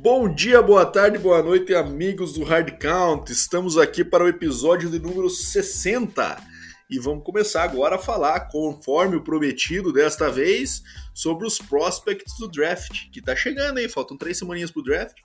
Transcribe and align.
Bom 0.00 0.32
dia, 0.32 0.62
boa 0.62 0.86
tarde, 0.86 1.18
boa 1.18 1.42
noite, 1.42 1.74
amigos 1.74 2.32
do 2.32 2.44
Hard 2.44 2.78
Count. 2.78 3.32
Estamos 3.32 3.76
aqui 3.76 4.04
para 4.04 4.22
o 4.22 4.28
episódio 4.28 4.88
de 4.88 4.96
número 5.00 5.28
60 5.28 6.40
e 6.88 7.00
vamos 7.00 7.24
começar 7.24 7.64
agora 7.64 7.96
a 7.96 7.98
falar, 7.98 8.48
conforme 8.48 9.16
o 9.16 9.24
prometido 9.24 9.92
desta 9.92 10.30
vez, 10.30 10.84
sobre 11.12 11.48
os 11.48 11.58
prospects 11.58 12.38
do 12.38 12.46
draft, 12.46 13.10
que 13.10 13.18
está 13.18 13.34
chegando 13.34 13.78
aí, 13.78 13.88
faltam 13.88 14.16
três 14.16 14.38
semaninhas 14.38 14.70
para 14.70 14.80
o 14.80 14.84
draft 14.84 15.16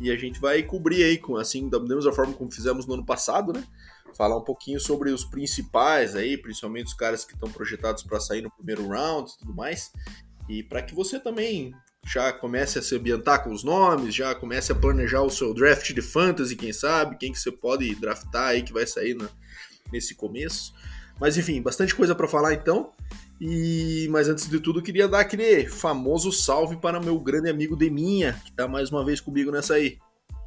e 0.00 0.10
a 0.10 0.16
gente 0.16 0.40
vai 0.40 0.60
cobrir 0.64 1.04
aí, 1.04 1.16
com, 1.16 1.36
assim, 1.36 1.68
da 1.68 1.78
mesma 1.78 2.12
forma 2.12 2.32
como 2.32 2.50
fizemos 2.50 2.86
no 2.86 2.94
ano 2.94 3.06
passado, 3.06 3.52
né? 3.52 3.62
Falar 4.16 4.36
um 4.36 4.44
pouquinho 4.44 4.80
sobre 4.80 5.10
os 5.10 5.24
principais 5.24 6.16
aí, 6.16 6.36
principalmente 6.36 6.86
os 6.86 6.94
caras 6.94 7.24
que 7.24 7.34
estão 7.34 7.48
projetados 7.48 8.02
para 8.02 8.18
sair 8.18 8.42
no 8.42 8.50
primeiro 8.50 8.88
round 8.88 9.30
e 9.30 9.38
tudo 9.38 9.54
mais. 9.54 9.92
E 10.48 10.64
para 10.64 10.82
que 10.82 10.96
você 10.96 11.20
também 11.20 11.72
já 12.04 12.32
comece 12.32 12.78
a 12.78 12.82
se 12.82 12.96
ambientar 12.96 13.44
com 13.44 13.52
os 13.52 13.62
nomes, 13.62 14.14
já 14.14 14.34
comece 14.34 14.72
a 14.72 14.74
planejar 14.74 15.22
o 15.22 15.30
seu 15.30 15.54
draft 15.54 15.92
de 15.92 16.02
fantasy, 16.02 16.56
quem 16.56 16.72
sabe, 16.72 17.16
quem 17.16 17.32
que 17.32 17.38
você 17.38 17.52
pode 17.52 17.94
draftar 17.94 18.48
aí 18.48 18.62
que 18.62 18.72
vai 18.72 18.86
sair 18.86 19.14
na, 19.14 19.28
nesse 19.92 20.14
começo. 20.14 20.72
Mas 21.20 21.36
enfim, 21.36 21.60
bastante 21.60 21.94
coisa 21.94 22.14
para 22.14 22.26
falar 22.26 22.54
então. 22.54 22.92
E 23.40 24.06
mas 24.10 24.28
antes 24.28 24.48
de 24.48 24.60
tudo, 24.60 24.82
queria 24.82 25.08
dar 25.08 25.20
aquele 25.20 25.66
famoso 25.66 26.32
salve 26.32 26.76
para 26.76 27.00
meu 27.00 27.18
grande 27.18 27.48
amigo 27.48 27.76
Deminha, 27.76 28.38
que 28.44 28.50
está 28.50 28.66
mais 28.66 28.90
uma 28.90 29.04
vez 29.04 29.20
comigo 29.20 29.50
nessa 29.50 29.74
aí. 29.74 29.98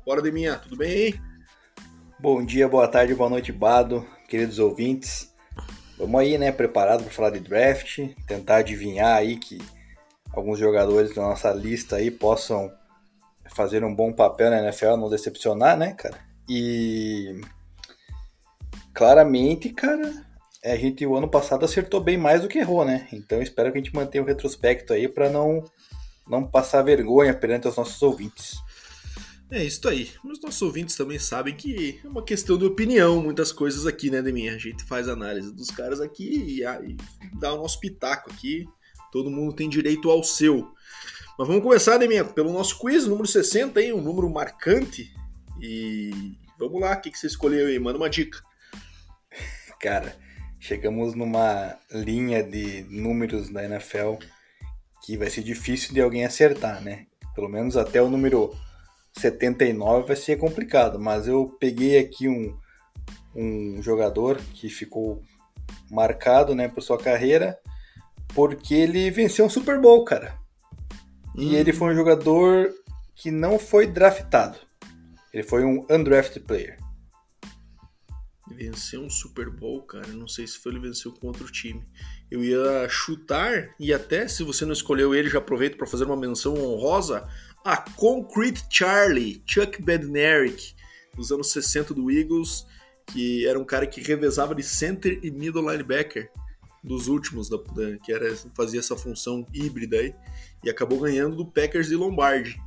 Bora 0.06 0.22
Deminha, 0.22 0.58
tudo 0.58 0.76
bem 0.76 0.92
aí? 0.92 1.20
Bom 2.20 2.44
dia, 2.46 2.68
boa 2.68 2.88
tarde, 2.88 3.16
boa 3.16 3.30
noite, 3.30 3.52
Bado, 3.52 4.06
queridos 4.28 4.60
ouvintes. 4.60 5.34
Vamos 5.98 6.20
aí, 6.20 6.38
né, 6.38 6.52
preparado 6.52 7.04
para 7.04 7.12
falar 7.12 7.30
de 7.30 7.40
draft, 7.40 8.00
tentar 8.28 8.58
adivinhar 8.58 9.18
aí 9.18 9.38
que 9.38 9.60
alguns 10.34 10.60
jogadores 10.60 11.14
da 11.14 11.22
nossa 11.22 11.54
lista 11.54 11.98
aí 11.98 12.10
possam 12.10 12.72
fazer 13.56 13.84
um 13.84 13.94
bom 13.94 14.12
papel 14.12 14.50
na 14.50 14.60
NFL, 14.60 14.98
não 14.98 15.10
decepcionar, 15.10 15.78
né, 15.78 15.94
cara? 15.94 16.18
E 16.50 17.40
claramente, 18.94 19.70
cara, 19.70 20.26
a 20.64 20.76
gente 20.76 21.06
o 21.06 21.16
ano 21.16 21.30
passado 21.30 21.64
acertou 21.64 22.02
bem 22.02 22.18
mais 22.18 22.42
do 22.42 22.48
que 22.48 22.58
errou, 22.58 22.84
né? 22.84 23.08
Então 23.14 23.42
espero 23.42 23.72
que 23.72 23.78
a 23.78 23.82
gente 23.82 23.96
mantenha 23.96 24.24
o 24.24 24.28
retrospecto 24.28 24.94
aí 24.94 25.08
para 25.08 25.30
não 25.30 25.64
não 26.28 26.46
passar 26.48 26.82
vergonha 26.82 27.34
perante 27.34 27.68
os 27.68 27.76
nossos 27.76 28.02
ouvintes. 28.02 28.56
É 29.52 29.64
isso 29.64 29.88
aí. 29.88 30.10
Os 30.24 30.42
nossos 30.42 30.62
ouvintes 30.62 30.96
também 30.96 31.20
sabem 31.20 31.54
que 31.54 32.00
é 32.04 32.08
uma 32.08 32.24
questão 32.24 32.58
de 32.58 32.66
opinião, 32.66 33.22
muitas 33.22 33.52
coisas 33.52 33.86
aqui, 33.86 34.10
né, 34.10 34.22
Deminha? 34.22 34.56
A 34.56 34.58
gente 34.58 34.84
faz 34.86 35.08
análise 35.08 35.54
dos 35.54 35.70
caras 35.70 36.00
aqui 36.00 36.24
e, 36.24 36.64
e 36.64 36.98
dá 37.40 37.54
o 37.54 37.58
nosso 37.58 37.80
pitaco 37.80 38.32
aqui 38.32 38.66
Todo 39.14 39.30
mundo 39.30 39.54
tem 39.54 39.70
direito 39.70 40.10
ao 40.10 40.24
seu. 40.24 40.74
Mas 41.38 41.48
vamos 41.48 41.62
começar, 41.62 42.00
Deminha, 42.00 42.26
pelo 42.26 42.52
nosso 42.52 42.80
quiz, 42.80 43.06
número 43.06 43.28
60, 43.28 43.80
hein? 43.80 43.94
um 43.94 44.02
número 44.02 44.28
marcante. 44.28 45.14
E 45.62 46.36
vamos 46.58 46.82
lá, 46.82 46.94
o 46.94 47.00
que, 47.00 47.12
que 47.12 47.20
você 47.20 47.28
escolheu 47.28 47.68
aí? 47.68 47.78
Manda 47.78 48.00
uma 48.00 48.10
dica. 48.10 48.42
Cara, 49.80 50.18
chegamos 50.60 51.14
numa 51.14 51.78
linha 51.92 52.42
de 52.42 52.88
números 52.90 53.50
da 53.50 53.64
NFL 53.64 54.16
que 55.06 55.16
vai 55.16 55.30
ser 55.30 55.44
difícil 55.44 55.94
de 55.94 56.02
alguém 56.02 56.26
acertar, 56.26 56.82
né? 56.82 57.06
Pelo 57.36 57.48
menos 57.48 57.78
até 57.78 58.02
o 58.02 58.10
número 58.10 58.52
79 59.16 60.08
vai 60.08 60.16
ser 60.16 60.38
complicado, 60.38 61.00
mas 61.00 61.28
eu 61.28 61.56
peguei 61.60 62.00
aqui 62.00 62.28
um, 62.28 62.58
um 63.36 63.80
jogador 63.80 64.42
que 64.56 64.70
ficou 64.70 65.22
marcado 65.92 66.56
né, 66.56 66.68
por 66.68 66.82
sua 66.82 66.98
carreira 66.98 67.60
porque 68.34 68.74
ele 68.74 69.10
venceu 69.12 69.46
um 69.46 69.50
Super 69.50 69.80
Bowl, 69.80 70.04
cara. 70.04 70.38
E 71.36 71.48
hum. 71.48 71.54
ele 71.54 71.74
foi 71.74 71.94
um 71.94 71.96
jogador 71.96 72.74
que 73.16 73.32
não 73.32 73.58
foi 73.58 73.88
draftado. 73.88 74.58
Ele 75.34 75.44
foi 75.44 75.64
um 75.64 75.86
undrafted 75.90 76.46
player. 76.46 76.78
Venceu 78.52 79.02
um 79.02 79.10
Super 79.10 79.50
Bowl, 79.50 79.82
cara. 79.82 80.08
Não 80.08 80.28
sei 80.28 80.46
se 80.46 80.60
foi 80.60 80.72
ele 80.72 80.82
venceu 80.82 81.12
com 81.12 81.28
outro 81.28 81.52
time. 81.52 81.84
Eu 82.30 82.44
ia 82.44 82.88
chutar, 82.90 83.74
e 83.80 83.94
até 83.94 84.28
se 84.28 84.44
você 84.44 84.66
não 84.66 84.74
escolheu 84.74 85.14
ele, 85.16 85.30
já 85.30 85.40
aproveito 85.40 85.78
para 85.78 85.88
fazer 85.88 86.04
uma 86.04 86.18
menção 86.18 86.54
honrosa 86.56 87.28
a 87.64 87.78
Concrete 87.78 88.66
Charlie, 88.70 89.42
Chuck 89.46 89.82
Bednarik, 89.82 90.76
dos 91.16 91.32
anos 91.32 91.52
60 91.52 91.94
do 91.94 92.12
Eagles, 92.12 92.66
que 93.08 93.48
era 93.48 93.58
um 93.58 93.66
cara 93.66 93.88
que 93.88 94.02
revezava 94.02 94.54
de 94.54 94.64
center 94.64 95.20
e 95.24 95.32
middle 95.32 95.70
linebacker 95.72 96.30
dos 96.84 97.08
últimos, 97.08 97.50
da, 97.50 97.58
da, 97.58 97.98
que 98.00 98.12
era 98.12 98.36
fazia 98.56 98.80
essa 98.80 98.96
função 98.96 99.46
híbrida 99.54 99.98
aí, 99.98 100.14
e 100.64 100.70
acabou 100.70 101.00
ganhando 101.00 101.36
do 101.36 101.46
Packers 101.46 101.88
de 101.88 101.96
Lombardi. 101.96 102.60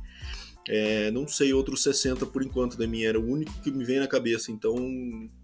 É, 0.69 1.09
não 1.11 1.25
sei 1.25 1.53
outros 1.53 1.81
60 1.81 2.25
por 2.25 2.43
enquanto 2.43 2.77
da 2.77 2.85
minha, 2.85 3.07
era 3.07 3.19
o 3.19 3.25
único 3.25 3.53
que 3.61 3.71
me 3.71 3.85
vem 3.85 3.99
na 3.99 4.07
cabeça, 4.07 4.51
então 4.51 4.75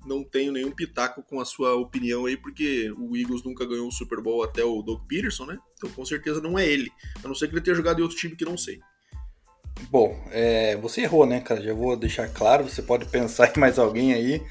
não 0.05 0.21
tenho 0.21 0.51
nenhum 0.51 0.71
pitaco 0.71 1.23
com 1.23 1.39
a 1.39 1.45
sua 1.45 1.75
opinião 1.75 2.25
aí, 2.25 2.35
porque 2.35 2.91
o 2.97 3.15
Eagles 3.15 3.41
nunca 3.43 3.65
ganhou 3.65 3.87
um 3.87 3.91
Super 3.91 4.19
Bowl 4.19 4.43
até 4.43 4.65
o 4.65 4.81
Doug 4.81 5.01
Peterson, 5.07 5.45
né? 5.45 5.57
Então 5.77 5.89
com 5.91 6.03
certeza 6.03 6.41
não 6.41 6.59
é 6.59 6.67
ele, 6.67 6.91
a 7.23 7.27
não 7.27 7.35
ser 7.35 7.47
que 7.47 7.53
ele 7.53 7.61
tenha 7.61 7.75
jogado 7.75 7.99
em 7.99 8.01
outro 8.01 8.17
time 8.17 8.35
que 8.35 8.43
não 8.43 8.57
sei. 8.57 8.81
Bom, 9.89 10.21
é, 10.31 10.75
você 10.75 11.01
errou, 11.01 11.25
né, 11.25 11.39
cara? 11.39 11.61
Já 11.61 11.73
vou 11.73 11.95
deixar 11.95 12.27
claro, 12.27 12.65
você 12.65 12.81
pode 12.81 13.05
pensar 13.05 13.51
em 13.55 13.59
mais 13.59 13.79
alguém 13.79 14.13
aí. 14.13 14.41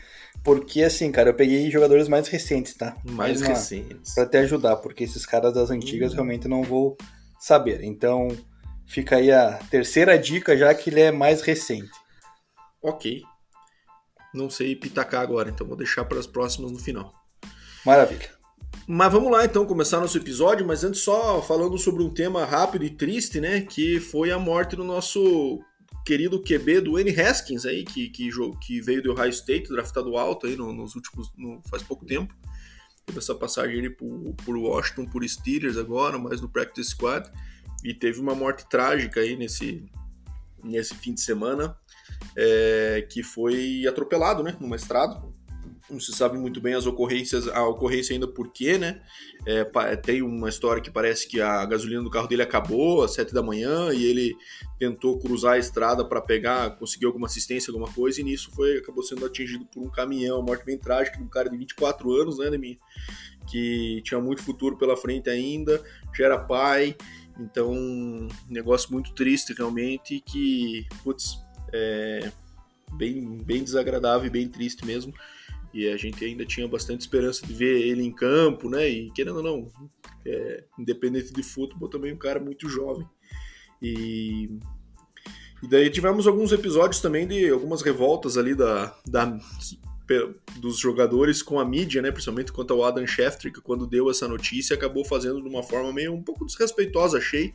Porque, 0.45 0.83
assim, 0.83 1.13
cara, 1.13 1.31
eu 1.31 1.35
peguei 1.35 1.71
jogadores 1.71 2.09
mais 2.09 2.27
recentes, 2.29 2.75
tá? 2.75 2.97
Mais 3.05 3.41
recentes. 3.41 4.15
Pra 4.15 4.27
te 4.27 4.37
ajudar, 4.39 4.77
porque 4.77 5.05
esses 5.05 5.25
caras 5.25 5.55
das 5.55 5.71
antigas 5.71 6.13
hum. 6.13 6.17
realmente 6.17 6.49
não 6.49 6.63
vou 6.63 6.97
saber. 7.39 7.85
Então, 7.85 8.29
fica 8.87 9.17
aí 9.17 9.31
a 9.31 9.59
terceira 9.71 10.19
dica, 10.19 10.57
já 10.57 10.75
que 10.75 10.91
ele 10.91 11.01
é 11.01 11.13
mais 11.13 11.43
recente. 11.43 11.91
Ok. 12.83 13.23
Não 14.35 14.51
sei 14.51 14.75
pitacar 14.75 15.21
agora, 15.21 15.51
então 15.51 15.67
vou 15.67 15.77
deixar 15.77 16.05
para 16.05 16.19
as 16.19 16.27
próximas 16.27 16.73
no 16.73 16.79
final. 16.79 17.13
Maravilha. 17.85 18.31
Mas 18.87 19.13
vamos 19.13 19.31
lá 19.31 19.45
então 19.45 19.65
começar 19.65 20.01
nosso 20.01 20.17
episódio, 20.17 20.67
mas 20.67 20.83
antes 20.83 21.03
só 21.03 21.41
falando 21.43 21.79
sobre 21.79 22.03
um 22.03 22.11
tema 22.11 22.45
rápido 22.45 22.85
e 22.85 22.91
triste, 22.91 23.41
né, 23.41 23.61
que 23.61 24.01
foi 24.01 24.31
a 24.31 24.39
morte 24.39 24.75
do 24.75 24.83
nosso 24.83 25.61
querido 26.05 26.43
QB 26.43 26.81
do 26.81 26.99
N. 26.99 27.21
Haskins 27.21 27.65
aí, 27.65 27.85
que, 27.85 28.09
que, 28.09 28.31
que 28.61 28.81
veio 28.81 29.03
do 29.03 29.13
Ohio 29.13 29.31
State, 29.31 29.69
draftado 29.69 30.17
alto 30.17 30.47
aí 30.47 30.57
no, 30.57 30.73
nos 30.73 30.95
últimos, 30.95 31.31
no, 31.37 31.63
faz 31.69 31.83
pouco 31.83 32.05
tempo. 32.05 32.35
Teve 33.07 33.19
essa 33.19 33.35
passagem 33.35 33.91
por, 33.91 34.35
por 34.45 34.57
Washington, 34.57 35.07
por 35.07 35.29
Steelers 35.29 35.77
agora, 35.77 36.19
mas 36.19 36.41
no 36.41 36.49
practice 36.49 36.91
squad. 36.91 37.31
E 37.85 37.93
teve 37.93 38.21
uma 38.21 38.35
morte 38.35 38.69
trágica 38.69 39.21
aí 39.21 39.37
nesse, 39.37 39.85
nesse 40.63 40.95
fim 40.95 41.13
de 41.15 41.21
semana, 41.21 41.77
é, 42.37 43.07
que 43.11 43.23
foi 43.23 43.85
atropelado, 43.89 44.43
né, 44.43 44.57
numa 44.61 44.77
estrada 44.77 45.21
não 45.93 46.01
se 46.01 46.13
sabe 46.13 46.39
muito 46.39 46.61
bem 46.61 46.75
as 46.75 46.87
ocorrências, 46.87 47.47
a 47.49 47.67
ocorrência 47.67 48.15
ainda 48.15 48.27
por 48.27 48.51
quê, 48.51 48.79
né? 48.79 49.03
É, 49.45 49.65
tem 49.97 50.23
uma 50.23 50.49
história 50.49 50.83
que 50.83 50.91
parece 50.91 51.29
que 51.29 51.41
a 51.41 51.65
gasolina 51.67 52.03
do 52.03 52.11
carro 52.11 52.27
dele 52.27 52.43
acabou 52.43 53.03
às 53.03 53.13
7 53.15 53.35
da 53.35 53.43
manhã 53.43 53.93
e 53.93 54.05
ele 54.05 54.37
tentou 54.79 55.19
cruzar 55.19 55.55
a 55.55 55.59
estrada 55.59 56.05
para 56.05 56.21
pegar, 56.21 56.71
conseguir 56.77 57.07
alguma 57.07 57.27
assistência, 57.27 57.71
alguma 57.71 57.93
coisa, 57.93 58.21
e 58.21 58.25
nisso 58.25 58.51
foi 58.55 58.79
acabou 58.79 59.03
sendo 59.03 59.27
atingido 59.27 59.67
por 59.67 59.83
um 59.83 59.91
caminhão, 59.91 60.39
uma 60.39 60.47
morte 60.47 60.65
bem 60.65 60.79
trágica 60.79 61.19
de 61.19 61.23
um 61.23 61.29
cara 61.29 61.51
de 61.51 61.57
24 61.57 62.11
anos, 62.13 62.39
né, 62.39 62.51
Demi? 62.51 62.79
Que 63.47 64.01
tinha 64.05 64.21
muito 64.21 64.43
futuro 64.43 64.77
pela 64.79 64.97
frente 64.97 65.29
ainda, 65.29 65.83
já 66.17 66.25
era 66.25 66.39
pai, 66.39 66.97
então 67.39 67.73
um 67.73 68.29
negócio 68.49 68.91
muito 68.93 69.13
triste 69.13 69.53
realmente, 69.53 70.21
que, 70.21 70.87
putz, 71.05 71.39
é 71.73 72.31
bem, 72.93 73.39
bem 73.39 73.65
desagradável 73.65 74.27
e 74.27 74.31
bem 74.31 74.49
triste 74.49 74.85
mesmo 74.87 75.13
e 75.73 75.89
a 75.89 75.97
gente 75.97 76.25
ainda 76.25 76.45
tinha 76.45 76.69
bastante 76.69 77.01
esperança 77.01 77.47
de 77.47 77.53
ver 77.53 77.81
ele 77.87 78.03
em 78.03 78.13
campo, 78.13 78.69
né? 78.69 78.89
E 78.89 79.11
querendo 79.13 79.37
ou 79.37 79.43
não, 79.43 79.73
é, 80.27 80.65
independente 80.79 81.33
de 81.33 81.43
futebol, 81.43 81.89
também 81.89 82.13
um 82.13 82.19
cara 82.19 82.39
muito 82.39 82.69
jovem. 82.69 83.07
E, 83.81 84.59
e 85.63 85.69
daí 85.69 85.89
tivemos 85.91 86.27
alguns 86.27 86.53
episódios 86.53 87.01
também 87.01 87.27
de 87.27 87.49
algumas 87.49 87.83
revoltas 87.83 88.37
ali 88.37 88.55
da, 88.55 88.95
da, 89.07 89.39
dos 90.59 90.79
jogadores 90.79 91.43
com 91.43 91.59
a 91.59 91.65
mídia, 91.65 92.03
né? 92.03 92.11
Principalmente 92.11 92.53
quanto 92.53 92.75
ao 92.75 92.85
Adam 92.85 93.07
Schefter, 93.07 93.53
que 93.53 93.61
quando 93.61 93.87
deu 93.87 94.11
essa 94.11 94.29
notícia 94.29 94.75
acabou 94.75 95.05
fazendo 95.05 95.41
de 95.43 95.49
uma 95.49 95.63
forma 95.63 95.93
meio 95.93 96.13
um 96.13 96.23
pouco 96.23 96.45
desrespeitosa, 96.45 97.19
achei. 97.19 97.55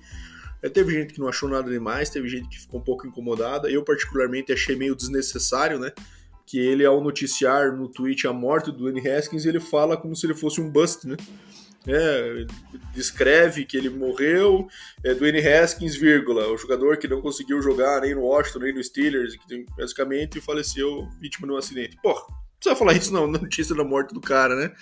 É, 0.61 0.69
teve 0.69 0.91
gente 0.91 1.13
que 1.13 1.19
não 1.19 1.27
achou 1.27 1.47
nada 1.47 1.69
demais, 1.69 2.09
teve 2.09 2.27
gente 2.27 2.49
que 2.49 2.59
ficou 2.59 2.79
um 2.79 2.83
pouco 2.83 3.05
incomodada. 3.05 3.69
Eu, 3.69 3.83
particularmente, 3.83 4.51
achei 4.51 4.75
meio 4.75 4.95
desnecessário, 4.95 5.77
né? 5.77 5.91
Que 6.47 6.57
ele, 6.57 6.85
ao 6.85 7.03
noticiar 7.03 7.73
no 7.73 7.89
tweet 7.89 8.25
a 8.25 8.31
morte 8.31 8.71
do 8.71 8.85
Danny 8.85 9.05
Haskins, 9.07 9.45
ele 9.45 9.59
fala 9.59 9.97
como 9.97 10.15
se 10.15 10.25
ele 10.25 10.33
fosse 10.33 10.61
um 10.61 10.69
bust, 10.69 11.05
né? 11.05 11.17
É, 11.85 12.45
descreve 12.93 13.65
que 13.65 13.77
ele 13.77 13.89
morreu, 13.89 14.67
é 15.03 15.11
N. 15.11 15.47
Haskins, 15.47 15.95
vírgula, 15.95 16.47
o 16.47 16.57
jogador 16.57 16.97
que 16.97 17.07
não 17.07 17.21
conseguiu 17.21 17.61
jogar 17.61 18.01
nem 18.01 18.15
no 18.15 18.21
Washington, 18.21 18.59
nem 18.59 18.73
no 18.73 18.83
Steelers, 18.83 19.35
que 19.35 19.65
basicamente 19.77 20.41
faleceu 20.41 21.07
vítima 21.19 21.47
de 21.47 21.53
um 21.53 21.57
acidente. 21.57 21.97
Porra, 22.01 22.23
precisa 22.59 22.75
falar 22.75 22.93
isso 22.93 23.13
não, 23.13 23.27
na 23.27 23.39
notícia 23.39 23.75
da 23.75 23.83
morte 23.83 24.13
do 24.13 24.21
cara, 24.21 24.55
né? 24.55 24.73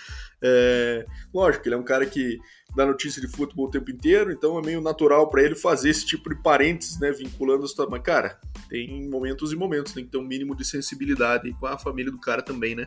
É, 0.42 1.06
lógico, 1.32 1.66
ele 1.66 1.74
é 1.74 1.78
um 1.78 1.84
cara 1.84 2.04
que 2.06 2.38
dá 2.74 2.84
notícia 2.84 3.20
de 3.20 3.28
futebol 3.28 3.66
o 3.66 3.70
tempo 3.70 3.90
inteiro, 3.90 4.30
então 4.30 4.58
é 4.58 4.62
meio 4.62 4.80
natural 4.80 5.28
para 5.28 5.42
ele 5.42 5.54
fazer 5.54 5.90
esse 5.90 6.04
tipo 6.04 6.28
de 6.28 6.42
parênteses, 6.42 6.98
né? 6.98 7.10
Vinculando 7.10 7.64
os. 7.64 7.74
Mas, 7.88 8.02
cara, 8.02 8.38
tem 8.68 9.08
momentos 9.08 9.52
e 9.52 9.56
momentos, 9.56 9.92
tem 9.92 10.04
que 10.04 10.10
ter 10.10 10.18
um 10.18 10.26
mínimo 10.26 10.54
de 10.54 10.64
sensibilidade 10.64 11.52
com 11.54 11.66
a 11.66 11.78
família 11.78 12.12
do 12.12 12.20
cara 12.20 12.42
também, 12.42 12.74
né? 12.74 12.86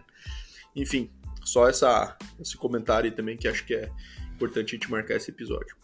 Enfim, 0.76 1.10
só 1.44 1.68
essa, 1.68 2.16
esse 2.40 2.56
comentário 2.56 3.10
aí 3.10 3.16
também 3.16 3.38
que 3.38 3.48
acho 3.48 3.66
que 3.66 3.74
é 3.74 3.90
importante 4.36 4.76
a 4.76 4.78
gente 4.78 4.92
marcar 4.92 5.16
esse 5.16 5.32
episódio. 5.32 5.76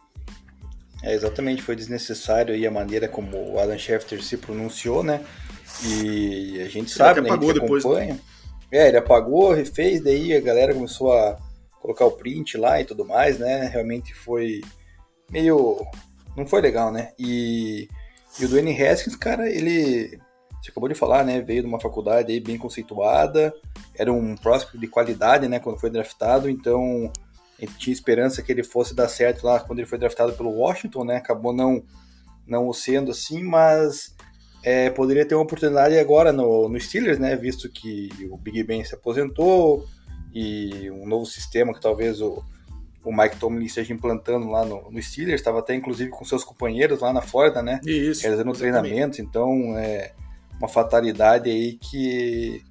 É, 1.04 1.14
exatamente, 1.14 1.62
foi 1.62 1.76
desnecessário 1.76 2.54
aí 2.54 2.66
a 2.66 2.72
maneira 2.72 3.08
como 3.08 3.54
o 3.54 3.60
Alan 3.60 3.78
Schefter 3.78 4.24
se 4.24 4.38
pronunciou, 4.38 5.04
né? 5.04 5.26
E 5.84 6.62
a 6.62 6.70
gente 6.70 6.90
sabe, 6.92 7.22
né? 7.22 7.30
A 7.30 7.34
gente 7.34 7.54
depois, 7.54 7.84
né? 7.84 7.90
acompanha. 7.90 8.14
Né? 8.14 8.20
É, 8.76 8.90
ele 8.90 8.98
apagou, 8.98 9.54
refez, 9.54 10.02
daí 10.02 10.36
a 10.36 10.42
galera 10.42 10.74
começou 10.74 11.14
a 11.14 11.38
colocar 11.80 12.06
o 12.06 12.12
print 12.12 12.58
lá 12.58 12.82
e 12.82 12.84
tudo 12.84 13.06
mais, 13.06 13.40
né? 13.40 13.68
Realmente 13.68 14.14
foi 14.14 14.62
meio. 15.32 15.78
Não 16.36 16.46
foi 16.46 16.60
legal, 16.60 16.92
né? 16.92 17.14
E, 17.18 17.88
e 18.38 18.44
o 18.44 18.50
Dwayne 18.50 18.84
Haskins, 18.84 19.16
cara, 19.16 19.50
ele. 19.50 20.20
Você 20.62 20.72
acabou 20.72 20.90
de 20.90 20.96
falar, 20.96 21.24
né? 21.24 21.40
Veio 21.40 21.62
de 21.62 21.68
uma 21.70 21.80
faculdade 21.80 22.34
aí 22.34 22.42
bem 22.42 22.58
conceituada, 22.58 23.54
era 23.98 24.12
um 24.12 24.36
prospect 24.36 24.78
de 24.78 24.88
qualidade, 24.88 25.48
né? 25.48 25.58
Quando 25.58 25.80
foi 25.80 25.90
draftado, 25.90 26.50
então 26.50 27.14
a 27.58 27.62
gente 27.62 27.78
tinha 27.78 27.94
esperança 27.94 28.42
que 28.42 28.52
ele 28.52 28.64
fosse 28.64 28.94
dar 28.94 29.08
certo 29.08 29.46
lá 29.46 29.62
quando 29.62 29.80
ele 29.80 29.88
foi 29.88 29.98
draftado 29.98 30.34
pelo 30.34 30.50
Washington, 30.50 31.06
né? 31.06 31.16
Acabou 31.16 31.54
não, 31.54 31.82
não 32.46 32.74
sendo 32.74 33.12
assim, 33.12 33.42
mas 33.42 34.15
é, 34.66 34.90
poderia 34.90 35.24
ter 35.24 35.36
uma 35.36 35.44
oportunidade 35.44 35.96
agora 36.00 36.34
no, 36.34 36.68
no 36.68 36.82
Steelers, 36.82 37.20
né? 37.20 37.36
Visto 37.36 37.70
que 37.70 38.10
o 38.32 38.36
Big 38.36 38.64
Ben 38.64 38.84
se 38.84 38.96
aposentou 38.96 39.88
e 40.34 40.90
um 40.90 41.06
novo 41.06 41.24
sistema 41.24 41.72
que 41.72 41.80
talvez 41.80 42.20
o, 42.20 42.44
o 43.04 43.16
Mike 43.16 43.38
Tomlin 43.38 43.64
esteja 43.64 43.94
implantando 43.94 44.50
lá 44.50 44.66
no, 44.66 44.90
no 44.90 45.00
Steelers, 45.00 45.40
estava 45.40 45.60
até 45.60 45.76
inclusive 45.76 46.10
com 46.10 46.26
seus 46.26 46.44
companheiros 46.44 47.02
lá 47.02 47.14
na 47.14 47.22
Flórida, 47.22 47.62
né? 47.62 47.80
Isso. 47.86 48.24
Realizando 48.24 48.52
treinamentos, 48.54 49.20
então 49.20 49.78
é 49.78 50.14
uma 50.58 50.68
fatalidade 50.68 51.48
aí 51.48 51.74
que 51.74 52.64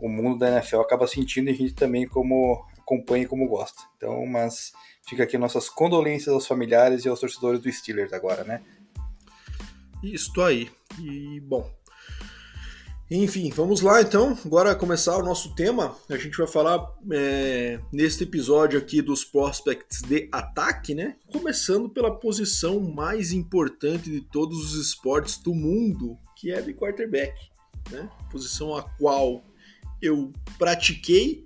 o 0.00 0.08
mundo 0.08 0.38
da 0.38 0.50
NFL 0.50 0.80
acaba 0.80 1.06
sentindo 1.06 1.50
e 1.50 1.52
a 1.52 1.56
gente 1.56 1.74
também 1.74 2.06
como 2.08 2.64
acompanha 2.78 3.24
e 3.24 3.28
como 3.28 3.46
gosta. 3.46 3.82
Então, 3.98 4.24
mas 4.24 4.72
fica 5.06 5.24
aqui 5.24 5.36
nossas 5.36 5.68
condolências 5.68 6.34
aos 6.34 6.46
familiares 6.46 7.04
e 7.04 7.10
aos 7.10 7.20
torcedores 7.20 7.60
do 7.60 7.70
Steelers 7.70 8.14
agora, 8.14 8.42
né? 8.42 8.62
Isto 10.12 10.42
aí. 10.42 10.70
E, 11.00 11.40
bom. 11.40 11.70
Enfim, 13.10 13.50
vamos 13.50 13.80
lá 13.82 14.00
então. 14.02 14.36
Agora 14.44 14.74
começar 14.74 15.16
o 15.16 15.22
nosso 15.22 15.54
tema. 15.54 15.96
A 16.08 16.16
gente 16.16 16.36
vai 16.36 16.46
falar 16.46 16.92
é, 17.12 17.80
neste 17.92 18.24
episódio 18.24 18.78
aqui 18.78 19.00
dos 19.00 19.24
prospects 19.24 20.02
de 20.02 20.28
ataque, 20.32 20.94
né? 20.94 21.16
Começando 21.32 21.88
pela 21.88 22.14
posição 22.14 22.80
mais 22.80 23.32
importante 23.32 24.10
de 24.10 24.20
todos 24.20 24.58
os 24.58 24.74
esportes 24.74 25.38
do 25.38 25.54
mundo, 25.54 26.16
que 26.36 26.50
é 26.50 26.60
de 26.60 26.74
quarterback. 26.74 27.34
Né? 27.90 28.08
Posição 28.30 28.74
a 28.74 28.82
qual 28.82 29.44
eu 30.02 30.32
pratiquei 30.58 31.44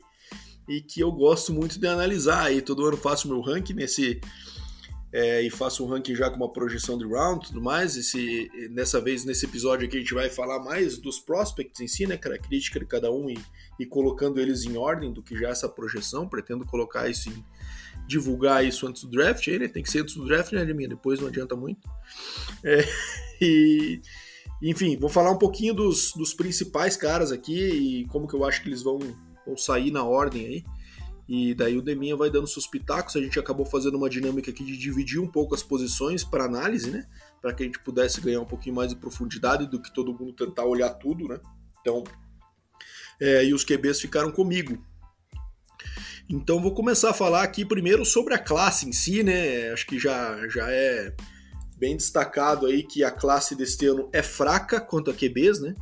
e 0.67 0.81
que 0.81 1.01
eu 1.01 1.13
gosto 1.13 1.53
muito 1.53 1.79
de 1.79 1.87
analisar. 1.87 2.53
E 2.53 2.63
todo 2.63 2.87
ano 2.87 2.97
faço 2.97 3.29
meu 3.29 3.41
ranking 3.41 3.75
nesse 3.75 4.21
é, 5.13 5.43
e 5.43 5.51
faço 5.51 5.85
um 5.85 5.89
ranking 5.89 6.15
já 6.15 6.31
com 6.31 6.37
uma 6.37 6.53
projeção 6.53 6.97
de 6.97 7.05
round 7.05 7.45
e 7.45 7.49
tudo 7.49 7.61
mais. 7.61 7.97
Esse, 7.97 8.49
dessa 8.73 9.01
vez, 9.01 9.25
nesse 9.25 9.45
episódio 9.45 9.87
aqui, 9.87 9.97
a 9.97 10.01
gente 10.01 10.15
vai 10.15 10.31
falar 10.31 10.61
mais 10.61 10.99
dos 10.99 11.19
prospects 11.19 11.81
em 11.81 11.89
si, 11.89 12.07
né, 12.07 12.17
cara? 12.17 12.39
Crítica 12.39 12.79
de 12.79 12.87
cada 12.87 13.11
um 13.11 13.29
e, 13.29 13.37
e 13.79 13.87
colocando 13.87 14.39
eles 14.39 14.65
em 14.65 14.77
ordem 14.77 15.13
do 15.13 15.23
que 15.23 15.37
já 15.37 15.49
essa 15.49 15.69
projeção. 15.69 16.29
Pretendo 16.29 16.65
colocar 16.65 17.09
isso 17.09 17.29
em. 17.29 17.45
divulgar 18.07 18.65
isso 18.65 18.87
antes 18.87 19.03
do 19.03 19.11
draft, 19.11 19.47
aí, 19.49 19.59
né? 19.59 19.69
Tem 19.69 19.83
que 19.83 19.91
ser 19.91 20.03
antes 20.03 20.15
do 20.15 20.25
draft, 20.25 20.53
né, 20.53 20.63
Liminha? 20.63 20.91
Depois 20.91 21.19
não 21.19 21.27
adianta 21.27 21.57
muito. 21.57 21.89
É, 22.65 22.85
e. 23.43 24.01
Enfim, 24.63 24.97
vou 24.99 25.09
falar 25.09 25.31
um 25.31 25.39
pouquinho 25.39 25.73
dos, 25.73 26.13
dos 26.13 26.35
principais 26.35 26.95
caras 26.95 27.33
aqui 27.33 27.59
e 27.59 28.07
como 28.09 28.29
que 28.29 28.35
eu 28.35 28.45
acho 28.45 28.63
que 28.63 28.69
eles 28.69 28.83
vão, 28.83 28.99
vão 29.47 29.57
sair 29.57 29.91
na 29.91 30.05
ordem 30.05 30.47
aí. 30.47 30.65
E 31.33 31.55
daí 31.55 31.77
o 31.77 31.83
Deminha 31.83 32.17
vai 32.17 32.29
dando 32.29 32.49
seus 32.49 32.67
pitacos. 32.67 33.15
A 33.15 33.21
gente 33.21 33.39
acabou 33.39 33.65
fazendo 33.65 33.97
uma 33.97 34.11
dinâmica 34.11 34.51
aqui 34.51 34.65
de 34.65 34.77
dividir 34.77 35.21
um 35.21 35.29
pouco 35.29 35.55
as 35.55 35.63
posições 35.63 36.25
para 36.25 36.43
análise, 36.43 36.91
né? 36.91 37.07
Para 37.41 37.55
que 37.55 37.63
a 37.63 37.67
gente 37.67 37.79
pudesse 37.79 38.21
ganhar 38.21 38.41
um 38.41 38.45
pouquinho 38.45 38.75
mais 38.75 38.89
de 38.89 38.97
profundidade 38.97 39.65
do 39.69 39.81
que 39.81 39.95
todo 39.95 40.13
mundo 40.13 40.33
tentar 40.33 40.65
olhar 40.65 40.91
tudo, 40.91 41.29
né? 41.29 41.39
Então, 41.81 42.03
é, 43.21 43.45
e 43.45 43.55
os 43.55 43.63
QBs 43.63 44.01
ficaram 44.01 44.33
comigo. 44.33 44.85
Então 46.29 46.61
vou 46.61 46.75
começar 46.75 47.11
a 47.11 47.15
falar 47.15 47.45
aqui 47.45 47.65
primeiro 47.65 48.05
sobre 48.05 48.35
a 48.35 48.39
classe 48.39 48.89
em 48.89 48.93
si, 48.93 49.23
né? 49.23 49.71
Acho 49.71 49.87
que 49.87 50.01
já, 50.01 50.49
já 50.49 50.69
é 50.69 51.15
bem 51.77 51.97
destacado 51.97 52.67
aí 52.67 52.83
que 52.83 53.05
a 53.05 53.11
classe 53.13 53.55
deste 53.55 53.87
ano 53.87 54.11
é 54.13 54.21
fraca 54.21 54.81
quanto 54.81 55.13
a 55.13 55.15
QBs, 55.15 55.61
né? 55.61 55.77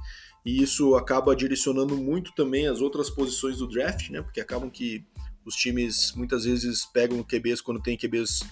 E 0.44 0.62
isso 0.62 0.94
acaba 0.94 1.34
direcionando 1.34 1.96
muito 1.96 2.34
também 2.34 2.66
as 2.66 2.82
outras 2.82 3.08
posições 3.08 3.56
do 3.56 3.66
draft, 3.66 4.10
né? 4.10 4.20
Porque 4.20 4.42
acabam 4.42 4.68
que 4.68 5.06
os 5.48 5.54
times 5.54 6.12
muitas 6.14 6.44
vezes 6.44 6.84
pegam 6.84 7.22
QBs 7.22 7.62
quando 7.62 7.82
tem 7.82 7.96
QBs 7.96 8.42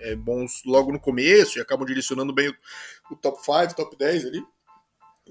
é, 0.00 0.16
bons 0.16 0.62
logo 0.66 0.92
no 0.92 0.98
começo 0.98 1.58
e 1.58 1.62
acabam 1.62 1.86
direcionando 1.86 2.32
bem 2.32 2.48
o, 2.48 2.54
o 3.12 3.16
top 3.16 3.38
5, 3.38 3.76
top 3.76 3.96
10 3.96 4.26
ali. 4.26 4.42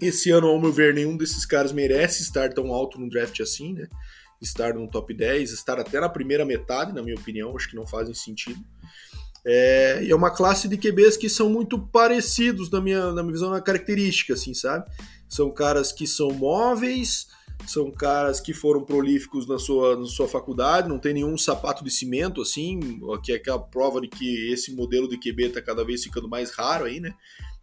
Esse 0.01 0.31
ano, 0.31 0.48
ao 0.48 0.60
meu 0.60 0.71
ver, 0.71 0.94
nenhum 0.94 1.18
desses 1.18 1.45
caras 1.45 1.74
merece 1.74 2.24
estar 2.24 2.54
tão 2.54 2.74
alto 2.74 2.98
no 2.98 3.10
draft 3.10 3.38
assim, 3.42 3.74
né? 3.74 3.88
Estar 4.42 4.74
no 4.74 4.89
top 4.89 5.13
10, 5.13 5.51
estar 5.51 5.77
até 5.77 6.00
na 6.00 6.07
primeira 6.07 6.45
metade, 6.45 6.94
na 6.94 7.04
minha 7.04 7.18
opinião, 7.18 7.54
acho 7.56 7.69
que 7.69 7.75
não 7.75 7.86
fazem 7.86 8.13
sentido. 8.13 8.63
É, 9.45 10.01
e 10.04 10.12
é 10.12 10.15
uma 10.15 10.31
classe 10.31 10.69
de 10.69 10.77
QBs 10.77 11.18
que 11.18 11.30
são 11.30 11.50
muito 11.50 11.77
parecidos 11.77 12.72
na 12.72 12.80
minha, 12.80 13.12
na 13.12 13.22
minha 13.22 13.33
visão, 13.33 13.50
na 13.50 13.60
característica, 13.60 14.33
assim, 14.33 14.54
sabe? 14.54 14.89
São 15.27 15.51
caras 15.51 15.92
que 15.92 16.07
são 16.07 16.31
móveis, 16.31 17.27
são 17.66 17.92
caras 17.92 18.40
que 18.40 18.54
foram 18.54 18.84
prolíficos 18.84 19.48
na 19.48 19.60
sua, 19.60 19.96
na 19.96 20.06
sua 20.06 20.28
faculdade, 20.28 20.90
não 20.90 20.98
tem 20.98 21.14
nenhum 21.14 21.38
sapato 21.38 21.84
de 21.84 21.92
cimento, 21.92 22.42
assim, 22.42 23.00
que 23.24 23.32
é 23.32 23.36
aquela 23.36 23.60
prova 23.60 24.02
de 24.02 24.08
que 24.08 24.52
esse 24.52 24.74
modelo 24.74 25.08
de 25.08 25.18
QB 25.18 25.48
está 25.48 25.62
cada 25.62 25.84
vez 25.84 26.04
ficando 26.04 26.28
mais 26.28 26.52
raro 26.52 26.86
aí, 26.86 27.00
né? 27.00 27.14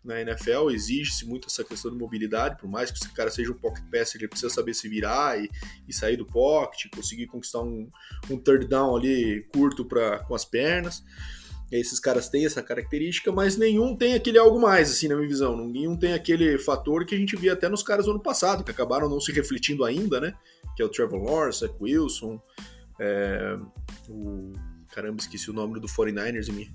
Na 0.05 0.21
NFL 0.21 0.71
exige-se 0.71 1.27
muito 1.27 1.49
essa 1.49 1.65
questão 1.65 1.91
de 1.91 1.99
mobilidade, 1.99 2.57
por 2.59 2.71
mais 2.71 2.93
que 2.93 2.99
esse 2.99 3.13
cara 3.13 3.29
seja 3.29 3.51
um 3.51 3.57
pocket 3.59 3.85
passer, 3.91 4.21
ele 4.21 4.29
precisa 4.29 4.49
saber 4.49 4.73
se 4.73 4.89
virar 4.89 5.37
e, 5.43 5.51
e 5.89 5.93
sair 5.93 6.17
do 6.17 6.25
pocket, 6.25 6.89
conseguir 6.95 7.27
conquistar 7.27 7.61
um, 7.61 7.91
um 8.31 8.39
third 8.39 8.69
down 8.69 8.95
ali 8.95 9.43
curto 9.53 9.85
pra, 9.85 10.21
com 10.21 10.35
as 10.35 10.45
pernas. 10.45 11.03
Esses 11.71 11.99
caras 11.99 12.29
têm 12.29 12.47
essa 12.47 12.63
característica, 12.63 13.33
mas 13.33 13.57
nenhum 13.57 13.97
tem 13.97 14.15
aquele 14.15 14.39
algo 14.39 14.61
mais, 14.61 14.91
assim, 14.91 15.09
na 15.09 15.17
minha 15.17 15.29
visão. 15.29 15.57
Nenhum 15.67 15.97
tem 15.97 16.13
aquele 16.13 16.59
fator 16.59 17.05
que 17.05 17.15
a 17.15 17.19
gente 17.19 17.35
via 17.35 17.55
até 17.55 17.69
nos 17.69 17.83
caras 17.83 18.07
do 18.07 18.13
ano 18.13 18.23
passado, 18.23 18.63
que 18.63 18.71
acabaram 18.71 19.09
não 19.09 19.21
se 19.21 19.33
refletindo 19.33 19.85
ainda, 19.85 20.21
né? 20.21 20.33
Que 20.77 20.83
é 20.83 20.87
o 20.87 20.89
Trevor 20.89 21.25
Lawrence, 21.25 21.61
Zach 21.61 21.75
Wilson, 21.81 22.41
é, 23.01 23.59
o... 24.09 24.53
Caramba, 24.93 25.21
esqueci 25.21 25.51
o 25.51 25.55
nome 25.55 25.81
do 25.81 25.89
49ers 25.89 26.49
em 26.49 26.53
mim. 26.53 26.69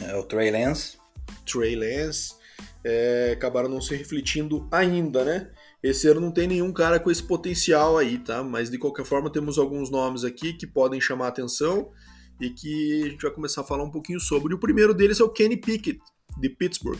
É 0.00 0.16
o 0.16 0.24
Trey 0.24 0.50
Lance. 0.50 0.98
Trey 1.46 1.76
Lance. 1.76 2.34
É, 2.82 3.32
acabaram 3.34 3.68
não 3.68 3.80
se 3.80 3.94
refletindo 3.94 4.66
ainda, 4.70 5.24
né? 5.24 5.50
Esse 5.82 6.08
ano 6.08 6.20
não 6.20 6.32
tem 6.32 6.48
nenhum 6.48 6.72
cara 6.72 6.98
com 6.98 7.10
esse 7.10 7.22
potencial 7.22 7.98
aí, 7.98 8.18
tá? 8.18 8.42
Mas 8.42 8.70
de 8.70 8.78
qualquer 8.78 9.04
forma 9.04 9.30
temos 9.30 9.58
alguns 9.58 9.90
nomes 9.90 10.24
aqui 10.24 10.54
que 10.54 10.66
podem 10.66 11.00
chamar 11.00 11.28
atenção 11.28 11.92
e 12.40 12.50
que 12.50 13.02
a 13.04 13.08
gente 13.10 13.22
vai 13.22 13.30
começar 13.30 13.60
a 13.60 13.64
falar 13.64 13.84
um 13.84 13.90
pouquinho 13.90 14.20
sobre. 14.20 14.52
E 14.52 14.56
o 14.56 14.60
primeiro 14.60 14.94
deles 14.94 15.20
é 15.20 15.24
o 15.24 15.28
Kenny 15.28 15.56
Pickett, 15.56 16.00
de 16.38 16.48
Pittsburgh. 16.48 16.98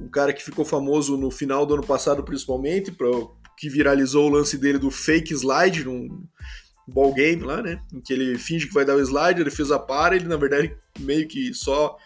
Um 0.00 0.08
cara 0.08 0.32
que 0.32 0.42
ficou 0.42 0.64
famoso 0.64 1.16
no 1.16 1.30
final 1.30 1.66
do 1.66 1.74
ano 1.74 1.86
passado, 1.86 2.22
principalmente, 2.22 2.90
pra, 2.90 3.08
que 3.56 3.68
viralizou 3.68 4.26
o 4.28 4.32
lance 4.32 4.58
dele 4.58 4.78
do 4.78 4.90
fake 4.90 5.32
slide 5.34 5.84
num 5.84 6.26
ball 6.88 7.12
game 7.12 7.42
lá, 7.42 7.62
né? 7.62 7.80
Em 7.92 8.00
que 8.00 8.12
ele 8.12 8.38
finge 8.38 8.66
que 8.66 8.74
vai 8.74 8.84
dar 8.84 8.96
o 8.96 9.00
slide, 9.00 9.40
ele 9.40 9.50
fez 9.50 9.70
a 9.70 9.78
para, 9.78 10.16
ele 10.16 10.26
na 10.26 10.36
verdade 10.36 10.76
meio 10.98 11.28
que 11.28 11.54
só 11.54 11.96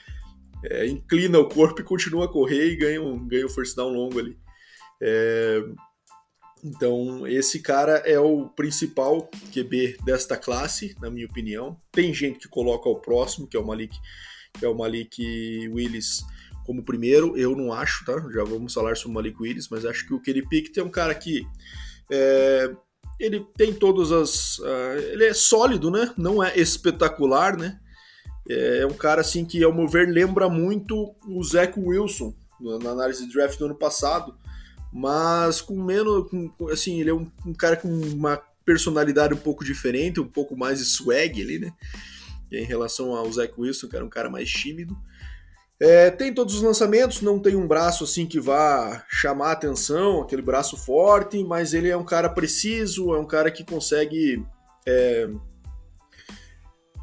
é, 0.65 0.87
inclina 0.87 1.39
o 1.39 1.49
corpo 1.49 1.81
e 1.81 1.85
continua 1.85 2.27
a 2.27 2.29
correr 2.29 2.73
e 2.73 2.77
ganha 2.77 3.03
um, 3.03 3.27
ganha 3.27 3.47
um 3.47 3.51
first 3.51 3.77
down 3.77 3.93
longo 3.93 4.19
ali. 4.19 4.37
É, 5.01 5.63
então, 6.65 7.27
esse 7.27 7.61
cara 7.61 7.99
é 7.99 8.19
o 8.19 8.49
principal 8.49 9.31
QB 9.53 9.99
desta 10.05 10.37
classe, 10.37 10.97
na 11.01 11.11
minha 11.11 11.27
opinião. 11.27 11.77
Tem 11.93 12.13
gente 12.13 12.41
que 12.41 12.49
coloca 12.49 12.89
o 12.89 13.01
próximo, 13.01 13.47
que 13.47 13.57
é 13.57 13.61
o 13.61 13.67
Malik, 13.67 13.97
que 14.59 14.65
é 14.65 14.69
o 14.69 14.77
Malik 14.77 15.69
Willis 15.69 16.25
como 16.65 16.85
primeiro. 16.85 17.37
Eu 17.37 17.55
não 17.55 17.73
acho, 17.73 18.05
tá? 18.05 18.15
Já 18.33 18.43
vamos 18.43 18.73
falar 18.73 18.97
sobre 18.97 19.11
o 19.11 19.15
Malik 19.15 19.41
Willis, 19.41 19.69
mas 19.69 19.85
acho 19.85 20.07
que 20.07 20.15
o 20.15 20.21
Kenny 20.21 20.47
Pickett 20.47 20.81
é 20.81 20.83
um 20.83 20.91
cara 20.91 21.15
que 21.15 21.47
é, 22.11 22.75
ele 23.21 23.47
tem 23.57 23.73
todas 23.73 24.11
as, 24.11 24.59
uh, 24.59 24.99
ele 25.13 25.27
é 25.27 25.35
sólido, 25.35 25.91
né? 25.91 26.13
Não 26.17 26.43
é 26.43 26.59
espetacular, 26.59 27.57
né? 27.57 27.79
É 28.49 28.87
um 28.87 28.95
cara 28.95 29.21
assim 29.21 29.45
que, 29.45 29.63
ao 29.63 29.75
meu 29.75 29.89
ver, 29.89 30.09
lembra 30.09 30.49
muito 30.49 31.15
o 31.27 31.43
Zach 31.43 31.79
Wilson 31.79 32.33
na 32.61 32.91
análise 32.91 33.27
de 33.27 33.33
draft 33.33 33.59
do 33.59 33.67
ano 33.67 33.75
passado 33.75 34.39
mas 34.97 35.61
com 35.61 35.77
menos. 35.77 36.29
Com, 36.31 36.51
assim, 36.71 37.01
ele 37.01 37.11
é 37.11 37.15
um, 37.15 37.31
um, 37.45 37.53
cara 37.53 37.77
com 37.77 37.89
uma 37.89 38.41
personalidade 38.65 39.35
um 39.35 39.39
pouco 39.39 39.63
diferente, 39.63 40.19
um 40.19 40.27
pouco 40.27 40.57
mais 40.57 40.79
de 40.79 40.87
swag 40.87 41.41
ali, 41.41 41.59
né? 41.59 41.73
em 42.51 42.65
relação 42.65 43.15
ao 43.15 43.31
Zach 43.31 43.53
Wilson, 43.59 43.89
que 43.89 43.97
era 43.97 44.05
um 44.05 44.09
cara 44.09 44.31
mais 44.31 44.49
tímido. 44.49 44.97
É, 45.79 46.11
tem 46.11 46.33
todos 46.33 46.55
os 46.55 46.63
lançamentos, 46.63 47.21
não 47.21 47.39
tem 47.39 47.55
um 47.55 47.67
braço 47.67 48.05
assim 48.05 48.25
que 48.25 48.41
vá 48.41 49.05
chamar 49.11 49.53
atenção, 49.53 50.23
aquele 50.23 50.41
braço 50.41 50.77
forte, 50.77 51.45
mas 51.45 51.75
ele 51.75 51.91
é 51.91 51.97
um 51.97 52.05
cara 52.05 52.31
preciso, 52.31 53.15
é 53.15 53.19
um 53.19 53.27
cara 53.27 53.51
que 53.51 53.65
consegue 53.65 54.43
é, 54.87 55.29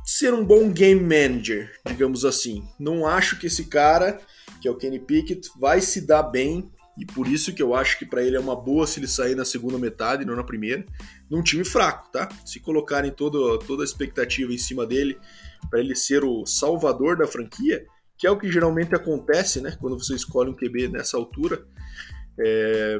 ser 0.03 0.33
um 0.33 0.43
bom 0.43 0.71
game 0.71 1.01
manager, 1.01 1.71
digamos 1.85 2.25
assim. 2.25 2.63
Não 2.79 3.05
acho 3.05 3.37
que 3.37 3.45
esse 3.45 3.65
cara, 3.65 4.19
que 4.59 4.67
é 4.67 4.71
o 4.71 4.77
Kenny 4.77 4.99
Pickett, 4.99 5.47
vai 5.59 5.79
se 5.79 6.01
dar 6.01 6.23
bem 6.23 6.71
e 6.97 7.05
por 7.05 7.27
isso 7.27 7.53
que 7.53 7.61
eu 7.61 7.73
acho 7.73 7.97
que 7.97 8.05
para 8.05 8.23
ele 8.23 8.35
é 8.35 8.39
uma 8.39 8.55
boa 8.55 8.85
se 8.85 8.99
ele 8.99 9.07
sair 9.07 9.35
na 9.35 9.43
segunda 9.43 9.79
metade, 9.79 10.25
não 10.25 10.35
na 10.35 10.43
primeira, 10.43 10.85
num 11.29 11.41
time 11.41 11.65
fraco, 11.65 12.11
tá? 12.11 12.29
Se 12.45 12.59
colocarem 12.59 13.11
toda, 13.11 13.57
toda 13.65 13.83
a 13.83 13.85
expectativa 13.85 14.53
em 14.53 14.57
cima 14.57 14.85
dele, 14.85 15.17
para 15.69 15.79
ele 15.79 15.95
ser 15.95 16.23
o 16.23 16.45
salvador 16.45 17.17
da 17.17 17.25
franquia, 17.25 17.85
que 18.17 18.27
é 18.27 18.31
o 18.31 18.37
que 18.37 18.51
geralmente 18.51 18.93
acontece, 18.93 19.59
né? 19.59 19.75
Quando 19.79 19.97
você 19.97 20.13
escolhe 20.13 20.51
um 20.51 20.55
QB 20.55 20.89
nessa 20.89 21.17
altura, 21.17 21.65
é... 22.39 22.99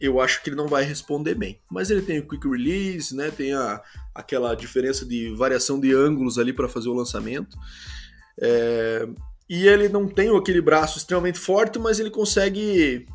eu 0.00 0.20
acho 0.20 0.42
que 0.42 0.50
ele 0.50 0.56
não 0.56 0.66
vai 0.66 0.82
responder 0.82 1.36
bem. 1.36 1.60
Mas 1.70 1.90
ele 1.90 2.02
tem 2.02 2.18
o 2.18 2.26
quick 2.26 2.48
release, 2.48 3.14
né? 3.14 3.30
Tem 3.30 3.52
a, 3.52 3.80
aquela 4.12 4.54
diferença 4.56 5.06
de 5.06 5.32
variação 5.34 5.78
de 5.78 5.94
ângulos 5.94 6.40
ali 6.40 6.52
para 6.52 6.68
fazer 6.68 6.88
o 6.88 6.94
lançamento. 6.94 7.56
É... 8.42 9.08
E 9.48 9.68
ele 9.68 9.88
não 9.88 10.08
tem 10.08 10.36
aquele 10.36 10.60
braço 10.60 10.98
extremamente 10.98 11.38
forte, 11.38 11.78
mas 11.78 12.00
ele 12.00 12.10
consegue 12.10 13.06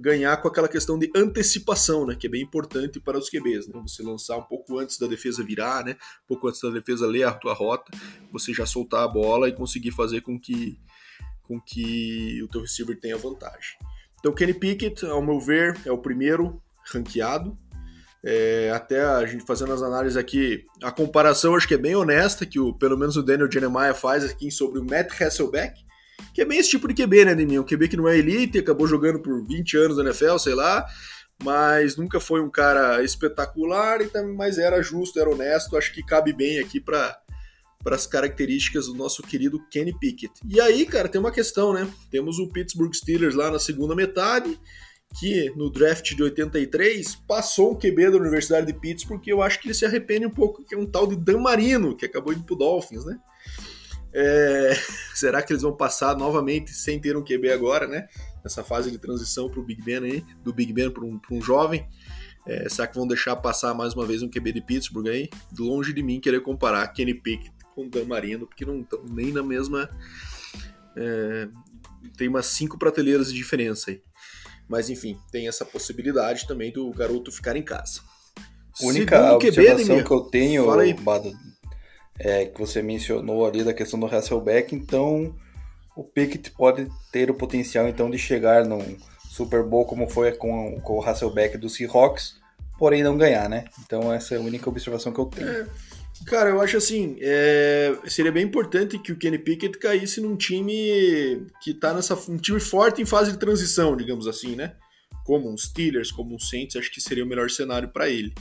ganhar 0.00 0.36
com 0.38 0.48
aquela 0.48 0.68
questão 0.68 0.98
de 0.98 1.10
antecipação, 1.14 2.06
né? 2.06 2.14
Que 2.14 2.26
é 2.26 2.30
bem 2.30 2.42
importante 2.42 2.98
para 2.98 3.18
os 3.18 3.28
QBs, 3.28 3.68
né? 3.68 3.80
Você 3.82 4.02
lançar 4.02 4.38
um 4.38 4.42
pouco 4.42 4.78
antes 4.78 4.98
da 4.98 5.06
defesa 5.06 5.44
virar, 5.44 5.84
né? 5.84 5.92
Um 6.24 6.28
pouco 6.28 6.48
antes 6.48 6.60
da 6.62 6.70
defesa 6.70 7.06
ler 7.06 7.24
a 7.24 7.32
tua 7.32 7.52
rota, 7.52 7.90
você 8.32 8.54
já 8.54 8.64
soltar 8.64 9.04
a 9.04 9.08
bola 9.08 9.48
e 9.48 9.52
conseguir 9.52 9.90
fazer 9.90 10.22
com 10.22 10.40
que, 10.40 10.78
com 11.42 11.60
que 11.60 12.42
o 12.42 12.48
teu 12.48 12.62
receiver 12.62 12.98
tenha 12.98 13.18
vantagem. 13.18 13.76
Então, 14.18 14.32
Kenny 14.32 14.54
Pickett, 14.54 15.04
ao 15.04 15.20
meu 15.20 15.38
ver, 15.38 15.78
é 15.84 15.92
o 15.92 15.98
primeiro 15.98 16.62
ranqueado. 16.90 17.56
É, 18.26 18.70
até 18.74 19.04
a 19.04 19.26
gente 19.26 19.44
fazendo 19.44 19.72
as 19.72 19.82
análises 19.82 20.16
aqui, 20.16 20.64
a 20.82 20.90
comparação 20.90 21.54
acho 21.54 21.68
que 21.68 21.74
é 21.74 21.78
bem 21.78 21.94
honesta, 21.94 22.46
que 22.46 22.58
o, 22.58 22.72
pelo 22.72 22.96
menos 22.96 23.16
o 23.16 23.22
Daniel 23.22 23.50
Jeremiah 23.50 23.94
faz 23.94 24.24
aqui 24.24 24.50
sobre 24.50 24.78
o 24.80 24.84
Matt 24.84 25.20
Hasselbeck, 25.20 25.84
que 26.32 26.40
é 26.40 26.44
bem 26.44 26.58
esse 26.58 26.70
tipo 26.70 26.88
de 26.88 26.94
QB, 26.94 27.26
né, 27.26 27.34
Deminho? 27.34 27.60
Um 27.62 27.66
QB 27.66 27.88
que 27.88 27.96
não 27.96 28.08
é 28.08 28.16
elite, 28.16 28.58
acabou 28.58 28.86
jogando 28.86 29.20
por 29.20 29.46
20 29.46 29.76
anos 29.76 29.96
na 29.98 30.04
NFL, 30.04 30.38
sei 30.38 30.54
lá, 30.54 30.86
mas 31.42 31.96
nunca 31.96 32.18
foi 32.18 32.40
um 32.40 32.50
cara 32.50 33.02
espetacular, 33.02 33.98
mas 34.34 34.56
era 34.56 34.82
justo, 34.82 35.20
era 35.20 35.28
honesto, 35.28 35.76
acho 35.76 35.92
que 35.92 36.02
cabe 36.02 36.32
bem 36.32 36.58
aqui 36.60 36.80
para 36.80 37.18
para 37.84 37.96
as 37.96 38.06
características 38.06 38.86
do 38.86 38.94
nosso 38.94 39.22
querido 39.22 39.62
Kenny 39.68 39.92
Pickett. 39.92 40.32
E 40.48 40.58
aí, 40.58 40.86
cara, 40.86 41.06
tem 41.06 41.20
uma 41.20 41.30
questão, 41.30 41.74
né? 41.74 41.86
Temos 42.10 42.38
o 42.38 42.48
Pittsburgh 42.48 42.94
Steelers 42.94 43.34
lá 43.34 43.50
na 43.50 43.58
segunda 43.58 43.94
metade, 43.94 44.58
que 45.18 45.50
no 45.56 45.70
draft 45.70 46.14
de 46.14 46.22
83 46.22 47.14
passou 47.26 47.72
o 47.72 47.76
QB 47.76 48.10
da 48.10 48.16
Universidade 48.16 48.66
de 48.66 48.74
Pittsburgh, 48.74 49.18
porque 49.18 49.32
eu 49.32 49.42
acho 49.42 49.60
que 49.60 49.68
ele 49.68 49.74
se 49.74 49.86
arrepende 49.86 50.26
um 50.26 50.30
pouco, 50.30 50.64
que 50.64 50.74
é 50.74 50.78
um 50.78 50.86
tal 50.86 51.06
de 51.06 51.14
Dan 51.14 51.38
Marino, 51.38 51.96
que 51.96 52.04
acabou 52.04 52.32
indo 52.32 52.42
pro 52.42 52.56
Dolphins, 52.56 53.04
né? 53.04 53.18
É... 54.12 54.74
será 55.14 55.40
que 55.42 55.52
eles 55.52 55.62
vão 55.62 55.76
passar 55.76 56.16
novamente 56.16 56.72
sem 56.72 57.00
ter 57.00 57.16
um 57.16 57.22
QB 57.22 57.50
agora, 57.52 57.86
né? 57.86 58.08
Nessa 58.42 58.64
fase 58.64 58.90
de 58.90 58.98
transição 58.98 59.48
pro 59.48 59.62
Big 59.62 59.82
Ben 59.82 59.98
aí, 59.98 60.24
do 60.42 60.52
Big 60.52 60.72
Ben 60.72 60.90
para 60.90 61.04
um, 61.04 61.20
um 61.30 61.40
jovem. 61.40 61.86
É, 62.46 62.68
será 62.68 62.86
que 62.86 62.94
vão 62.94 63.06
deixar 63.06 63.36
passar 63.36 63.72
mais 63.72 63.94
uma 63.94 64.04
vez 64.04 64.22
um 64.22 64.28
QB 64.28 64.52
de 64.52 64.60
Pittsburgh 64.60 65.08
aí? 65.08 65.30
Longe 65.58 65.92
de 65.92 66.02
mim 66.02 66.20
querer 66.20 66.40
comparar 66.40 66.86
Kenny 66.88 67.14
Pickett 67.14 67.54
com 67.74 67.88
Dan 67.88 68.04
Marino, 68.04 68.46
porque 68.46 68.64
não 68.64 68.80
estão 68.80 69.02
nem 69.04 69.32
na 69.32 69.42
mesma. 69.42 69.88
É... 70.96 71.48
tem 72.16 72.28
umas 72.28 72.46
cinco 72.46 72.78
prateleiras 72.78 73.32
de 73.32 73.34
diferença 73.34 73.90
aí. 73.92 74.02
Mas 74.68 74.88
enfim, 74.90 75.18
tem 75.30 75.48
essa 75.48 75.64
possibilidade 75.64 76.46
também 76.46 76.72
do 76.72 76.90
garoto 76.90 77.30
ficar 77.30 77.56
em 77.56 77.62
casa. 77.62 78.00
A 78.80 78.86
única 78.86 79.16
Segundo 79.16 79.34
observação 79.34 79.96
QB, 79.96 80.04
que 80.04 80.12
eu 80.12 80.20
tenho, 80.22 80.94
Bado, 81.02 81.32
é 82.18 82.46
que 82.46 82.58
você 82.58 82.82
mencionou 82.82 83.46
ali 83.46 83.62
da 83.62 83.72
questão 83.72 83.98
do 84.00 84.06
Hasselbeck, 84.06 84.74
então 84.74 85.34
o 85.96 86.02
Pickett 86.02 86.50
pode 86.50 86.88
ter 87.12 87.30
o 87.30 87.34
potencial 87.34 87.88
então 87.88 88.10
de 88.10 88.18
chegar 88.18 88.64
num 88.64 88.96
Super 89.30 89.62
Bowl 89.62 89.84
como 89.84 90.08
foi 90.08 90.32
com, 90.32 90.80
com 90.80 90.98
o 90.98 91.02
Hasselbeck 91.02 91.56
do 91.56 91.68
Seahawks, 91.68 92.36
porém 92.78 93.02
não 93.02 93.16
ganhar, 93.16 93.48
né? 93.48 93.64
Então 93.84 94.12
essa 94.12 94.34
é 94.34 94.38
a 94.38 94.40
única 94.40 94.68
observação 94.68 95.12
que 95.12 95.20
eu 95.20 95.26
tenho. 95.26 95.48
É, 95.48 95.66
cara, 96.26 96.50
eu 96.50 96.60
acho 96.60 96.76
assim, 96.76 97.16
é, 97.20 97.96
seria 98.06 98.32
bem 98.32 98.44
importante 98.44 98.98
que 98.98 99.12
o 99.12 99.16
Kenny 99.16 99.38
Pickett 99.38 99.78
caísse 99.78 100.20
num 100.20 100.36
time 100.36 101.46
que 101.60 101.74
tá 101.74 101.92
nessa 101.92 102.14
um 102.30 102.36
time 102.36 102.60
forte 102.60 103.02
em 103.02 103.06
fase 103.06 103.32
de 103.32 103.38
transição, 103.38 103.96
digamos 103.96 104.26
assim, 104.26 104.56
né? 104.56 104.74
Como 105.24 105.50
um 105.50 105.56
Steelers, 105.56 106.10
como 106.10 106.34
um 106.34 106.38
Saints, 106.38 106.76
acho 106.76 106.90
que 106.90 107.00
seria 107.00 107.24
o 107.24 107.26
melhor 107.26 107.50
cenário 107.50 107.88
para 107.88 108.08
ele 108.08 108.32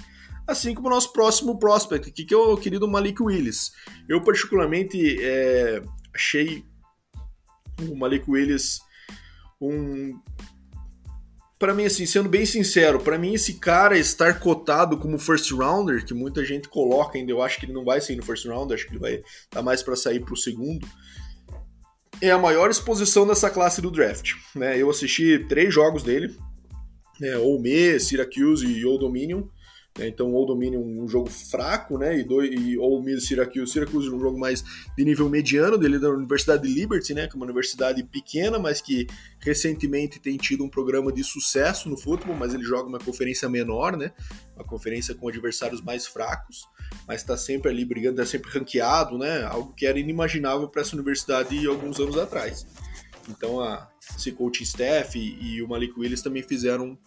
assim 0.47 0.73
como 0.73 0.87
o 0.87 0.91
nosso 0.91 1.13
próximo 1.13 1.57
prospect, 1.57 2.11
que 2.11 2.33
é 2.33 2.37
o 2.37 2.57
querido 2.57 2.87
Malik 2.87 3.21
Willis. 3.21 3.71
Eu, 4.07 4.21
particularmente, 4.21 5.17
é, 5.21 5.81
achei 6.13 6.65
o 7.81 7.95
Malik 7.95 8.29
Willis 8.29 8.79
um. 9.59 10.19
Para 11.59 11.73
mim, 11.73 11.85
assim, 11.85 12.05
sendo 12.05 12.27
bem 12.27 12.45
sincero, 12.45 12.99
para 12.99 13.17
mim 13.17 13.33
esse 13.33 13.53
cara 13.53 13.97
estar 13.97 14.39
cotado 14.39 14.97
como 14.97 15.17
first 15.17 15.51
rounder, 15.51 16.05
que 16.05 16.13
muita 16.13 16.43
gente 16.43 16.67
coloca 16.67 17.17
ainda, 17.17 17.31
eu 17.31 17.41
acho 17.41 17.59
que 17.59 17.65
ele 17.65 17.73
não 17.73 17.85
vai 17.85 18.01
sair 18.01 18.15
no 18.15 18.23
first 18.23 18.45
round, 18.45 18.73
acho 18.73 18.85
que 18.85 18.91
ele 18.91 18.99
vai 18.99 19.23
tá 19.49 19.61
mais 19.61 19.81
para 19.81 19.95
sair 19.95 20.19
para 20.19 20.33
o 20.33 20.37
segundo, 20.37 20.85
é 22.21 22.31
a 22.31 22.37
maior 22.37 22.69
exposição 22.69 23.25
dessa 23.25 23.49
classe 23.49 23.81
do 23.81 23.91
draft. 23.91 24.33
Né? 24.55 24.81
Eu 24.81 24.89
assisti 24.89 25.39
três 25.47 25.73
jogos 25.73 26.03
dele, 26.03 26.35
né, 27.19 27.37
Ole 27.37 27.61
Miss, 27.61 28.07
Syracuse 28.07 28.65
e 28.65 28.85
Old 28.85 28.99
Dominion, 28.99 29.43
né? 29.97 30.07
Então, 30.07 30.33
Old 30.33 30.47
Dominion 30.47 30.81
um 30.81 31.07
jogo 31.07 31.29
fraco, 31.29 31.97
né? 31.97 32.17
E, 32.17 32.23
dois, 32.23 32.49
e 32.51 32.77
Ole 32.77 33.03
Miss 33.03 33.25
Syracuse, 33.25 33.71
Syracuse 33.71 34.09
um 34.09 34.19
jogo 34.19 34.39
mais 34.39 34.63
de 34.97 35.05
nível 35.05 35.29
mediano 35.29 35.77
dele 35.77 35.99
da 35.99 36.09
Universidade 36.09 36.63
de 36.63 36.73
Liberty, 36.73 37.13
né? 37.13 37.27
Que 37.27 37.33
é 37.33 37.35
uma 37.35 37.45
universidade 37.45 38.03
pequena, 38.03 38.57
mas 38.57 38.81
que 38.81 39.05
recentemente 39.39 40.19
tem 40.19 40.35
tido 40.37 40.63
um 40.63 40.69
programa 40.69 41.11
de 41.11 41.23
sucesso 41.23 41.89
no 41.89 41.97
futebol, 41.97 42.35
mas 42.35 42.53
ele 42.53 42.63
joga 42.63 42.89
uma 42.89 42.99
conferência 42.99 43.47
menor, 43.47 43.95
né? 43.95 44.11
Uma 44.55 44.65
conferência 44.65 45.13
com 45.13 45.27
adversários 45.27 45.81
mais 45.81 46.07
fracos, 46.07 46.67
mas 47.07 47.21
está 47.21 47.37
sempre 47.37 47.69
ali 47.69 47.85
brigando, 47.85 48.19
está 48.21 48.37
sempre 48.37 48.49
ranqueado, 48.51 49.17
né? 49.17 49.43
Algo 49.43 49.73
que 49.73 49.85
era 49.85 49.99
inimaginável 49.99 50.67
para 50.67 50.81
essa 50.81 50.95
universidade 50.95 51.67
alguns 51.67 51.99
anos 51.99 52.17
atrás. 52.17 52.65
Então, 53.29 53.59
a, 53.61 53.89
esse 54.17 54.31
coaching 54.31 54.63
staff 54.63 55.17
e, 55.17 55.55
e 55.55 55.61
o 55.61 55.67
Malik 55.67 55.93
Willis 55.97 56.21
também 56.21 56.43
fizeram 56.43 56.97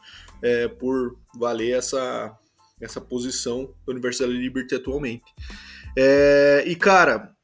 é, 0.41 0.69
por 0.69 1.19
valer 1.35 1.77
essa 1.77 2.37
essa 2.81 3.01
posição 3.01 3.75
da 3.87 3.93
Universidade 3.93 4.33
de 4.33 4.39
Liberty 4.39 4.75
atualmente. 4.75 5.25
É, 5.97 6.65
e 6.67 6.77
cara, 6.77 7.35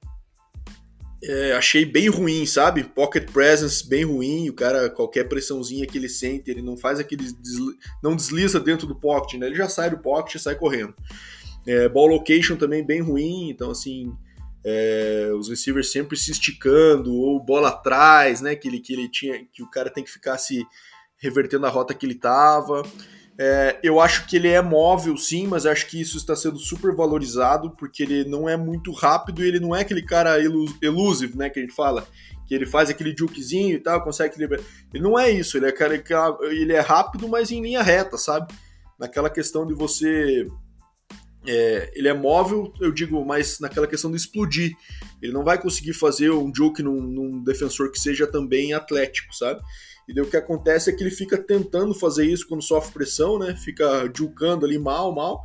é, 1.24 1.52
achei 1.52 1.84
bem 1.84 2.08
ruim, 2.08 2.44
sabe? 2.44 2.82
Pocket 2.82 3.30
presence 3.30 3.88
bem 3.88 4.04
ruim. 4.04 4.48
O 4.48 4.52
cara, 4.52 4.90
qualquer 4.90 5.28
pressãozinha 5.28 5.86
que 5.86 5.96
ele 5.96 6.08
sente, 6.08 6.50
ele 6.50 6.62
não 6.62 6.76
faz 6.76 6.98
aquele. 6.98 7.32
Desli 7.32 7.74
não 8.02 8.16
desliza 8.16 8.58
dentro 8.58 8.86
do 8.86 8.98
pocket, 8.98 9.38
né? 9.38 9.46
Ele 9.46 9.54
já 9.54 9.68
sai 9.68 9.88
do 9.88 9.98
pocket 9.98 10.34
e 10.34 10.38
sai 10.40 10.56
correndo. 10.56 10.94
É, 11.64 11.88
ball 11.88 12.08
location 12.08 12.56
também 12.56 12.84
bem 12.84 13.00
ruim, 13.00 13.50
então 13.50 13.70
assim. 13.70 14.12
É, 14.64 15.28
os 15.36 15.48
receivers 15.48 15.90
sempre 15.90 16.16
se 16.16 16.30
esticando, 16.30 17.12
ou 17.12 17.40
bola 17.40 17.70
atrás, 17.70 18.40
né? 18.40 18.54
Que 18.54 18.68
ele, 18.68 18.80
que 18.80 18.92
ele 18.92 19.08
tinha. 19.08 19.44
Que 19.52 19.62
o 19.62 19.70
cara 19.70 19.90
tem 19.90 20.04
que 20.04 20.10
ficar 20.10 20.38
se 20.38 20.64
revertendo 21.18 21.66
a 21.66 21.70
rota 21.70 21.94
que 21.94 22.04
ele 22.04 22.16
tava. 22.16 22.82
É, 23.38 23.78
eu 23.82 23.98
acho 23.98 24.26
que 24.26 24.36
ele 24.36 24.48
é 24.48 24.60
móvel, 24.60 25.16
sim, 25.16 25.46
mas 25.46 25.64
acho 25.64 25.86
que 25.86 26.00
isso 26.00 26.16
está 26.16 26.36
sendo 26.36 26.58
super 26.58 26.94
valorizado, 26.94 27.70
porque 27.70 28.02
ele 28.02 28.24
não 28.24 28.48
é 28.48 28.56
muito 28.56 28.92
rápido 28.92 29.42
e 29.42 29.48
ele 29.48 29.60
não 29.60 29.74
é 29.74 29.80
aquele 29.80 30.02
cara 30.02 30.36
elusive, 30.82 31.36
né, 31.36 31.48
que 31.48 31.58
a 31.58 31.62
gente 31.62 31.74
fala, 31.74 32.06
que 32.46 32.54
ele 32.54 32.66
faz 32.66 32.90
aquele 32.90 33.14
jukezinho 33.16 33.74
e 33.74 33.78
tal, 33.78 34.04
consegue 34.04 34.30
equilibrar. 34.30 34.60
Ele 34.92 35.02
não 35.02 35.18
é 35.18 35.30
isso, 35.30 35.56
ele 35.56 35.66
é, 35.66 35.72
cara, 35.72 35.94
ele 36.42 36.72
é 36.72 36.80
rápido, 36.80 37.26
mas 37.26 37.50
em 37.50 37.62
linha 37.62 37.82
reta, 37.82 38.18
sabe? 38.18 38.52
Naquela 38.98 39.30
questão 39.30 39.66
de 39.66 39.74
você. 39.74 40.46
É, 41.44 41.90
ele 41.94 42.06
é 42.06 42.14
móvel, 42.14 42.72
eu 42.80 42.92
digo, 42.92 43.24
mas 43.24 43.58
naquela 43.58 43.86
questão 43.86 44.10
de 44.10 44.16
explodir. 44.18 44.72
Ele 45.20 45.32
não 45.32 45.42
vai 45.42 45.60
conseguir 45.60 45.94
fazer 45.94 46.30
um 46.30 46.52
juke 46.54 46.82
num, 46.82 47.00
num 47.00 47.42
defensor 47.42 47.90
que 47.90 47.98
seja 47.98 48.26
também 48.26 48.74
atlético, 48.74 49.34
sabe? 49.34 49.60
E 50.08 50.14
daí 50.14 50.24
o 50.24 50.30
que 50.30 50.36
acontece 50.36 50.90
é 50.90 50.92
que 50.92 51.02
ele 51.02 51.10
fica 51.10 51.38
tentando 51.38 51.94
fazer 51.94 52.26
isso 52.26 52.46
quando 52.48 52.62
sofre 52.62 52.92
pressão, 52.92 53.38
né? 53.38 53.54
Fica 53.56 54.10
julcando 54.14 54.66
ali 54.66 54.78
mal, 54.78 55.14
mal, 55.14 55.42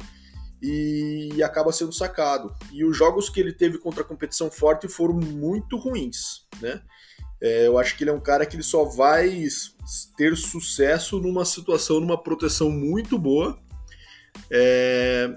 e 0.62 1.42
acaba 1.44 1.72
sendo 1.72 1.94
sacado. 1.94 2.54
E 2.72 2.84
os 2.84 2.98
jogos 2.98 3.30
que 3.30 3.40
ele 3.40 3.54
teve 3.54 3.78
contra 3.78 4.02
a 4.02 4.06
competição 4.06 4.50
forte 4.50 4.88
foram 4.88 5.14
muito 5.14 5.78
ruins, 5.78 6.48
né? 6.62 6.82
É, 7.40 7.68
eu 7.68 7.78
acho 7.78 7.96
que 7.96 8.04
ele 8.04 8.10
é 8.10 8.14
um 8.14 8.20
cara 8.20 8.46
que 8.46 8.56
ele 8.56 8.64
só 8.64 8.84
vai 8.84 9.48
ter 10.18 10.36
sucesso 10.36 11.20
numa 11.20 11.46
situação, 11.46 12.00
numa 12.00 12.22
proteção 12.22 12.70
muito 12.70 13.18
boa, 13.18 13.60
É, 14.52 15.36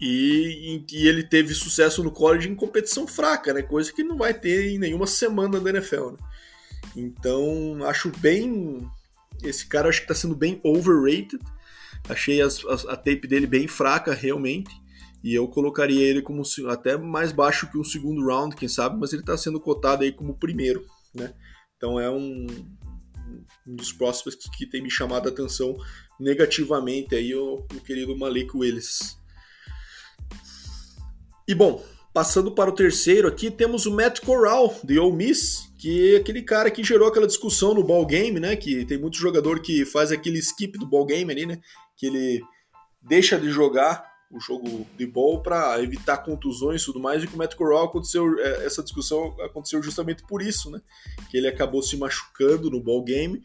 e, 0.00 0.84
e, 0.90 1.06
ele 1.06 1.22
teve 1.22 1.54
sucesso 1.54 2.02
no 2.02 2.10
college 2.10 2.48
em 2.48 2.56
competição 2.56 3.06
fraca, 3.06 3.52
né? 3.52 3.62
Coisa 3.62 3.92
que 3.92 4.02
não 4.02 4.16
vai 4.16 4.34
ter 4.34 4.72
em 4.72 4.78
nenhuma 4.78 5.06
semana 5.06 5.60
da 5.60 5.70
NFL, 5.70 6.10
né? 6.10 6.18
Então, 6.96 7.78
acho 7.84 8.10
bem. 8.18 8.88
Esse 9.42 9.66
cara 9.66 9.88
acho 9.88 9.98
que 9.98 10.04
está 10.04 10.14
sendo 10.14 10.34
bem 10.34 10.60
overrated. 10.62 11.38
Achei 12.08 12.40
as, 12.40 12.64
as, 12.66 12.86
a 12.86 12.96
tape 12.96 13.26
dele 13.26 13.46
bem 13.46 13.66
fraca, 13.66 14.12
realmente. 14.12 14.70
E 15.22 15.34
eu 15.34 15.46
colocaria 15.46 16.02
ele 16.02 16.20
como 16.20 16.42
até 16.68 16.96
mais 16.96 17.30
baixo 17.30 17.70
que 17.70 17.78
um 17.78 17.84
segundo 17.84 18.26
round, 18.26 18.56
quem 18.56 18.68
sabe, 18.68 18.98
mas 18.98 19.12
ele 19.12 19.22
está 19.22 19.36
sendo 19.36 19.60
cotado 19.60 20.02
aí 20.02 20.10
como 20.10 20.34
primeiro, 20.34 20.84
né? 21.14 21.32
Então 21.76 21.98
é 21.98 22.10
um, 22.10 22.46
um 23.66 23.76
dos 23.76 23.92
próximos 23.92 24.34
que 24.34 24.66
tem 24.66 24.82
me 24.82 24.90
chamado 24.90 25.28
a 25.28 25.32
atenção 25.32 25.76
negativamente 26.18 27.14
aí 27.14 27.34
o, 27.34 27.54
o 27.54 27.80
querido 27.80 28.16
Malik 28.18 28.56
Willis. 28.56 29.16
E 31.46 31.54
bom, 31.54 31.84
passando 32.12 32.52
para 32.52 32.70
o 32.70 32.74
terceiro 32.74 33.28
aqui, 33.28 33.50
temos 33.50 33.86
o 33.86 33.92
Matt 33.92 34.20
Corral, 34.20 34.76
de 34.82 34.98
Ole 34.98 35.16
Miss, 35.16 35.71
que 35.82 36.14
é 36.14 36.18
aquele 36.18 36.42
cara 36.42 36.70
que 36.70 36.84
gerou 36.84 37.08
aquela 37.08 37.26
discussão 37.26 37.74
no 37.74 37.82
ball 37.82 38.06
game, 38.06 38.38
né? 38.38 38.54
Que 38.54 38.84
tem 38.84 38.96
muito 38.96 39.16
jogador 39.16 39.60
que 39.60 39.84
faz 39.84 40.12
aquele 40.12 40.38
skip 40.38 40.78
do 40.78 40.86
ball 40.86 41.04
game 41.04 41.32
ali, 41.32 41.44
né? 41.44 41.58
Que 41.96 42.06
ele 42.06 42.40
deixa 43.02 43.36
de 43.36 43.50
jogar 43.50 44.08
o 44.30 44.38
jogo 44.38 44.86
de 44.96 45.04
ball 45.04 45.42
para 45.42 45.82
evitar 45.82 46.18
contusões 46.18 46.82
e 46.82 46.84
tudo 46.84 47.00
mais, 47.00 47.24
e 47.24 47.26
com 47.26 47.34
o 47.34 47.38
Matt 47.38 47.56
Corral 47.56 47.86
aconteceu, 47.86 48.38
é, 48.38 48.64
essa 48.64 48.80
discussão 48.80 49.36
aconteceu 49.40 49.82
justamente 49.82 50.22
por 50.22 50.40
isso, 50.40 50.70
né? 50.70 50.80
Que 51.28 51.36
ele 51.36 51.48
acabou 51.48 51.82
se 51.82 51.96
machucando 51.96 52.70
no 52.70 52.80
ball 52.80 53.02
game, 53.02 53.42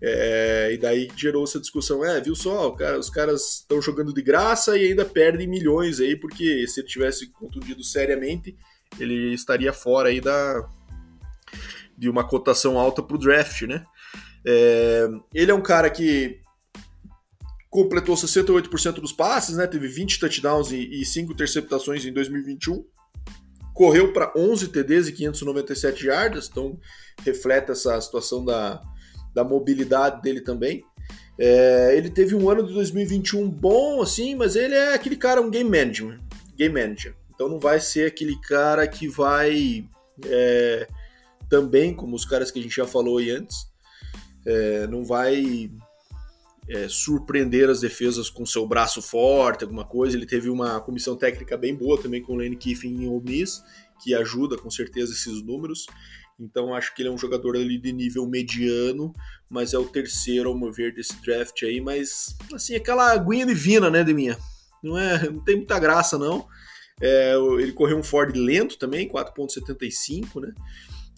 é, 0.00 0.70
e 0.72 0.78
daí 0.78 1.08
gerou 1.16 1.42
essa 1.42 1.58
discussão, 1.58 2.04
é, 2.04 2.20
viu 2.20 2.36
só, 2.36 2.70
cara, 2.70 2.96
os 2.96 3.10
caras 3.10 3.56
estão 3.56 3.82
jogando 3.82 4.14
de 4.14 4.22
graça 4.22 4.78
e 4.78 4.84
ainda 4.86 5.04
perdem 5.04 5.48
milhões 5.48 5.98
aí, 5.98 6.14
porque 6.14 6.64
se 6.68 6.78
ele 6.78 6.88
tivesse 6.88 7.26
contundido 7.32 7.82
seriamente, 7.82 8.56
ele 9.00 9.34
estaria 9.34 9.72
fora 9.72 10.10
aí 10.10 10.20
da 10.20 10.62
de 12.02 12.10
uma 12.10 12.26
cotação 12.26 12.80
alta 12.80 13.00
para 13.00 13.14
o 13.14 13.18
draft, 13.18 13.62
né? 13.62 13.84
É, 14.44 15.06
ele 15.32 15.52
é 15.52 15.54
um 15.54 15.62
cara 15.62 15.88
que 15.88 16.40
completou 17.70 18.16
68% 18.16 18.94
dos 18.94 19.12
passes, 19.12 19.56
né? 19.56 19.68
Teve 19.68 19.86
20 19.86 20.18
touchdowns 20.18 20.72
e, 20.72 21.00
e 21.00 21.04
5 21.06 21.32
interceptações 21.32 22.04
em 22.04 22.12
2021. 22.12 22.84
Correu 23.72 24.12
para 24.12 24.32
11 24.36 24.66
TDs 24.66 25.06
e 25.06 25.12
597 25.12 26.08
yardas, 26.08 26.48
então 26.50 26.76
reflete 27.24 27.70
essa 27.70 28.00
situação 28.00 28.44
da, 28.44 28.82
da 29.32 29.44
mobilidade 29.44 30.20
dele 30.22 30.40
também. 30.40 30.84
É, 31.38 31.96
ele 31.96 32.10
teve 32.10 32.34
um 32.34 32.50
ano 32.50 32.66
de 32.66 32.74
2021 32.74 33.48
bom, 33.48 34.02
assim, 34.02 34.34
mas 34.34 34.56
ele 34.56 34.74
é 34.74 34.92
aquele 34.92 35.16
cara, 35.16 35.40
um 35.40 35.48
game 35.48 35.70
manager. 35.70 36.18
Game 36.56 36.74
manager. 36.74 37.14
Então 37.32 37.48
não 37.48 37.60
vai 37.60 37.78
ser 37.78 38.08
aquele 38.08 38.36
cara 38.40 38.88
que 38.88 39.06
vai 39.06 39.84
é, 40.26 40.88
também, 41.52 41.92
como 41.92 42.16
os 42.16 42.24
caras 42.24 42.50
que 42.50 42.58
a 42.58 42.62
gente 42.62 42.74
já 42.74 42.86
falou 42.86 43.18
aí 43.18 43.30
antes, 43.30 43.68
é, 44.46 44.86
não 44.86 45.04
vai 45.04 45.70
é, 46.66 46.88
surpreender 46.88 47.68
as 47.68 47.82
defesas 47.82 48.30
com 48.30 48.46
seu 48.46 48.66
braço 48.66 49.02
forte, 49.02 49.62
alguma 49.62 49.84
coisa. 49.84 50.16
Ele 50.16 50.24
teve 50.24 50.48
uma 50.48 50.80
comissão 50.80 51.14
técnica 51.14 51.54
bem 51.58 51.76
boa 51.76 52.00
também 52.00 52.22
com 52.22 52.32
o 52.32 52.36
Lane 52.36 52.56
Kiffin 52.56 52.88
em 52.88 53.06
Ole 53.06 53.22
Miss, 53.22 53.62
que 54.02 54.14
ajuda 54.14 54.56
com 54.56 54.70
certeza 54.70 55.12
esses 55.12 55.42
números. 55.42 55.84
Então 56.40 56.74
acho 56.74 56.94
que 56.94 57.02
ele 57.02 57.10
é 57.10 57.12
um 57.12 57.18
jogador 57.18 57.54
ali 57.54 57.78
de 57.78 57.92
nível 57.92 58.26
mediano, 58.26 59.12
mas 59.50 59.74
é 59.74 59.78
o 59.78 59.84
terceiro 59.84 60.48
ao 60.48 60.58
meu 60.58 60.72
ver 60.72 60.94
desse 60.94 61.20
draft 61.20 61.62
aí, 61.64 61.82
mas 61.82 62.34
assim, 62.54 62.74
aquela 62.74 63.12
aguinha 63.12 63.44
divina, 63.44 63.90
né, 63.90 64.02
Deminha? 64.02 64.38
Não 64.82 64.96
é, 64.96 65.28
não 65.28 65.44
tem 65.44 65.56
muita 65.56 65.78
graça 65.78 66.16
não. 66.16 66.48
É, 66.98 67.34
ele 67.58 67.72
correu 67.72 67.98
um 67.98 68.02
Ford 68.02 68.34
lento 68.34 68.78
também, 68.78 69.06
4.75, 69.06 70.40
né? 70.40 70.54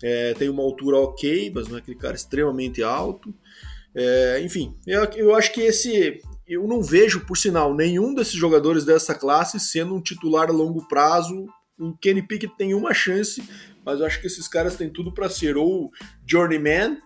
É, 0.06 0.34
tem 0.34 0.50
uma 0.50 0.62
altura 0.62 0.98
ok, 0.98 1.50
mas 1.54 1.66
não 1.66 1.76
é 1.76 1.80
aquele 1.80 1.96
cara 1.96 2.14
extremamente 2.14 2.82
alto. 2.82 3.34
É, 3.94 4.42
enfim, 4.44 4.76
eu, 4.86 5.02
eu 5.14 5.34
acho 5.34 5.50
que 5.50 5.62
esse. 5.62 6.20
Eu 6.46 6.68
não 6.68 6.82
vejo, 6.82 7.24
por 7.24 7.38
sinal, 7.38 7.74
nenhum 7.74 8.14
desses 8.14 8.34
jogadores 8.34 8.84
dessa 8.84 9.14
classe 9.14 9.58
sendo 9.58 9.94
um 9.94 10.02
titular 10.02 10.50
a 10.50 10.52
longo 10.52 10.86
prazo. 10.86 11.46
O 11.78 11.96
Kenny 11.96 12.20
Pickett 12.20 12.54
tem 12.58 12.74
uma 12.74 12.92
chance, 12.92 13.42
mas 13.82 13.98
eu 13.98 14.04
acho 14.04 14.20
que 14.20 14.26
esses 14.26 14.46
caras 14.46 14.76
têm 14.76 14.90
tudo 14.90 15.10
para 15.10 15.30
ser 15.30 15.56
ou 15.56 15.90
journeyman 16.26 16.98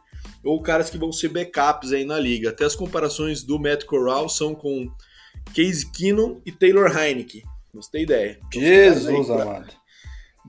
ou 0.42 0.60
caras 0.60 0.90
que 0.90 0.98
vão 0.98 1.12
ser 1.12 1.28
backups 1.28 1.92
aí 1.92 2.04
na 2.04 2.18
liga. 2.18 2.50
Até 2.50 2.64
as 2.64 2.74
comparações 2.74 3.44
do 3.44 3.60
Matt 3.60 3.84
Corral 3.84 4.28
são 4.28 4.56
com 4.56 4.90
Case 5.54 5.88
Keenum 5.92 6.40
e 6.44 6.50
Taylor 6.50 6.90
Heineke. 6.96 7.44
Gostei 7.72 8.02
ideia. 8.02 8.40
Jesus 8.52 9.30
amado. 9.30 9.77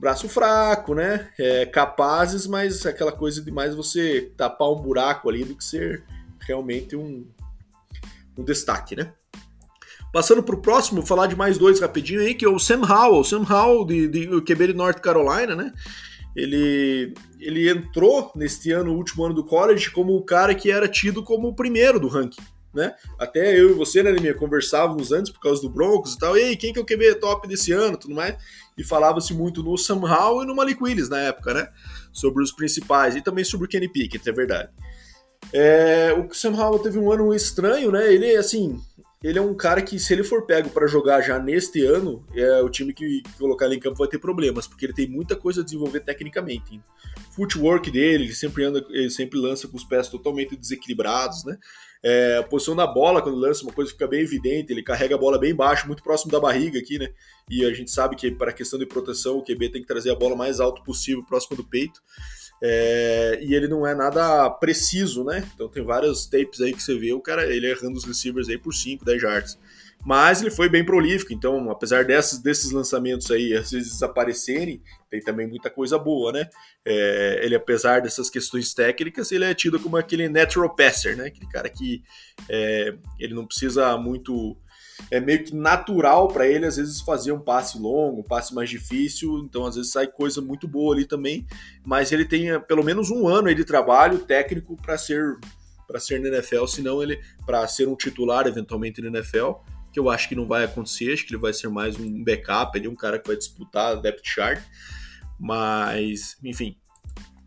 Braço 0.00 0.30
fraco, 0.30 0.94
né? 0.94 1.28
É, 1.38 1.66
capazes, 1.66 2.46
mas 2.46 2.86
aquela 2.86 3.12
coisa 3.12 3.42
de 3.42 3.50
mais 3.50 3.74
você 3.74 4.32
tapar 4.34 4.70
um 4.70 4.80
buraco 4.80 5.28
ali 5.28 5.44
do 5.44 5.54
que 5.54 5.62
ser 5.62 6.02
realmente 6.40 6.96
um, 6.96 7.26
um 8.38 8.42
destaque, 8.42 8.96
né? 8.96 9.12
Passando 10.10 10.42
para 10.42 10.54
o 10.54 10.62
próximo, 10.62 11.06
falar 11.06 11.26
de 11.26 11.36
mais 11.36 11.58
dois 11.58 11.80
rapidinho 11.80 12.20
aí, 12.22 12.34
que 12.34 12.46
é 12.46 12.48
o 12.48 12.58
Sam 12.58 12.80
Howell. 12.80 13.22
Sam 13.22 13.44
Howell, 13.48 13.84
de, 13.84 14.08
de 14.08 14.40
QB 14.40 14.68
de 14.68 14.72
North 14.72 15.00
Carolina, 15.00 15.54
né? 15.54 15.70
Ele, 16.34 17.12
ele 17.38 17.68
entrou 17.68 18.32
neste 18.34 18.72
ano, 18.72 18.94
último 18.94 19.24
ano 19.24 19.34
do 19.34 19.44
college, 19.44 19.90
como 19.90 20.16
o 20.16 20.24
cara 20.24 20.54
que 20.54 20.70
era 20.70 20.88
tido 20.88 21.22
como 21.22 21.48
o 21.48 21.54
primeiro 21.54 22.00
do 22.00 22.08
ranking, 22.08 22.42
né? 22.72 22.94
Até 23.18 23.58
eu 23.58 23.70
e 23.70 23.74
você, 23.74 24.02
né, 24.02 24.12
Neminha, 24.12 24.34
conversávamos 24.34 25.12
antes 25.12 25.32
por 25.32 25.40
causa 25.40 25.60
do 25.60 25.68
Broncos 25.68 26.14
e 26.14 26.18
tal. 26.18 26.36
E 26.36 26.42
aí, 26.42 26.56
quem 26.56 26.72
que 26.72 26.78
é 26.78 26.82
o 26.82 26.86
QB 26.86 27.16
top 27.16 27.48
desse 27.48 27.72
ano 27.72 27.96
tudo 27.96 28.14
mais? 28.14 28.36
E 28.78 28.84
falava-se 28.84 29.34
muito 29.34 29.62
no 29.62 29.76
Sam 29.76 30.00
Howell 30.00 30.44
e 30.44 30.46
no 30.46 30.54
Malik 30.54 30.82
Willis 30.82 31.08
na 31.08 31.18
época, 31.20 31.52
né? 31.52 31.68
Sobre 32.12 32.42
os 32.42 32.52
principais. 32.52 33.16
E 33.16 33.22
também 33.22 33.44
sobre 33.44 33.66
o 33.66 33.68
Kenny 33.68 33.88
Pickett, 33.88 34.28
é 34.28 34.32
verdade. 34.32 34.70
É, 35.52 36.12
o 36.12 36.32
Sam 36.32 36.54
Howell 36.54 36.78
teve 36.78 36.98
um 36.98 37.10
ano 37.10 37.34
estranho, 37.34 37.90
né? 37.90 38.12
Ele, 38.12 38.36
assim, 38.36 38.80
ele 39.22 39.38
é 39.38 39.42
um 39.42 39.54
cara 39.54 39.82
que, 39.82 39.98
se 39.98 40.14
ele 40.14 40.24
for 40.24 40.46
pego 40.46 40.70
para 40.70 40.86
jogar 40.86 41.20
já 41.20 41.38
neste 41.38 41.84
ano, 41.84 42.24
é 42.34 42.62
o 42.62 42.70
time 42.70 42.94
que 42.94 43.22
colocar 43.38 43.66
ele 43.66 43.76
em 43.76 43.80
campo 43.80 43.98
vai 43.98 44.08
ter 44.08 44.18
problemas, 44.18 44.66
porque 44.66 44.86
ele 44.86 44.94
tem 44.94 45.08
muita 45.08 45.36
coisa 45.36 45.60
a 45.60 45.64
desenvolver 45.64 46.00
tecnicamente. 46.00 46.80
Footwork 47.32 47.90
dele, 47.90 48.24
ele 48.24 48.34
sempre 48.34 48.64
anda, 48.64 48.82
ele 48.88 49.10
sempre 49.10 49.38
lança 49.38 49.68
com 49.68 49.76
os 49.76 49.84
pés 49.84 50.08
totalmente 50.08 50.56
desequilibrados, 50.56 51.44
né? 51.44 51.58
É, 52.02 52.38
a 52.38 52.42
posição 52.42 52.74
da 52.74 52.86
bola, 52.86 53.20
quando 53.20 53.36
lança, 53.36 53.62
uma 53.62 53.72
coisa 53.72 53.90
fica 53.90 54.06
bem 54.06 54.20
evidente, 54.20 54.72
ele 54.72 54.82
carrega 54.82 55.14
a 55.14 55.18
bola 55.18 55.38
bem 55.38 55.54
baixo, 55.54 55.86
muito 55.86 56.02
próximo 56.02 56.32
da 56.32 56.40
barriga 56.40 56.78
aqui, 56.78 56.98
né? 56.98 57.12
E 57.50 57.64
a 57.64 57.72
gente 57.72 57.90
sabe 57.90 58.16
que 58.16 58.30
para 58.30 58.50
a 58.50 58.54
questão 58.54 58.78
de 58.78 58.86
proteção, 58.86 59.36
o 59.36 59.44
QB 59.44 59.70
tem 59.70 59.82
que 59.82 59.88
trazer 59.88 60.10
a 60.10 60.14
bola 60.14 60.34
mais 60.34 60.60
alto 60.60 60.82
possível, 60.82 61.24
próximo 61.24 61.56
do 61.56 61.64
peito. 61.64 62.00
É, 62.62 63.38
e 63.42 63.54
ele 63.54 63.68
não 63.68 63.86
é 63.86 63.94
nada 63.94 64.48
preciso, 64.50 65.24
né? 65.24 65.48
Então 65.54 65.68
tem 65.68 65.82
várias 65.82 66.26
tapes 66.26 66.60
aí 66.60 66.72
que 66.72 66.82
você 66.82 66.98
vê 66.98 67.12
o 67.12 67.20
cara 67.20 67.46
ele 67.46 67.70
errando 67.70 67.96
os 67.96 68.04
receivers 68.04 68.48
aí 68.48 68.58
por 68.58 68.74
5, 68.74 69.04
10 69.04 69.22
yards. 69.22 69.58
Mas 70.04 70.40
ele 70.40 70.50
foi 70.50 70.68
bem 70.68 70.84
prolífico, 70.84 71.32
então 71.32 71.70
apesar 71.70 72.04
dessas, 72.04 72.38
desses 72.38 72.70
lançamentos 72.70 73.30
aí 73.30 73.54
às 73.54 73.70
vezes 73.70 73.92
desaparecerem, 73.92 74.82
tem 75.10 75.20
também 75.20 75.46
muita 75.46 75.68
coisa 75.68 75.98
boa, 75.98 76.32
né? 76.32 76.48
É, 76.84 77.40
ele 77.42 77.54
apesar 77.54 78.00
dessas 78.00 78.30
questões 78.30 78.72
técnicas, 78.72 79.30
ele 79.30 79.44
é 79.44 79.52
tido 79.52 79.78
como 79.78 79.98
aquele 79.98 80.28
natural 80.28 80.74
passer, 80.74 81.16
né? 81.16 81.26
Aquele 81.26 81.46
cara 81.46 81.68
que 81.68 82.02
é, 82.48 82.94
ele 83.18 83.34
não 83.34 83.46
precisa 83.46 83.96
muito 83.98 84.56
é 85.10 85.20
meio 85.20 85.44
que 85.44 85.54
natural 85.54 86.28
para 86.28 86.46
ele, 86.46 86.66
às 86.66 86.76
vezes, 86.76 87.00
fazer 87.00 87.32
um 87.32 87.40
passe 87.40 87.78
longo, 87.78 88.20
um 88.20 88.24
passe 88.24 88.54
mais 88.54 88.68
difícil, 88.68 89.38
então 89.38 89.64
às 89.64 89.76
vezes 89.76 89.92
sai 89.92 90.06
coisa 90.06 90.40
muito 90.40 90.66
boa 90.66 90.94
ali 90.94 91.06
também, 91.06 91.46
mas 91.84 92.12
ele 92.12 92.24
tem 92.24 92.50
eh, 92.50 92.58
pelo 92.58 92.84
menos 92.84 93.10
um 93.10 93.26
ano 93.28 93.54
de 93.54 93.64
trabalho 93.64 94.18
técnico 94.18 94.76
para 94.76 94.98
ser 94.98 95.38
para 95.86 95.98
ser 95.98 96.20
na 96.20 96.28
NFL, 96.28 96.66
senão 96.66 97.02
ele 97.02 97.20
para 97.44 97.66
ser 97.66 97.88
um 97.88 97.96
titular 97.96 98.46
eventualmente 98.46 99.02
na 99.02 99.08
NFL, 99.08 99.54
que 99.92 99.98
eu 99.98 100.08
acho 100.08 100.28
que 100.28 100.34
não 100.34 100.46
vai 100.46 100.64
acontecer, 100.64 101.12
acho 101.12 101.26
que 101.26 101.34
ele 101.34 101.40
vai 101.40 101.52
ser 101.52 101.68
mais 101.68 101.98
um 101.98 102.22
backup, 102.22 102.78
ali, 102.78 102.88
um 102.88 102.96
cara 102.96 103.18
que 103.18 103.26
vai 103.26 103.36
disputar 103.36 103.92
a 103.92 103.94
depth 103.96 104.24
chart, 104.24 104.62
mas 105.38 106.36
enfim, 106.44 106.76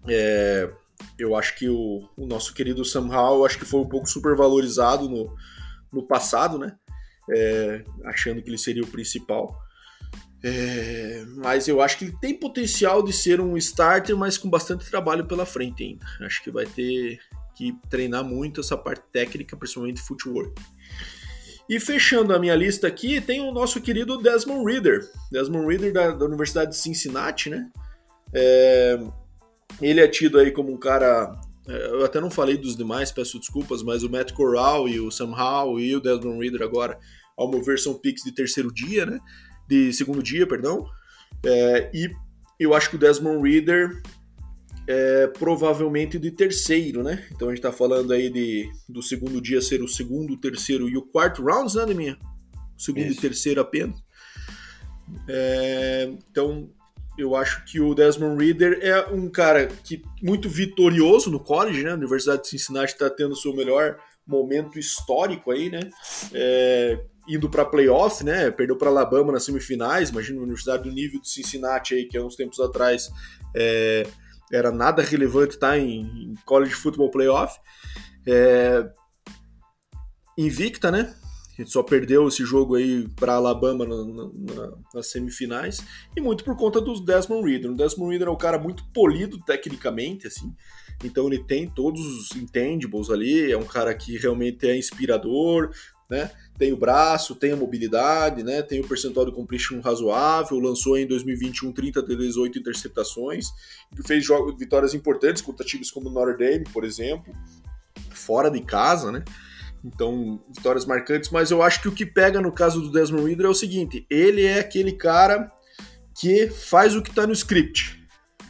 é, 0.07 0.69
eu 1.17 1.35
acho 1.35 1.55
que 1.55 1.69
o, 1.69 2.09
o 2.17 2.25
nosso 2.25 2.53
querido 2.53 2.83
Sam 2.83 3.07
Howell, 3.07 3.45
acho 3.45 3.57
que 3.57 3.65
foi 3.65 3.79
um 3.79 3.87
pouco 3.87 4.09
supervalorizado 4.09 5.07
no, 5.09 5.35
no 5.91 6.05
passado, 6.05 6.57
né? 6.57 6.77
é, 7.29 7.83
achando 8.05 8.41
que 8.41 8.49
ele 8.49 8.57
seria 8.57 8.83
o 8.83 8.87
principal. 8.87 9.57
É, 10.43 11.23
mas 11.37 11.67
eu 11.67 11.81
acho 11.81 11.97
que 11.97 12.05
ele 12.05 12.17
tem 12.19 12.37
potencial 12.37 13.01
de 13.01 13.13
ser 13.13 13.39
um 13.39 13.55
starter, 13.57 14.15
mas 14.17 14.37
com 14.37 14.49
bastante 14.49 14.89
trabalho 14.89 15.25
pela 15.25 15.45
frente 15.45 15.83
ainda. 15.83 16.05
Acho 16.21 16.43
que 16.43 16.51
vai 16.51 16.65
ter 16.65 17.19
que 17.55 17.73
treinar 17.89 18.23
muito 18.23 18.59
essa 18.59 18.75
parte 18.75 19.03
técnica, 19.11 19.55
principalmente 19.55 20.01
footwork. 20.01 20.61
E 21.69 21.79
fechando 21.79 22.33
a 22.33 22.39
minha 22.39 22.55
lista 22.55 22.87
aqui, 22.87 23.21
tem 23.21 23.41
o 23.41 23.51
nosso 23.51 23.79
querido 23.79 24.17
Desmond 24.17 24.65
Reader. 24.69 25.09
Desmond 25.31 25.67
Reader 25.67 25.93
da, 25.93 26.11
da 26.11 26.25
Universidade 26.25 26.71
de 26.71 26.77
Cincinnati, 26.77 27.49
né? 27.49 27.69
É, 28.33 28.99
ele 29.81 30.01
é 30.01 30.07
tido 30.07 30.39
aí 30.39 30.51
como 30.51 30.71
um 30.71 30.77
cara 30.77 31.39
é, 31.67 31.87
eu 31.87 32.03
até 32.03 32.19
não 32.19 32.29
falei 32.29 32.57
dos 32.57 32.75
demais, 32.75 33.11
peço 33.11 33.39
desculpas, 33.39 33.81
mas 33.83 34.03
o 34.03 34.09
Matt 34.09 34.33
Corral 34.33 34.87
e 34.89 34.99
o 34.99 35.09
Sam 35.09 35.31
Howell 35.31 35.79
e 35.79 35.95
o 35.95 36.01
Desmond 36.01 36.39
Reader 36.39 36.61
agora 36.61 36.99
ao 37.37 37.49
meu 37.49 37.63
ver, 37.63 37.79
são 37.79 37.93
picks 37.93 38.23
de 38.23 38.31
terceiro 38.31 38.71
dia, 38.71 39.05
né? 39.05 39.19
De 39.67 39.91
segundo 39.93 40.21
dia, 40.21 40.45
perdão. 40.45 40.85
É, 41.45 41.89
e 41.93 42.09
eu 42.59 42.73
acho 42.73 42.89
que 42.89 42.95
o 42.95 42.99
Desmond 42.99 43.47
Reader 43.47 44.01
é 44.87 45.27
provavelmente 45.27 46.19
de 46.19 46.31
terceiro, 46.31 47.03
né? 47.03 47.25
Então 47.31 47.47
a 47.47 47.51
gente 47.51 47.61
tá 47.61 47.71
falando 47.71 48.11
aí 48.11 48.29
de, 48.29 48.69
do 48.87 49.01
segundo 49.01 49.41
dia 49.41 49.61
ser 49.61 49.81
o 49.81 49.87
segundo, 49.87 50.33
o 50.33 50.37
terceiro 50.39 50.89
e 50.89 50.97
o 50.97 51.01
quarto 51.01 51.43
rounds, 51.43 51.75
né, 51.75 51.85
minha? 51.85 52.17
Segundo 52.77 53.05
Isso. 53.05 53.19
e 53.19 53.21
terceiro 53.21 53.61
apenas. 53.61 53.97
É, 55.27 56.09
então 56.29 56.69
eu 57.17 57.35
acho 57.35 57.63
que 57.65 57.79
o 57.79 57.93
Desmond 57.93 58.43
Reader 58.43 58.79
é 58.81 59.07
um 59.11 59.29
cara 59.29 59.67
que 59.67 60.01
muito 60.21 60.49
vitorioso 60.49 61.29
no 61.29 61.39
college, 61.39 61.83
né? 61.83 61.91
A 61.91 61.95
Universidade 61.95 62.43
de 62.43 62.49
Cincinnati 62.49 62.93
está 62.93 63.09
tendo 63.09 63.33
o 63.33 63.37
seu 63.37 63.55
melhor 63.55 63.97
momento 64.25 64.79
histórico 64.79 65.51
aí, 65.51 65.69
né? 65.69 65.81
É, 66.33 66.99
indo 67.27 67.49
para 67.49 67.63
playoff, 67.63 68.23
né? 68.23 68.49
Perdeu 68.51 68.75
para 68.75 68.89
Alabama 68.89 69.31
nas 69.31 69.43
semifinais. 69.43 70.09
Imagina 70.09 70.37
uma 70.37 70.43
universidade 70.43 70.83
do 70.83 70.91
nível 70.91 71.21
de 71.21 71.29
Cincinnati 71.29 71.93
aí, 71.93 72.05
que 72.05 72.17
há 72.17 72.25
uns 72.25 72.35
tempos 72.35 72.59
atrás 72.59 73.09
é, 73.55 74.07
era 74.53 74.71
nada 74.71 75.01
relevante 75.01 75.55
estar 75.55 75.71
tá, 75.71 75.77
em, 75.77 76.01
em 76.01 76.35
college 76.45 76.73
football 76.73 77.09
playoff. 77.09 77.59
É, 78.25 78.87
invicta, 80.37 80.91
né? 80.91 81.13
A 81.53 81.61
gente 81.61 81.71
só 81.71 81.83
perdeu 81.83 82.27
esse 82.27 82.43
jogo 82.43 82.75
aí 82.75 83.07
para 83.15 83.35
Alabama 83.35 83.85
na, 83.85 83.95
na, 83.95 84.77
nas 84.93 85.07
semifinais 85.07 85.83
e 86.15 86.21
muito 86.21 86.43
por 86.43 86.57
conta 86.57 86.81
dos 86.81 87.03
Desmond 87.05 87.47
Reader. 87.47 87.71
O 87.71 87.75
Desmond 87.75 88.09
Reader 88.09 88.27
é 88.27 88.31
um 88.31 88.37
cara 88.37 88.57
muito 88.57 88.83
polido 88.91 89.39
tecnicamente, 89.45 90.25
assim. 90.25 90.51
Então 91.03 91.27
ele 91.27 91.43
tem 91.43 91.69
todos 91.69 92.01
os 92.01 92.35
intangibles 92.35 93.11
ali, 93.11 93.51
é 93.51 93.57
um 93.57 93.65
cara 93.65 93.93
que 93.93 94.17
realmente 94.17 94.67
é 94.67 94.75
inspirador, 94.75 95.69
né? 96.09 96.31
Tem 96.57 96.71
o 96.71 96.77
braço, 96.77 97.35
tem 97.35 97.51
a 97.51 97.55
mobilidade, 97.55 98.43
né? 98.43 98.61
Tem 98.61 98.79
o 98.79 98.87
percentual 98.87 99.25
de 99.25 99.31
completion 99.31 99.81
razoável, 99.81 100.59
lançou 100.59 100.97
em 100.97 101.07
2021 101.07 101.71
30 101.71 102.03
de 102.03 102.15
18 102.15 102.59
interceptações, 102.59 103.47
fez 104.05 104.23
jogos, 104.23 104.57
vitórias 104.57 104.93
importantes 104.93 105.41
contra 105.41 105.65
times 105.65 105.89
como 105.89 106.09
Notre 106.09 106.37
Dame, 106.37 106.65
por 106.71 106.83
exemplo, 106.83 107.33
fora 108.11 108.49
de 108.49 108.61
casa, 108.61 109.11
né? 109.11 109.23
Então, 109.83 110.41
vitórias 110.55 110.85
marcantes, 110.85 111.29
mas 111.29 111.51
eu 111.51 111.61
acho 111.61 111.81
que 111.81 111.89
o 111.89 111.91
que 111.91 112.05
pega 112.05 112.39
no 112.39 112.51
caso 112.51 112.81
do 112.81 112.91
Desmond 112.91 113.27
Reader 113.27 113.47
é 113.47 113.49
o 113.49 113.53
seguinte: 113.53 114.05
ele 114.09 114.43
é 114.43 114.59
aquele 114.59 114.93
cara 114.93 115.51
que 116.15 116.47
faz 116.47 116.95
o 116.95 117.01
que 117.01 117.09
está 117.09 117.27
no 117.27 117.33
script. 117.33 118.01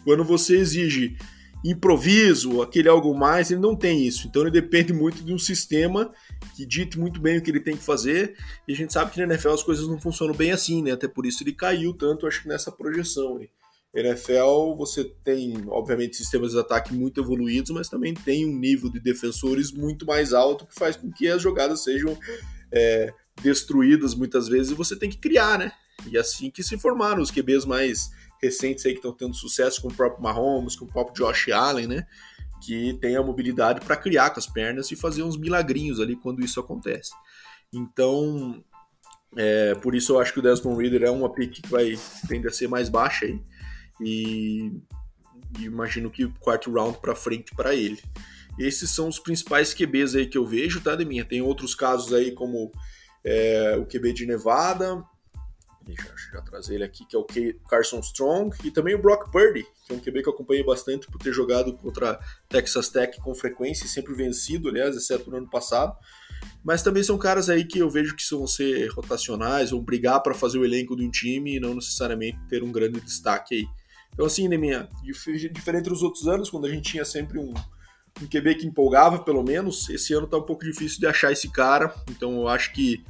Quando 0.03 0.23
você 0.23 0.57
exige 0.57 1.17
improviso, 1.63 2.61
aquele 2.61 2.89
algo 2.89 3.17
mais, 3.17 3.49
ele 3.49 3.61
não 3.61 3.75
tem 3.75 4.05
isso. 4.05 4.27
Então 4.27 4.41
ele 4.41 4.51
depende 4.51 4.91
muito 4.91 5.23
de 5.23 5.33
um 5.33 5.39
sistema 5.39 6.11
que 6.55 6.65
dite 6.65 6.99
muito 6.99 7.19
bem 7.19 7.37
o 7.37 7.41
que 7.41 7.51
ele 7.51 7.59
tem 7.59 7.75
que 7.75 7.83
fazer. 7.83 8.35
E 8.67 8.73
a 8.73 8.75
gente 8.75 8.93
sabe 8.93 9.11
que 9.11 9.19
na 9.19 9.33
NFL 9.33 9.49
as 9.49 9.63
coisas 9.63 9.87
não 9.87 9.99
funcionam 9.99 10.33
bem 10.33 10.51
assim, 10.51 10.81
né? 10.81 10.91
Até 10.91 11.07
por 11.07 11.25
isso 11.25 11.43
ele 11.43 11.53
caiu 11.53 11.93
tanto, 11.93 12.27
acho 12.27 12.41
que 12.41 12.47
nessa 12.47 12.71
projeção. 12.71 13.39
Né? 13.39 13.47
NFL 13.93 14.75
você 14.75 15.03
tem, 15.23 15.63
obviamente, 15.67 16.17
sistemas 16.17 16.51
de 16.51 16.59
ataque 16.59 16.93
muito 16.93 17.21
evoluídos, 17.21 17.71
mas 17.71 17.89
também 17.89 18.13
tem 18.13 18.45
um 18.45 18.57
nível 18.57 18.89
de 18.89 18.99
defensores 18.99 19.71
muito 19.71 20.05
mais 20.05 20.33
alto 20.33 20.65
que 20.65 20.73
faz 20.73 20.95
com 20.95 21.11
que 21.11 21.27
as 21.27 21.41
jogadas 21.41 21.83
sejam 21.83 22.17
é, 22.71 23.13
destruídas 23.41 24.15
muitas 24.15 24.47
vezes 24.47 24.71
e 24.71 24.75
você 24.75 24.95
tem 24.95 25.09
que 25.09 25.17
criar, 25.17 25.59
né? 25.59 25.71
E 26.07 26.17
assim 26.17 26.49
que 26.49 26.63
se 26.63 26.77
formaram 26.77 27.21
os 27.21 27.29
QBs 27.29 27.65
mais 27.65 28.09
recentes 28.41 28.85
aí 28.85 28.93
que 28.93 28.97
estão 28.97 29.13
tendo 29.13 29.35
sucesso 29.35 29.81
com 29.81 29.87
o 29.87 29.93
próprio 29.93 30.23
Mahomes, 30.23 30.75
com 30.75 30.85
o 30.85 30.87
próprio 30.87 31.15
Josh 31.15 31.49
Allen, 31.49 31.87
né? 31.87 32.07
Que 32.63 32.93
tem 33.01 33.15
a 33.15 33.23
mobilidade 33.23 33.81
para 33.81 33.97
criar 33.97 34.29
com 34.29 34.39
as 34.39 34.47
pernas 34.47 34.91
e 34.91 34.95
fazer 34.95 35.23
uns 35.23 35.37
milagrinhos 35.37 35.99
ali 35.99 36.15
quando 36.15 36.43
isso 36.43 36.59
acontece. 36.59 37.11
Então, 37.73 38.63
é, 39.35 39.75
por 39.75 39.95
isso 39.95 40.13
eu 40.13 40.19
acho 40.19 40.33
que 40.33 40.39
o 40.39 40.41
Desmond 40.41 40.81
Reader 40.81 41.03
é 41.03 41.11
uma 41.11 41.31
pick 41.31 41.61
que 41.61 41.69
vai 41.69 41.97
tender 42.27 42.51
a 42.51 42.53
ser 42.53 42.67
mais 42.67 42.89
baixa 42.89 43.25
aí. 43.25 43.41
E, 44.01 44.71
e 45.59 45.65
imagino 45.65 46.09
que 46.09 46.27
quarto 46.39 46.71
round 46.71 46.99
para 46.99 47.15
frente 47.15 47.53
para 47.55 47.73
ele. 47.75 47.99
Esses 48.57 48.91
são 48.91 49.07
os 49.07 49.19
principais 49.19 49.73
QBs 49.73 50.15
aí 50.15 50.27
que 50.27 50.37
eu 50.37 50.45
vejo, 50.45 50.81
tá, 50.81 50.95
Deminha? 50.95 51.25
Tem 51.25 51.41
outros 51.41 51.73
casos 51.73 52.13
aí 52.13 52.31
como 52.31 52.71
é, 53.23 53.75
o 53.77 53.85
QB 53.85 54.13
de 54.13 54.25
Nevada, 54.25 55.03
Deixa 55.85 56.13
já 56.31 56.41
trazer 56.41 56.75
ele 56.75 56.83
aqui, 56.83 57.05
que 57.05 57.15
é 57.15 57.19
o 57.19 57.25
Carson 57.67 57.99
Strong, 57.99 58.55
e 58.63 58.71
também 58.71 58.95
o 58.95 59.01
Brock 59.01 59.29
Purdy, 59.29 59.65
que 59.85 59.93
é 59.93 59.95
um 59.95 59.99
QB 59.99 60.23
que 60.23 60.29
eu 60.29 60.33
acompanhei 60.33 60.63
bastante 60.63 61.07
por 61.07 61.17
ter 61.19 61.33
jogado 61.33 61.73
contra 61.73 62.19
Texas 62.47 62.87
Tech 62.87 63.19
com 63.19 63.35
frequência 63.35 63.85
e 63.85 63.89
sempre 63.89 64.13
vencido, 64.13 64.69
aliás, 64.69 64.95
exceto 64.95 65.29
no 65.29 65.37
ano 65.37 65.49
passado. 65.49 65.95
Mas 66.63 66.81
também 66.81 67.03
são 67.03 67.17
caras 67.17 67.49
aí 67.49 67.65
que 67.65 67.79
eu 67.79 67.89
vejo 67.89 68.15
que 68.15 68.23
vão 68.31 68.47
ser 68.47 68.87
rotacionais, 68.91 69.71
vão 69.71 69.81
brigar 69.81 70.23
para 70.23 70.33
fazer 70.33 70.57
o 70.57 70.65
elenco 70.65 70.95
de 70.95 71.05
um 71.05 71.11
time 71.11 71.57
e 71.57 71.59
não 71.59 71.75
necessariamente 71.75 72.39
ter 72.47 72.63
um 72.63 72.71
grande 72.71 73.01
destaque 73.01 73.55
aí. 73.55 73.67
Então, 74.13 74.25
assim, 74.25 74.47
né, 74.47 74.57
minha, 74.57 74.87
diferente 75.51 75.89
dos 75.89 76.03
outros 76.03 76.27
anos, 76.27 76.49
quando 76.49 76.65
a 76.65 76.69
gente 76.69 76.91
tinha 76.91 77.03
sempre 77.03 77.39
um, 77.39 77.53
um 78.21 78.27
QB 78.27 78.55
que 78.55 78.67
empolgava, 78.67 79.19
pelo 79.19 79.43
menos, 79.43 79.89
esse 79.89 80.13
ano 80.13 80.27
tá 80.27 80.37
um 80.37 80.43
pouco 80.43 80.63
difícil 80.63 80.99
de 80.99 81.07
achar 81.07 81.31
esse 81.31 81.49
cara. 81.49 81.93
Então, 82.09 82.41
eu 82.41 82.47
acho 82.47 82.71
que 82.71 83.03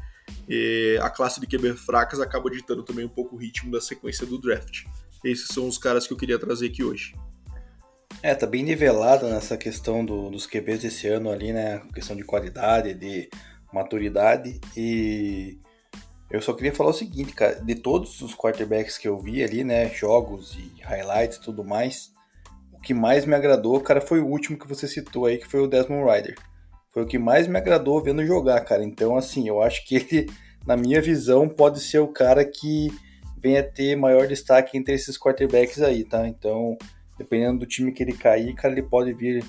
e 0.47 0.99
a 1.01 1.09
classe 1.09 1.39
de 1.39 1.47
QB 1.47 1.73
fracas 1.77 2.19
acaba 2.19 2.49
ditando 2.49 2.83
também 2.83 3.05
um 3.05 3.09
pouco 3.09 3.35
o 3.35 3.39
ritmo 3.39 3.71
da 3.71 3.79
sequência 3.79 4.25
do 4.25 4.37
draft. 4.37 4.85
Esses 5.23 5.47
são 5.47 5.67
os 5.67 5.77
caras 5.77 6.05
que 6.05 6.13
eu 6.13 6.17
queria 6.17 6.37
trazer 6.37 6.67
aqui 6.67 6.83
hoje. 6.83 7.15
É, 8.21 8.35
tá 8.35 8.45
bem 8.45 8.63
nivelado 8.63 9.27
nessa 9.27 9.57
questão 9.57 10.05
do, 10.05 10.29
dos 10.29 10.45
QBs 10.45 10.81
desse 10.81 11.07
ano 11.07 11.31
ali, 11.31 11.51
né? 11.51 11.81
Questão 11.93 12.15
de 12.15 12.23
qualidade, 12.23 12.93
de 12.93 13.29
maturidade. 13.71 14.59
E 14.77 15.57
eu 16.29 16.41
só 16.41 16.53
queria 16.53 16.73
falar 16.73 16.91
o 16.91 16.93
seguinte, 16.93 17.33
cara, 17.33 17.55
de 17.55 17.75
todos 17.75 18.21
os 18.21 18.35
quarterbacks 18.35 18.97
que 18.97 19.07
eu 19.07 19.19
vi 19.19 19.43
ali, 19.43 19.63
né? 19.63 19.89
Jogos 19.89 20.55
e 20.55 20.81
highlights 20.81 21.37
e 21.37 21.41
tudo 21.41 21.63
mais, 21.63 22.11
o 22.71 22.79
que 22.79 22.93
mais 22.93 23.25
me 23.25 23.35
agradou, 23.35 23.79
cara, 23.81 23.99
foi 23.99 24.19
o 24.19 24.27
último 24.27 24.57
que 24.57 24.67
você 24.67 24.87
citou 24.87 25.25
aí, 25.25 25.37
que 25.37 25.47
foi 25.47 25.61
o 25.61 25.67
Desmond 25.67 26.09
Rider 26.09 26.35
foi 26.93 27.03
o 27.03 27.07
que 27.07 27.17
mais 27.17 27.47
me 27.47 27.57
agradou 27.57 28.01
vendo 28.01 28.25
jogar, 28.25 28.61
cara. 28.61 28.83
Então, 28.83 29.17
assim, 29.17 29.47
eu 29.47 29.61
acho 29.61 29.83
que 29.85 29.95
ele, 29.95 30.29
na 30.65 30.77
minha 30.77 31.01
visão, 31.01 31.49
pode 31.49 31.79
ser 31.79 31.99
o 31.99 32.07
cara 32.07 32.45
que 32.45 32.91
venha 33.41 33.63
ter 33.63 33.95
maior 33.95 34.27
destaque 34.27 34.77
entre 34.77 34.93
esses 34.93 35.17
quarterbacks 35.17 35.81
aí, 35.81 36.05
tá? 36.05 36.27
Então, 36.27 36.77
dependendo 37.17 37.59
do 37.59 37.65
time 37.65 37.91
que 37.91 38.03
ele 38.03 38.13
cair, 38.13 38.53
cara, 38.53 38.73
ele 38.73 38.83
pode 38.83 39.11
vir 39.11 39.43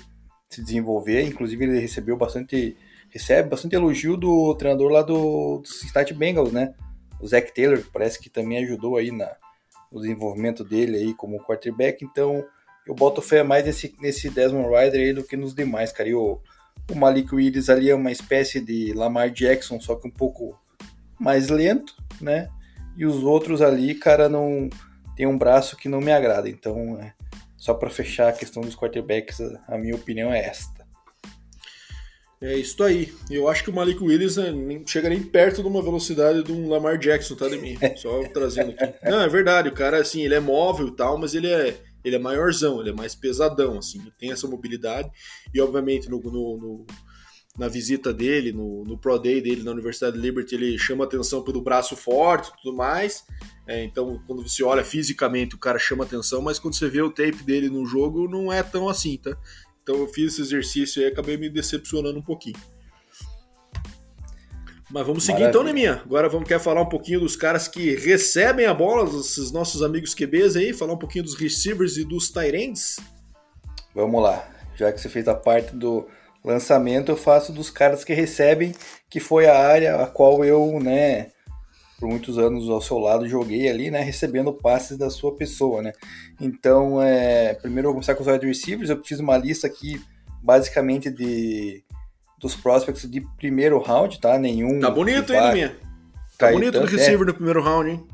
se 0.49 0.61
desenvolver. 0.63 1.21
Inclusive, 1.21 1.63
ele 1.63 1.79
recebeu 1.79 2.17
bastante, 2.17 2.75
recebe 3.11 3.47
bastante 3.47 3.75
elogio 3.75 4.17
do 4.17 4.55
treinador 4.55 4.91
lá 4.91 5.03
do, 5.03 5.61
do 5.61 6.15
Bengals, 6.15 6.51
né? 6.51 6.73
O 7.21 7.27
Zach 7.27 7.53
Taylor, 7.53 7.81
parece 7.93 8.19
que 8.19 8.29
também 8.29 8.57
ajudou 8.65 8.97
aí 8.97 9.11
na, 9.11 9.31
no 9.91 10.01
desenvolvimento 10.01 10.63
dele 10.63 10.97
aí 10.97 11.13
como 11.13 11.39
quarterback. 11.39 12.03
Então, 12.03 12.43
eu 12.87 12.95
boto 12.95 13.21
fé 13.21 13.43
mais 13.43 13.65
nesse, 13.65 13.95
nesse 14.01 14.31
Desmond 14.31 14.67
Rider 14.67 14.99
aí 14.99 15.13
do 15.13 15.23
que 15.23 15.37
nos 15.37 15.53
demais, 15.53 15.91
cara. 15.91 16.09
E 16.09 16.15
o 16.15 16.39
o 16.91 16.95
Malik 16.95 17.33
Willis 17.33 17.69
ali 17.69 17.89
é 17.89 17.95
uma 17.95 18.11
espécie 18.11 18.59
de 18.59 18.93
Lamar 18.93 19.29
Jackson, 19.31 19.79
só 19.79 19.95
que 19.95 20.07
um 20.07 20.11
pouco 20.11 20.57
mais 21.19 21.49
lento, 21.49 21.95
né? 22.21 22.49
E 22.97 23.05
os 23.05 23.23
outros 23.23 23.61
ali, 23.61 23.95
cara, 23.95 24.29
não 24.29 24.69
tem 25.15 25.25
um 25.25 25.37
braço 25.37 25.75
que 25.75 25.89
não 25.89 25.99
me 25.99 26.11
agrada. 26.11 26.49
Então, 26.49 26.99
é, 27.01 27.13
só 27.57 27.73
para 27.73 27.89
fechar 27.89 28.29
a 28.29 28.33
questão 28.33 28.61
dos 28.61 28.75
quarterbacks, 28.75 29.39
a 29.67 29.77
minha 29.77 29.95
opinião 29.95 30.31
é 30.31 30.39
esta. 30.39 30.85
É 32.41 32.53
isso 32.53 32.83
aí. 32.83 33.13
Eu 33.29 33.47
acho 33.47 33.63
que 33.63 33.69
o 33.69 33.73
Malik 33.73 34.03
Willis 34.03 34.37
né, 34.37 34.53
chega 34.85 35.09
nem 35.09 35.23
perto 35.23 35.61
de 35.61 35.67
uma 35.67 35.81
velocidade 35.81 36.43
de 36.43 36.51
um 36.51 36.69
Lamar 36.69 36.97
Jackson, 36.97 37.35
tá, 37.35 37.47
de 37.47 37.57
mim? 37.57 37.77
Só 37.95 38.23
trazendo 38.25 38.71
aqui. 38.71 38.93
Não, 39.03 39.21
é 39.21 39.27
verdade. 39.27 39.69
O 39.69 39.73
cara, 39.73 39.99
assim, 39.99 40.21
ele 40.21 40.35
é 40.35 40.39
móvel 40.39 40.89
e 40.89 40.95
tal, 40.95 41.17
mas 41.17 41.33
ele 41.33 41.47
é 41.47 41.75
ele 42.05 42.15
é 42.15 42.19
maiorzão, 42.19 42.79
ele 42.79 42.91
é 42.91 42.93
mais 42.93 43.15
pesadão, 43.15 43.79
assim, 43.79 43.99
tem 44.19 44.31
essa 44.31 44.47
mobilidade. 44.47 45.09
E 45.53 45.59
obviamente 45.59 46.09
no, 46.09 46.21
no, 46.21 46.57
no 46.57 46.85
na 47.57 47.67
visita 47.69 48.13
dele, 48.13 48.51
no, 48.51 48.83
no 48.83 48.97
Pro 48.97 49.17
Day 49.17 49.41
dele 49.41 49.63
na 49.63 49.71
Universidade 49.71 50.17
de 50.17 50.21
Liberty, 50.21 50.55
ele 50.55 50.77
chama 50.77 51.05
atenção 51.05 51.41
pelo 51.41 51.61
braço 51.61 51.95
forte 51.95 52.49
e 52.49 52.61
tudo 52.61 52.75
mais. 52.75 53.23
É, 53.65 53.83
então, 53.83 54.21
quando 54.27 54.47
você 54.47 54.61
olha 54.61 54.83
fisicamente, 54.83 55.55
o 55.55 55.57
cara 55.57 55.79
chama 55.79 56.03
atenção, 56.03 56.41
mas 56.41 56.59
quando 56.59 56.75
você 56.75 56.89
vê 56.89 57.01
o 57.01 57.09
tape 57.09 57.43
dele 57.43 57.69
no 57.69 57.85
jogo, 57.85 58.27
não 58.27 58.51
é 58.51 58.61
tão 58.61 58.89
assim, 58.89 59.17
tá? 59.17 59.35
Então 59.81 59.95
eu 59.95 60.07
fiz 60.07 60.33
esse 60.33 60.41
exercício 60.41 61.01
e 61.01 61.05
acabei 61.05 61.37
me 61.37 61.49
decepcionando 61.49 62.19
um 62.19 62.23
pouquinho. 62.23 62.57
Mas 64.89 65.05
vamos 65.05 65.23
seguir 65.23 65.43
então, 65.43 65.63
Maravilha. 65.63 65.81
então, 65.81 65.91
Neminha. 65.91 66.03
Agora 66.05 66.29
vamos 66.29 66.47
quer 66.47 66.59
falar 66.59 66.81
um 66.81 66.89
pouquinho 66.89 67.19
dos 67.19 67.35
caras 67.35 67.67
que 67.67 67.95
recebem 67.95 68.65
a 68.65 68.73
bola, 68.73 69.09
esses 69.19 69.51
nossos 69.51 69.81
amigos 69.81 70.13
QBs 70.13 70.55
aí, 70.55 70.73
falar 70.73 70.93
um 70.93 70.97
pouquinho 70.97 71.23
dos 71.23 71.35
receivers 71.35 71.97
e 71.97 72.03
dos 72.03 72.29
tight 72.29 73.01
Vamos 73.93 74.21
lá. 74.21 74.47
Já 74.75 74.91
que 74.91 74.99
você 74.99 75.09
fez 75.09 75.27
a 75.27 75.33
parte 75.33 75.75
do 75.75 76.07
lançamento, 76.43 77.11
eu 77.11 77.17
faço 77.17 77.51
dos 77.51 77.71
caras 77.71 78.03
que 78.03 78.13
recebem, 78.13 78.73
que 79.09 79.19
foi 79.19 79.47
a 79.47 79.57
área 79.57 79.95
a 79.95 80.05
qual 80.05 80.45
eu, 80.45 80.79
né, 80.79 81.31
por 81.99 82.07
muitos 82.07 82.37
anos 82.37 82.69
ao 82.69 82.81
seu 82.81 82.99
lado 82.99 83.27
joguei 83.27 83.67
ali, 83.67 83.89
né, 83.89 84.01
recebendo 84.01 84.53
passes 84.53 84.97
da 84.97 85.09
sua 85.09 85.35
pessoa, 85.35 85.81
né. 85.81 85.93
Então, 86.39 87.01
é, 87.01 87.55
primeiro 87.55 87.87
eu 87.87 87.93
vou 87.93 87.95
começar 87.95 88.13
com 88.13 88.21
os 88.21 88.27
wide 88.27 88.45
receivers, 88.45 88.89
eu 88.89 89.01
fiz 89.03 89.19
uma 89.19 89.37
lista 89.37 89.65
aqui 89.65 89.99
basicamente 90.43 91.09
de 91.09 91.83
dos 92.39 92.55
prospects 92.55 93.09
de 93.09 93.21
primeiro 93.37 93.79
round, 93.79 94.19
tá? 94.19 94.37
Nenhum. 94.37 94.79
Tá 94.79 94.89
bonito, 94.89 95.33
hein, 95.33 95.53
minha? 95.53 95.75
Tá 96.37 96.51
bonito 96.51 96.77
o 96.77 96.85
receiver 96.85 97.21
é, 97.21 97.25
no 97.25 97.33
primeiro 97.33 97.61
round, 97.61 97.89
hein? 97.89 98.07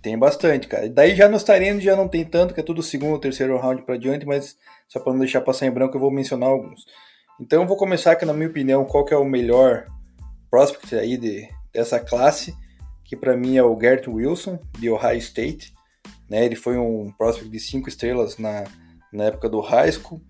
Tem 0.00 0.18
bastante, 0.18 0.68
cara. 0.68 0.88
Daí 0.88 1.14
já 1.14 1.28
nos 1.28 1.42
Tyrande 1.42 1.84
já 1.84 1.96
não 1.96 2.08
tem 2.08 2.24
tanto, 2.24 2.54
que 2.54 2.60
é 2.60 2.62
tudo 2.62 2.82
segundo, 2.82 3.18
terceiro 3.18 3.58
round 3.58 3.82
para 3.82 3.96
diante, 3.96 4.24
mas 4.24 4.56
só 4.88 5.00
para 5.00 5.12
não 5.12 5.20
deixar 5.20 5.40
passar 5.40 5.66
em 5.66 5.70
branco 5.70 5.96
eu 5.96 6.00
vou 6.00 6.10
mencionar 6.10 6.48
alguns. 6.48 6.86
Então 7.40 7.62
eu 7.62 7.68
vou 7.68 7.76
começar 7.76 8.12
aqui 8.12 8.24
na 8.24 8.32
minha 8.32 8.48
opinião, 8.48 8.84
qual 8.84 9.04
que 9.04 9.12
é 9.12 9.16
o 9.16 9.24
melhor 9.24 9.86
prospect 10.50 10.94
aí 10.94 11.16
de, 11.16 11.48
dessa 11.72 12.00
classe, 12.00 12.54
que 13.04 13.16
para 13.16 13.36
mim 13.36 13.56
é 13.56 13.62
o 13.62 13.78
Gert 13.78 14.06
Wilson, 14.08 14.58
de 14.78 14.90
Ohio 14.90 15.18
State. 15.18 15.74
Né? 16.28 16.44
Ele 16.44 16.56
foi 16.56 16.78
um 16.78 17.12
prospect 17.16 17.50
de 17.50 17.60
5 17.60 17.88
estrelas 17.88 18.38
na, 18.38 18.64
na 19.12 19.24
época 19.24 19.48
do 19.48 19.60
high 19.60 19.90
school, 19.92 20.20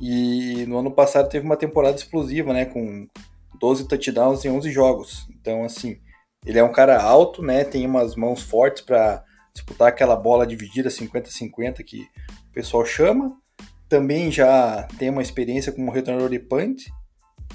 e 0.00 0.64
no 0.66 0.78
ano 0.78 0.90
passado 0.90 1.28
teve 1.28 1.44
uma 1.44 1.56
temporada 1.56 1.96
explosiva, 1.96 2.52
né, 2.52 2.64
com 2.66 3.06
12 3.58 3.88
touchdowns 3.88 4.44
em 4.44 4.50
11 4.50 4.70
jogos. 4.70 5.26
Então, 5.40 5.64
assim, 5.64 5.98
ele 6.44 6.58
é 6.58 6.64
um 6.64 6.72
cara 6.72 7.02
alto, 7.02 7.42
né? 7.42 7.64
Tem 7.64 7.86
umas 7.86 8.14
mãos 8.14 8.42
fortes 8.42 8.82
para 8.82 9.22
disputar 9.52 9.88
aquela 9.88 10.14
bola 10.14 10.46
dividida 10.46 10.88
50-50 10.88 11.82
que 11.82 12.02
o 12.50 12.52
pessoal 12.52 12.84
chama. 12.84 13.36
Também 13.88 14.30
já 14.30 14.86
tem 14.98 15.10
uma 15.10 15.22
experiência 15.22 15.72
como 15.72 15.90
retornador 15.90 16.30
de 16.30 16.38
punt 16.38 16.84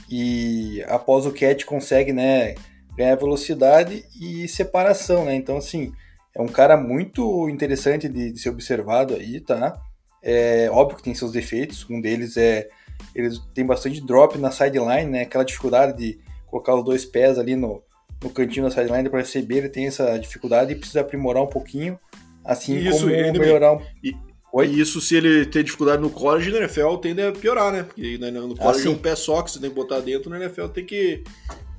e 0.09 0.83
após 0.87 1.25
o 1.25 1.31
catch 1.31 1.63
consegue, 1.65 2.11
né, 2.11 2.55
ganhar 2.95 3.15
velocidade 3.15 4.03
e 4.19 4.47
separação, 4.47 5.25
né? 5.25 5.35
Então 5.35 5.57
assim, 5.57 5.91
é 6.35 6.41
um 6.41 6.47
cara 6.47 6.75
muito 6.75 7.49
interessante 7.49 8.09
de, 8.09 8.31
de 8.31 8.39
ser 8.39 8.49
observado 8.49 9.15
aí, 9.15 9.39
tá? 9.39 9.79
É 10.23 10.69
óbvio 10.71 10.97
que 10.97 11.03
tem 11.03 11.15
seus 11.15 11.31
defeitos, 11.31 11.85
um 11.89 11.99
deles 11.99 12.37
é 12.37 12.69
ele 13.15 13.29
tem 13.53 13.65
bastante 13.65 13.99
drop 14.01 14.37
na 14.37 14.51
sideline, 14.51 15.09
né? 15.09 15.21
Aquela 15.23 15.43
dificuldade 15.43 15.97
de 15.97 16.19
colocar 16.47 16.75
os 16.75 16.83
dois 16.83 17.05
pés 17.05 17.39
ali 17.39 17.55
no, 17.55 17.81
no 18.23 18.29
cantinho 18.29 18.65
da 18.65 18.71
sideline 18.71 19.09
para 19.09 19.19
receber, 19.19 19.57
ele 19.57 19.69
tem 19.69 19.87
essa 19.87 20.17
dificuldade 20.17 20.71
e 20.71 20.75
precisa 20.75 21.01
aprimorar 21.01 21.43
um 21.43 21.47
pouquinho, 21.47 21.97
assim 22.43 22.77
isso, 22.77 22.99
como 22.99 23.11
ele 23.11 23.39
melhorar 23.39 23.73
um... 23.73 23.81
E? 24.03 24.15
E 24.53 24.79
isso, 24.81 24.99
se 24.99 25.15
ele 25.15 25.45
ter 25.45 25.63
dificuldade 25.63 26.01
no 26.01 26.09
college, 26.09 26.51
na 26.51 26.57
NFL 26.57 26.97
tende 26.97 27.21
a 27.21 27.31
piorar, 27.31 27.71
né? 27.71 27.83
Porque 27.83 28.17
no 28.17 28.57
college 28.57 28.85
ah, 28.85 28.91
é 28.91 28.93
um 28.93 28.97
pé 28.97 29.15
só 29.15 29.41
que 29.41 29.49
você 29.49 29.59
tem 29.59 29.69
que 29.69 29.75
botar 29.75 30.01
dentro, 30.01 30.29
na 30.29 30.37
NFL 30.37 30.67
tem 30.67 30.85
que, 30.85 31.23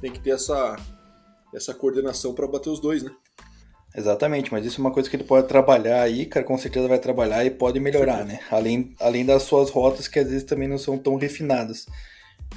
tem 0.01 0.11
que 0.11 0.19
ter 0.19 0.31
essa, 0.31 0.77
essa 1.55 1.75
coordenação 1.75 2.33
para 2.33 2.47
bater 2.47 2.71
os 2.71 2.81
dois, 2.81 3.03
né? 3.03 3.11
Exatamente, 3.95 4.51
mas 4.51 4.65
isso 4.65 4.81
é 4.81 4.85
uma 4.85 4.91
coisa 4.91 5.09
que 5.09 5.17
ele 5.17 5.25
pode 5.25 5.47
trabalhar 5.47 6.01
aí, 6.03 6.25
cara, 6.25 6.47
com 6.47 6.57
certeza 6.57 6.89
vai 6.89 6.99
trabalhar 6.99 7.45
e 7.45 7.51
pode 7.51 7.79
melhorar, 7.79 8.25
né? 8.25 8.41
Além, 8.51 8.95
além 8.99 9.25
das 9.25 9.43
suas 9.43 9.69
rotas 9.69 10.09
que 10.09 10.19
às 10.19 10.29
vezes 10.29 10.45
também 10.45 10.67
não 10.67 10.79
são 10.79 10.97
tão 10.97 11.17
refinadas. 11.17 11.87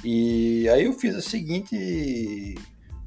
E 0.02 0.66
aí 0.70 0.84
eu 0.84 0.94
fiz 0.94 1.14
a 1.14 1.20
seguinte 1.20 2.54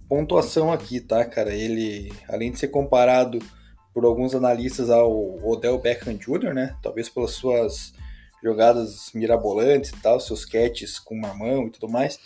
pontuação 0.07 0.71
aqui, 0.71 0.99
tá, 0.99 1.25
cara? 1.25 1.53
Ele, 1.53 2.13
além 2.27 2.51
de 2.51 2.59
ser 2.59 2.67
comparado 2.67 3.39
por 3.93 4.05
alguns 4.05 4.35
analistas 4.35 4.89
ao 4.89 5.11
Odell 5.43 5.79
Beckham 5.79 6.15
Jr., 6.15 6.53
né? 6.53 6.75
Talvez 6.83 7.09
pelas 7.09 7.31
suas 7.31 7.93
jogadas 8.43 9.11
mirabolantes 9.13 9.89
e 9.89 9.97
tal, 9.97 10.19
seus 10.19 10.45
catches 10.45 10.99
com 10.99 11.15
uma 11.15 11.33
mão 11.33 11.67
e 11.67 11.69
tudo 11.71 11.89
mais. 11.89 12.19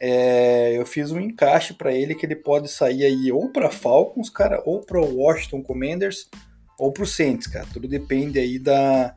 É, 0.00 0.76
eu 0.76 0.84
fiz 0.84 1.10
um 1.10 1.20
encaixe 1.20 1.72
para 1.74 1.92
ele 1.92 2.14
que 2.14 2.26
ele 2.26 2.36
pode 2.36 2.68
sair 2.68 3.04
aí 3.04 3.32
ou 3.32 3.50
para 3.50 3.70
Falcons, 3.70 4.28
cara, 4.28 4.62
ou 4.64 4.80
para 4.80 5.00
Washington 5.00 5.62
Commanders, 5.62 6.28
ou 6.78 6.92
para 6.92 7.02
o 7.02 7.06
Saints, 7.06 7.46
cara. 7.46 7.66
Tudo 7.72 7.88
depende 7.88 8.38
aí 8.38 8.58
da, 8.58 9.14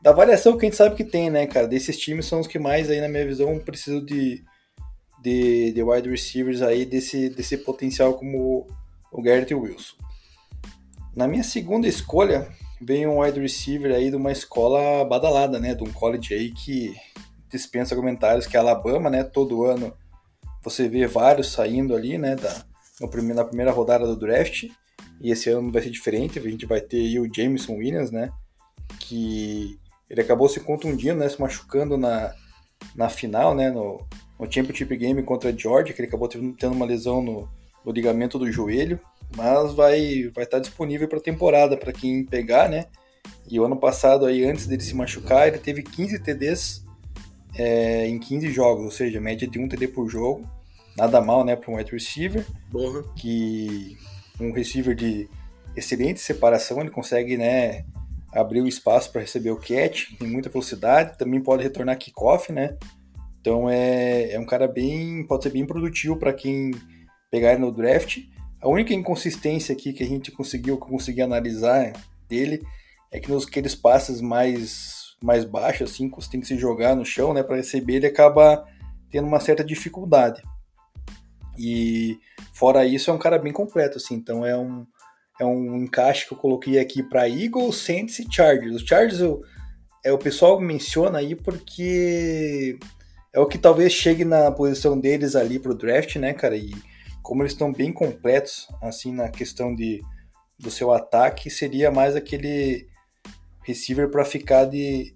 da 0.00 0.12
variação 0.12 0.56
que 0.56 0.64
a 0.64 0.68
gente 0.68 0.76
sabe 0.76 0.96
que 0.96 1.04
tem, 1.04 1.30
né, 1.30 1.46
cara? 1.46 1.68
Desses 1.68 1.98
times 1.98 2.26
são 2.26 2.40
os 2.40 2.46
que 2.46 2.58
mais 2.58 2.90
aí, 2.90 3.00
na 3.00 3.08
minha 3.08 3.26
visão, 3.26 3.58
precisam 3.58 4.04
de, 4.04 4.42
de, 5.22 5.72
de 5.72 5.82
wide 5.82 6.08
receivers 6.08 6.62
aí 6.62 6.84
desse, 6.84 7.28
desse 7.28 7.58
potencial 7.58 8.14
como 8.14 8.66
o 9.10 9.22
Garrett 9.22 9.54
Wilson. 9.54 9.96
Na 11.14 11.28
minha 11.28 11.44
segunda 11.44 11.86
escolha, 11.86 12.48
vem 12.80 13.06
um 13.06 13.20
wide 13.20 13.38
receiver 13.38 13.94
aí 13.94 14.10
de 14.10 14.16
uma 14.16 14.32
escola 14.32 15.04
badalada, 15.04 15.60
né? 15.60 15.74
De 15.74 15.84
um 15.84 15.92
college 15.92 16.32
aí 16.32 16.50
que 16.50 16.94
dispensa 17.52 17.94
comentários, 17.94 18.46
que 18.46 18.56
é 18.56 18.60
Alabama, 18.60 19.10
né? 19.10 19.22
Todo 19.22 19.64
ano 19.64 19.92
você 20.62 20.88
vê 20.88 21.06
vários 21.06 21.52
saindo 21.52 21.94
ali, 21.94 22.16
né? 22.18 22.36
Da, 22.36 22.64
no 23.00 23.08
primeiro, 23.08 23.36
na 23.36 23.44
primeira 23.44 23.70
rodada 23.70 24.06
do 24.06 24.16
draft. 24.16 24.64
E 25.20 25.30
esse 25.30 25.50
ano 25.50 25.70
vai 25.70 25.82
ser 25.82 25.90
diferente, 25.90 26.38
a 26.38 26.42
gente 26.42 26.66
vai 26.66 26.80
ter 26.80 27.18
o 27.18 27.32
Jameson 27.32 27.74
Williams, 27.74 28.10
né? 28.10 28.30
Que 28.98 29.78
ele 30.08 30.20
acabou 30.20 30.48
se 30.48 30.60
contundindo, 30.60 31.16
né? 31.16 31.28
Se 31.28 31.40
machucando 31.40 31.96
na, 31.96 32.32
na 32.94 33.08
final, 33.08 33.54
né? 33.54 33.70
No, 33.70 34.04
no 34.38 34.50
Championship 34.50 34.96
Game 34.96 35.22
contra 35.22 35.50
a 35.50 35.56
Georgia, 35.56 35.94
que 35.94 36.00
ele 36.00 36.08
acabou 36.08 36.28
tendo 36.28 36.72
uma 36.72 36.86
lesão 36.86 37.22
no, 37.22 37.48
no 37.84 37.92
ligamento 37.92 38.38
do 38.38 38.50
joelho, 38.50 38.98
mas 39.36 39.72
vai 39.74 40.30
vai 40.34 40.44
estar 40.44 40.58
disponível 40.58 41.08
para 41.08 41.18
a 41.18 41.22
temporada 41.22 41.76
para 41.76 41.92
quem 41.92 42.24
pegar, 42.24 42.68
né? 42.68 42.86
E 43.48 43.58
o 43.58 43.64
ano 43.64 43.76
passado 43.76 44.26
aí 44.26 44.44
antes 44.44 44.66
dele 44.66 44.82
se 44.82 44.94
machucar, 44.94 45.48
ele 45.48 45.58
teve 45.58 45.82
15 45.82 46.18
TDs 46.20 46.84
é, 47.56 48.06
em 48.06 48.18
15 48.18 48.50
jogos, 48.50 48.84
ou 48.84 48.90
seja, 48.90 49.20
média 49.20 49.46
de 49.46 49.58
um 49.58 49.68
TD 49.68 49.88
por 49.88 50.08
jogo. 50.08 50.48
Nada 50.96 51.20
mal, 51.20 51.44
né, 51.44 51.56
para 51.56 51.70
um 51.70 51.76
wide 51.76 51.90
receiver. 51.90 52.46
Porra. 52.70 53.02
Que 53.16 53.96
um 54.40 54.52
receiver 54.52 54.94
de 54.94 55.28
excelente 55.76 56.20
separação, 56.20 56.80
ele 56.80 56.90
consegue, 56.90 57.36
né, 57.36 57.84
abrir 58.32 58.60
o 58.60 58.68
espaço 58.68 59.10
para 59.12 59.20
receber 59.20 59.50
o 59.50 59.56
catch, 59.56 60.16
tem 60.18 60.28
muita 60.28 60.48
velocidade, 60.48 61.18
também 61.18 61.40
pode 61.40 61.62
retornar 61.62 61.98
kickoff, 61.98 62.50
né? 62.50 62.76
Então 63.40 63.68
é, 63.68 64.32
é 64.32 64.38
um 64.38 64.46
cara 64.46 64.66
bem. 64.66 65.26
pode 65.26 65.42
ser 65.42 65.50
bem 65.50 65.66
produtivo 65.66 66.16
para 66.16 66.32
quem 66.32 66.70
pegar 67.30 67.52
ele 67.52 67.60
no 67.60 67.72
draft. 67.72 68.18
A 68.60 68.68
única 68.68 68.94
inconsistência 68.94 69.72
aqui 69.72 69.92
que 69.92 70.02
a 70.02 70.06
gente 70.06 70.30
conseguiu 70.30 70.78
conseguir 70.78 71.22
analisar 71.22 71.92
dele 72.28 72.62
é 73.10 73.18
que 73.18 73.30
nos 73.30 73.46
aqueles 73.46 73.74
passes 73.74 74.20
mais, 74.20 75.01
mais 75.24 75.44
baixos, 75.44 75.90
assim, 75.90 76.08
que 76.08 76.16
você 76.16 76.30
tem 76.30 76.40
que 76.40 76.46
se 76.46 76.58
jogar 76.58 76.94
no 76.94 77.04
chão, 77.04 77.32
né, 77.32 77.42
para 77.42 77.56
receber, 77.56 77.94
ele 77.94 78.06
acaba 78.06 78.64
tendo 79.10 79.28
uma 79.28 79.40
certa 79.40 79.64
dificuldade. 79.64 80.42
E 81.58 82.18
fora 82.54 82.84
isso, 82.84 83.10
é 83.10 83.14
um 83.14 83.18
cara 83.18 83.38
bem 83.38 83.52
completo, 83.52 83.98
assim, 83.98 84.14
então 84.14 84.44
é 84.44 84.56
um, 84.56 84.86
é 85.40 85.44
um 85.44 85.76
encaixe 85.76 86.26
que 86.26 86.32
eu 86.32 86.38
coloquei 86.38 86.78
aqui 86.78 87.02
para 87.02 87.28
Eagles, 87.28 87.76
Saints 87.76 88.18
e 88.18 88.26
Chargers. 88.30 88.76
Os 88.76 88.82
Chargers 88.82 89.20
eu, 89.20 89.42
é, 90.04 90.12
o 90.12 90.18
pessoal 90.18 90.60
menciona 90.60 91.18
aí 91.18 91.34
porque 91.34 92.78
é 93.32 93.40
o 93.40 93.46
que 93.46 93.58
talvez 93.58 93.92
chegue 93.92 94.24
na 94.24 94.50
posição 94.50 94.98
deles 94.98 95.36
ali 95.36 95.58
pro 95.58 95.74
draft, 95.74 96.16
né, 96.16 96.32
cara? 96.32 96.56
E 96.56 96.72
como 97.22 97.42
eles 97.42 97.52
estão 97.52 97.72
bem 97.72 97.92
completos, 97.92 98.68
assim, 98.80 99.12
na 99.12 99.28
questão 99.28 99.74
de, 99.74 100.02
do 100.58 100.70
seu 100.70 100.92
ataque, 100.92 101.48
seria 101.48 101.90
mais 101.90 102.16
aquele 102.16 102.86
receiver 103.62 104.10
para 104.10 104.24
ficar 104.24 104.64
de 104.64 105.14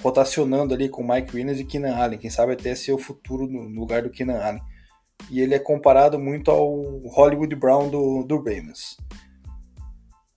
rotacionando 0.00 0.74
ali 0.74 0.88
com 0.88 1.06
Mike 1.06 1.34
Williams 1.34 1.60
e 1.60 1.64
Keenan 1.64 1.94
Allen, 1.94 2.18
quem 2.18 2.30
sabe 2.30 2.52
até 2.52 2.74
ser 2.74 2.92
o 2.92 2.98
futuro 2.98 3.46
no 3.46 3.80
lugar 3.80 4.02
do 4.02 4.10
Keenan 4.10 4.38
Allen. 4.38 4.62
E 5.30 5.40
ele 5.40 5.54
é 5.54 5.58
comparado 5.58 6.18
muito 6.18 6.50
ao 6.50 6.98
Hollywood 7.06 7.54
Brown 7.54 7.88
do, 7.88 8.22
do 8.24 8.36
Ravens. 8.36 8.98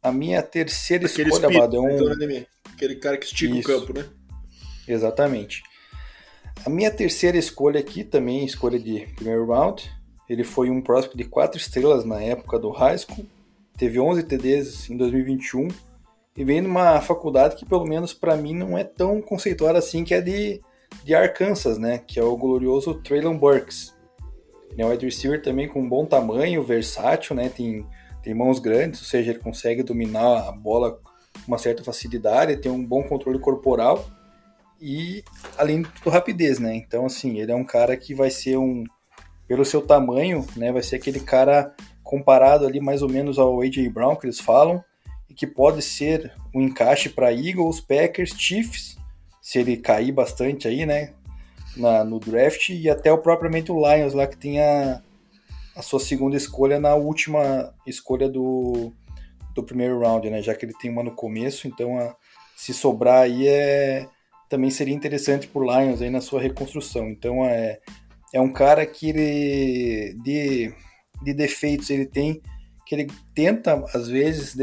A 0.01 0.11
minha 0.11 0.41
terceira 0.41 1.05
Aquele 1.05 1.29
escolha, 1.29 1.57
Amado, 1.57 1.75
é 1.75 1.79
um... 1.79 2.15
Né, 2.15 2.45
Aquele 2.73 2.95
cara 2.95 3.17
que 3.17 3.25
estica 3.25 3.55
Isso. 3.55 3.75
o 3.75 3.79
campo, 3.79 3.99
né? 3.99 4.05
Exatamente. 4.87 5.63
A 6.65 6.69
minha 6.69 6.91
terceira 6.91 7.37
escolha 7.37 7.79
aqui, 7.79 8.03
também 8.03 8.45
escolha 8.45 8.79
de 8.79 9.07
primeiro 9.15 9.45
round, 9.47 9.91
ele 10.29 10.43
foi 10.43 10.69
um 10.69 10.81
prospect 10.81 11.17
de 11.17 11.25
4 11.25 11.59
estrelas 11.59 12.05
na 12.05 12.21
época 12.21 12.57
do 12.59 12.69
high 12.69 12.97
school, 12.97 13.25
teve 13.75 13.99
11 13.99 14.23
TDs 14.23 14.89
em 14.89 14.97
2021 14.97 15.67
e 16.37 16.43
vem 16.43 16.61
numa 16.61 17.01
faculdade 17.01 17.55
que 17.55 17.65
pelo 17.65 17.83
menos 17.83 18.13
para 18.13 18.37
mim 18.37 18.53
não 18.53 18.77
é 18.77 18.83
tão 18.83 19.19
conceituada 19.19 19.79
assim, 19.79 20.03
que 20.03 20.13
é 20.13 20.21
de, 20.21 20.61
de 21.03 21.15
Arkansas, 21.15 21.79
né, 21.79 21.97
que 21.97 22.19
é 22.19 22.23
o 22.23 22.37
glorioso 22.37 22.93
Traylon 23.01 23.35
Burks. 23.35 23.97
Ele 24.71 24.83
é 24.83 24.85
um 24.85 24.89
wide 24.89 25.03
receiver 25.03 25.41
também 25.41 25.67
com 25.67 25.81
um 25.81 25.89
bom 25.89 26.05
tamanho, 26.05 26.63
versátil, 26.63 27.35
né, 27.35 27.49
tem, 27.49 27.83
tem 28.21 28.35
mãos 28.35 28.59
grandes, 28.59 29.01
ou 29.01 29.07
seja, 29.07 29.31
ele 29.31 29.39
consegue 29.39 29.81
dominar 29.81 30.47
a 30.47 30.51
bola 30.51 30.91
com 30.91 31.47
uma 31.47 31.57
certa 31.57 31.83
facilidade, 31.83 32.57
tem 32.57 32.71
um 32.71 32.85
bom 32.85 33.01
controle 33.01 33.39
corporal 33.39 34.05
e 34.79 35.23
além 35.57 35.81
de 35.81 35.89
tudo 35.89 36.11
rapidez, 36.11 36.59
né? 36.59 36.75
Então 36.75 37.07
assim, 37.07 37.39
ele 37.39 37.51
é 37.51 37.55
um 37.55 37.63
cara 37.63 37.97
que 37.97 38.13
vai 38.13 38.29
ser 38.29 38.57
um 38.57 38.83
pelo 39.47 39.65
seu 39.65 39.81
tamanho, 39.81 40.45
né, 40.55 40.71
vai 40.71 40.83
ser 40.83 40.97
aquele 40.97 41.19
cara 41.19 41.73
comparado 42.03 42.67
ali 42.67 42.79
mais 42.79 43.01
ou 43.01 43.09
menos 43.09 43.39
ao 43.39 43.61
AJ 43.61 43.89
Brown 43.89 44.15
que 44.15 44.27
eles 44.27 44.39
falam 44.39 44.83
que 45.37 45.45
pode 45.45 45.83
ser 45.83 46.33
um 46.53 46.61
encaixe 46.61 47.09
para 47.09 47.31
Eagles, 47.31 47.79
Packers, 47.79 48.31
Chiefs, 48.35 48.97
se 49.39 49.59
ele 49.59 49.77
cair 49.77 50.11
bastante 50.11 50.67
aí, 50.67 50.85
né, 50.85 51.13
na, 51.77 52.03
no 52.03 52.19
draft 52.19 52.69
e 52.69 52.89
até 52.89 53.13
o 53.13 53.19
propriamente 53.19 53.71
o 53.71 53.75
Lions 53.75 54.13
lá 54.13 54.25
que 54.25 54.35
tem 54.35 54.59
a, 54.59 55.01
a 55.75 55.81
sua 55.83 55.99
segunda 55.99 56.35
escolha 56.35 56.79
na 56.79 56.95
última 56.95 57.71
escolha 57.85 58.27
do, 58.27 58.91
do 59.53 59.63
primeiro 59.63 59.99
round, 59.99 60.27
né, 60.27 60.41
já 60.41 60.55
que 60.55 60.65
ele 60.65 60.73
tem 60.73 60.89
uma 60.89 61.03
no 61.03 61.11
começo, 61.11 61.67
então 61.67 61.99
a, 61.99 62.15
se 62.55 62.73
sobrar 62.73 63.21
aí 63.21 63.47
é 63.47 64.07
também 64.49 64.71
seria 64.71 64.95
interessante 64.95 65.47
por 65.47 65.63
Lions 65.63 66.01
aí 66.01 66.09
na 66.09 66.21
sua 66.21 66.41
reconstrução. 66.41 67.09
Então 67.09 67.45
é, 67.45 67.79
é 68.33 68.41
um 68.41 68.51
cara 68.51 68.85
que 68.85 69.09
ele, 69.09 70.17
de, 70.23 70.73
de 71.21 71.33
defeitos 71.33 71.89
ele 71.89 72.05
tem 72.05 72.41
que 72.87 72.95
ele 72.95 73.07
tenta, 73.35 73.83
às 73.93 74.07
vezes, 74.07 74.55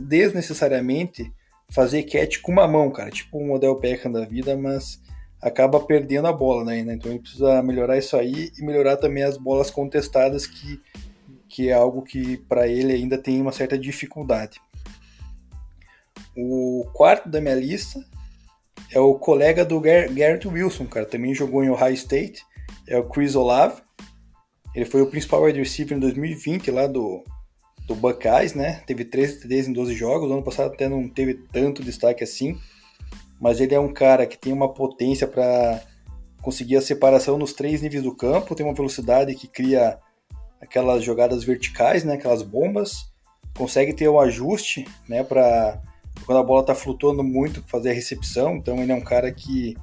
desnecessariamente 0.00 1.30
fazer 1.70 2.04
catch 2.04 2.40
com 2.40 2.50
uma 2.50 2.66
mão, 2.66 2.90
cara, 2.90 3.10
tipo 3.10 3.38
um 3.38 3.52
Odell 3.52 3.78
Beckham 3.78 4.10
da 4.10 4.24
vida, 4.24 4.56
mas 4.56 4.98
acaba 5.40 5.78
perdendo 5.78 6.28
a 6.28 6.32
bola, 6.32 6.64
né? 6.64 6.78
Então 6.78 7.12
ele 7.12 7.20
precisa 7.20 7.62
melhorar 7.62 7.98
isso 7.98 8.16
aí 8.16 8.50
e 8.58 8.64
melhorar 8.64 8.96
também 8.96 9.22
as 9.22 9.36
bolas 9.36 9.70
contestadas, 9.70 10.46
que, 10.46 10.80
que 11.46 11.68
é 11.68 11.74
algo 11.74 12.00
que 12.00 12.38
para 12.48 12.66
ele 12.66 12.94
ainda 12.94 13.18
tem 13.18 13.40
uma 13.40 13.52
certa 13.52 13.78
dificuldade. 13.78 14.58
O 16.34 16.88
quarto 16.94 17.28
da 17.28 17.38
minha 17.38 17.54
lista 17.54 18.02
é 18.90 18.98
o 18.98 19.14
colega 19.14 19.62
do 19.62 19.78
Garrett 19.78 20.48
Wilson, 20.48 20.86
cara, 20.86 21.04
também 21.04 21.34
jogou 21.34 21.62
em 21.62 21.68
Ohio 21.68 21.94
State, 21.94 22.42
é 22.86 22.96
o 22.96 23.06
Chris 23.06 23.34
Olave. 23.34 23.82
Ele 24.74 24.86
foi 24.86 25.02
o 25.02 25.10
principal 25.10 25.42
wide 25.42 25.58
receiver 25.58 25.96
em 25.96 26.00
2020 26.00 26.70
lá 26.70 26.86
do, 26.86 27.22
do 27.88 27.96
Buckeyes, 27.96 28.54
né? 28.54 28.82
Teve 28.86 29.04
13 29.04 29.40
TDs 29.40 29.66
em 29.66 29.72
12 29.72 29.94
jogos, 29.94 30.30
ano 30.30 30.42
passado 30.42 30.72
até 30.72 30.88
não 30.88 31.08
teve 31.08 31.34
tanto 31.34 31.82
destaque 31.82 32.22
assim, 32.22 32.60
mas 33.40 33.60
ele 33.60 33.74
é 33.74 33.80
um 33.80 33.92
cara 33.92 34.26
que 34.26 34.36
tem 34.36 34.52
uma 34.52 34.72
potência 34.72 35.26
para 35.26 35.82
conseguir 36.42 36.76
a 36.76 36.82
separação 36.82 37.38
nos 37.38 37.54
três 37.54 37.80
níveis 37.80 38.02
do 38.02 38.14
campo, 38.14 38.54
tem 38.54 38.64
uma 38.64 38.74
velocidade 38.74 39.34
que 39.34 39.48
cria 39.48 39.98
aquelas 40.60 41.02
jogadas 41.02 41.42
verticais, 41.44 42.04
né? 42.04 42.14
Aquelas 42.14 42.42
bombas, 42.42 43.10
consegue 43.56 43.94
ter 43.94 44.08
um 44.08 44.20
ajuste, 44.20 44.86
né? 45.08 45.24
Para 45.24 45.80
quando 46.26 46.38
a 46.38 46.42
bola 46.42 46.60
está 46.60 46.74
flutuando 46.74 47.24
muito, 47.24 47.64
fazer 47.66 47.90
a 47.90 47.94
recepção. 47.94 48.56
Então 48.56 48.82
ele 48.82 48.92
é 48.92 48.94
um 48.94 49.00
cara 49.00 49.32
que 49.32 49.76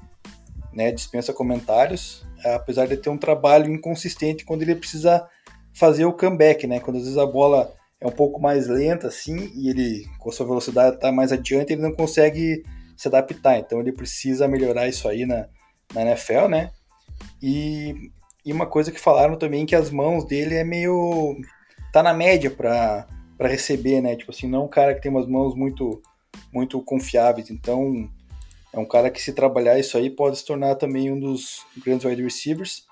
né, 0.71 0.91
dispensa 0.91 1.33
comentários, 1.33 2.23
apesar 2.43 2.85
de 2.87 2.97
ter 2.97 3.09
um 3.09 3.17
trabalho 3.17 3.71
inconsistente 3.71 4.45
quando 4.45 4.61
ele 4.61 4.75
precisa 4.75 5.27
fazer 5.73 6.05
o 6.05 6.13
comeback, 6.13 6.67
né? 6.67 6.79
Quando 6.79 6.97
às 6.97 7.03
vezes 7.03 7.17
a 7.17 7.25
bola 7.25 7.73
é 8.01 8.07
um 8.07 8.11
pouco 8.11 8.41
mais 8.41 8.67
lenta 8.67 9.07
assim 9.07 9.51
e 9.55 9.69
ele 9.69 10.05
com 10.19 10.31
sua 10.31 10.45
velocidade 10.45 10.95
está 10.95 11.11
mais 11.11 11.31
adiante, 11.31 11.73
ele 11.73 11.81
não 11.81 11.93
consegue 11.93 12.63
se 12.95 13.07
adaptar. 13.07 13.59
Então 13.59 13.79
ele 13.79 13.91
precisa 13.91 14.47
melhorar 14.47 14.87
isso 14.87 15.07
aí 15.07 15.25
na, 15.25 15.47
na 15.93 16.01
NFL, 16.01 16.47
né? 16.49 16.71
E, 17.41 18.11
e 18.45 18.51
uma 18.51 18.65
coisa 18.65 18.91
que 18.91 18.99
falaram 18.99 19.37
também 19.37 19.65
que 19.65 19.75
as 19.75 19.89
mãos 19.89 20.25
dele 20.25 20.55
é 20.55 20.63
meio 20.63 21.37
tá 21.91 22.03
na 22.03 22.13
média 22.13 22.49
para 22.51 23.07
para 23.37 23.49
receber, 23.49 24.01
né? 24.01 24.15
Tipo 24.15 24.31
assim, 24.31 24.47
não 24.47 24.61
é 24.61 24.63
um 24.63 24.69
cara 24.69 24.95
que 24.95 25.01
tem 25.01 25.11
umas 25.11 25.27
mãos 25.27 25.55
muito 25.55 26.01
muito 26.53 26.81
confiáveis. 26.81 27.49
Então 27.49 28.09
é 28.71 28.79
um 28.79 28.85
cara 28.85 29.09
que 29.09 29.21
se 29.21 29.33
trabalhar 29.33 29.79
isso 29.79 29.97
aí 29.97 30.09
pode 30.09 30.37
se 30.37 30.45
tornar 30.45 30.75
também 30.75 31.11
um 31.11 31.19
dos 31.19 31.65
grandes 31.83 32.05
wide 32.05 32.23
receivers. 32.23 32.83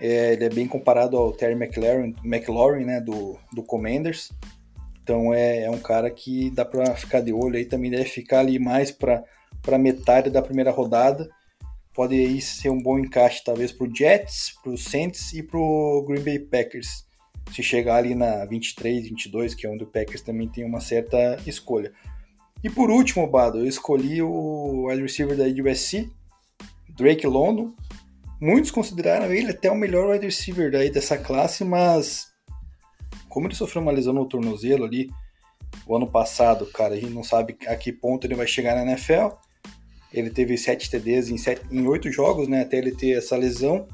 É, 0.00 0.32
ele 0.32 0.44
é 0.44 0.48
bem 0.48 0.66
comparado 0.66 1.16
ao 1.16 1.32
Terry 1.32 1.52
McLaurin, 1.52 2.14
McLaurin 2.24 2.84
né, 2.84 3.00
do, 3.00 3.38
do 3.52 3.62
Commanders. 3.62 4.30
Então 5.02 5.34
é, 5.34 5.64
é 5.64 5.70
um 5.70 5.78
cara 5.78 6.10
que 6.10 6.50
dá 6.50 6.64
para 6.64 6.94
ficar 6.94 7.20
de 7.20 7.32
olho 7.32 7.56
aí, 7.56 7.64
também 7.64 7.90
deve 7.90 8.04
ficar 8.04 8.40
ali 8.40 8.58
mais 8.58 8.90
para 8.90 9.78
metade 9.78 10.30
da 10.30 10.40
primeira 10.40 10.70
rodada. 10.70 11.28
Pode 11.92 12.14
aí 12.14 12.40
ser 12.40 12.70
um 12.70 12.80
bom 12.80 12.98
encaixe, 12.98 13.42
talvez, 13.44 13.72
para 13.72 13.86
o 13.86 13.94
Jets, 13.94 14.54
para 14.62 14.72
o 14.72 14.78
Saints 14.78 15.32
e 15.32 15.42
para 15.42 15.58
o 15.58 16.04
Green 16.06 16.22
Bay 16.22 16.38
Packers. 16.38 17.04
Se 17.52 17.62
chegar 17.62 17.96
ali 17.96 18.14
na 18.14 18.44
23, 18.44 19.08
22, 19.08 19.54
que 19.54 19.66
é 19.66 19.70
onde 19.70 19.82
o 19.82 19.86
Packers 19.86 20.22
também 20.22 20.48
tem 20.48 20.64
uma 20.64 20.80
certa 20.80 21.36
escolha. 21.44 21.92
E 22.62 22.70
por 22.70 22.90
último, 22.90 23.26
Bado, 23.26 23.58
eu 23.58 23.66
escolhi 23.66 24.22
o 24.22 24.86
wide 24.86 25.02
receiver 25.02 25.36
da 25.36 25.44
USC, 25.44 26.08
Drake 26.88 27.26
London. 27.26 27.74
Muitos 28.40 28.70
consideraram 28.70 29.32
ele 29.32 29.50
até 29.50 29.70
o 29.70 29.76
melhor 29.76 30.10
wide 30.10 30.24
receiver 30.24 30.70
daí 30.70 30.90
dessa 30.90 31.18
classe, 31.18 31.62
mas 31.62 32.28
como 33.28 33.46
ele 33.46 33.54
sofreu 33.54 33.82
uma 33.82 33.92
lesão 33.92 34.14
no 34.14 34.26
tornozelo 34.26 34.84
ali 34.84 35.10
o 35.86 35.96
ano 35.96 36.06
passado, 36.06 36.66
cara, 36.66 36.94
a 36.94 36.96
gente 36.96 37.12
não 37.12 37.22
sabe 37.22 37.56
a 37.66 37.76
que 37.76 37.92
ponto 37.92 38.26
ele 38.26 38.34
vai 38.34 38.46
chegar 38.46 38.74
na 38.74 38.82
NFL. 38.82 39.28
Ele 40.12 40.30
teve 40.30 40.56
7 40.58 40.90
TDs 40.90 41.28
em, 41.28 41.38
7, 41.38 41.62
em 41.70 41.86
8 41.86 42.10
jogos, 42.10 42.48
né, 42.48 42.62
até 42.62 42.78
ele 42.78 42.92
ter 42.92 43.16
essa 43.16 43.36
lesão. 43.36 43.86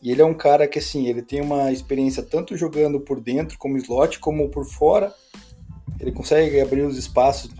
E 0.00 0.10
ele 0.10 0.22
é 0.22 0.24
um 0.24 0.34
cara 0.34 0.66
que, 0.68 0.78
assim, 0.78 1.06
ele 1.06 1.22
tem 1.22 1.40
uma 1.40 1.72
experiência 1.72 2.22
tanto 2.22 2.56
jogando 2.56 3.00
por 3.00 3.20
dentro 3.20 3.58
como 3.58 3.76
slot, 3.76 4.18
como 4.20 4.48
por 4.48 4.64
fora. 4.64 5.12
Ele 6.00 6.12
consegue 6.12 6.60
abrir 6.60 6.82
os 6.82 6.96
espaços 6.96 7.50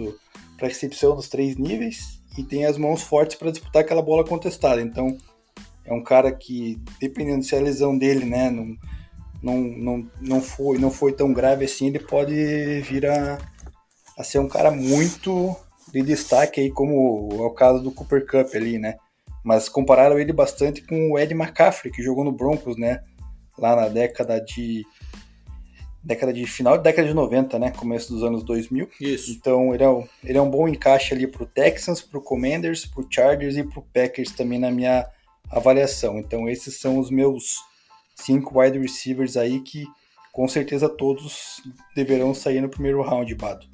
para 0.57 0.69
recepção 0.69 1.16
dos 1.16 1.29
três 1.29 1.57
níveis 1.57 2.21
e 2.38 2.42
tem 2.42 2.64
as 2.64 2.79
mãos 2.79 3.03
fortes 3.03 3.37
para 3.37 3.51
disputar 3.51 3.83
aquela 3.83 4.03
bola 4.03 4.25
contestada. 4.25 4.81
Então, 4.81 5.16
é 5.87 5.92
um 5.92 6.03
cara 6.03 6.33
que, 6.33 6.79
dependendo 7.01 7.44
se 7.44 7.55
a 7.55 7.61
lesão 7.61 7.96
dele, 7.96 8.25
né, 8.25 8.51
não, 8.51 8.77
não, 9.42 9.61
não, 9.61 10.11
não, 10.20 10.42
foi, 10.42 10.79
não 10.79 10.90
foi 10.90 11.12
tão 11.12 11.33
grave 11.33 11.64
assim, 11.64 11.87
ele 11.87 12.01
pode 12.01 12.35
vir 12.83 13.07
a, 13.07 13.38
a 14.18 14.25
ser 14.25 14.40
um 14.40 14.49
cara 14.49 14.70
muito 14.70 15.57
de 15.92 16.03
destaque 16.03 16.61
aí, 16.61 16.70
como 16.70 17.29
é 17.33 17.46
o 17.46 17.51
caso 17.51 17.83
do 17.83 17.92
Cooper 17.92 18.27
Cup 18.27 18.55
ali, 18.55 18.79
né? 18.79 18.96
Mas 19.44 19.68
compararam 19.68 20.18
ele 20.18 20.33
bastante 20.33 20.83
com 20.83 21.12
o 21.12 21.18
Ed 21.18 21.33
McCaffrey, 21.33 21.92
que 21.92 22.03
jogou 22.03 22.25
no 22.25 22.33
Broncos, 22.33 22.77
né? 22.77 23.01
Lá 23.57 23.77
na 23.77 23.88
década 23.88 24.40
de 24.40 24.85
década 26.03 26.33
de 26.33 26.46
final 26.46 26.77
da 26.77 26.85
década 26.85 27.09
de 27.09 27.14
90, 27.14 27.59
né? 27.59 27.70
Começo 27.70 28.12
dos 28.12 28.22
anos 28.22 28.44
2000. 28.44 28.88
Isso. 29.01 29.33
Então 29.33 29.75
ele 29.75 29.83
é, 29.83 29.88
um, 29.88 30.07
ele 30.25 30.38
é 30.38 30.42
um 30.42 30.51
bom 30.51 30.68
encaixe 30.68 31.14
ali 31.14 31.27
pro 31.27 31.46
Texans, 31.46 32.01
pro 32.01 32.20
Commanders, 32.20 32.87
pro 32.87 33.07
Chargers 33.11 33.57
e 33.57 33.64
pro 33.64 33.83
Packers 33.92 34.31
também 34.33 34.59
na 34.59 34.70
minha 34.70 35.07
avaliação. 35.51 36.19
Então 36.19 36.49
esses 36.49 36.79
são 36.81 36.99
os 36.99 37.11
meus 37.11 37.57
cinco 38.15 38.61
wide 38.61 38.79
receivers 38.79 39.37
aí 39.37 39.61
que 39.61 39.87
com 40.33 40.47
certeza 40.47 40.89
todos 40.89 41.63
deverão 41.95 42.35
sair 42.35 42.61
no 42.61 42.69
primeiro 42.69 43.03
round, 43.03 43.35
Bado. 43.35 43.67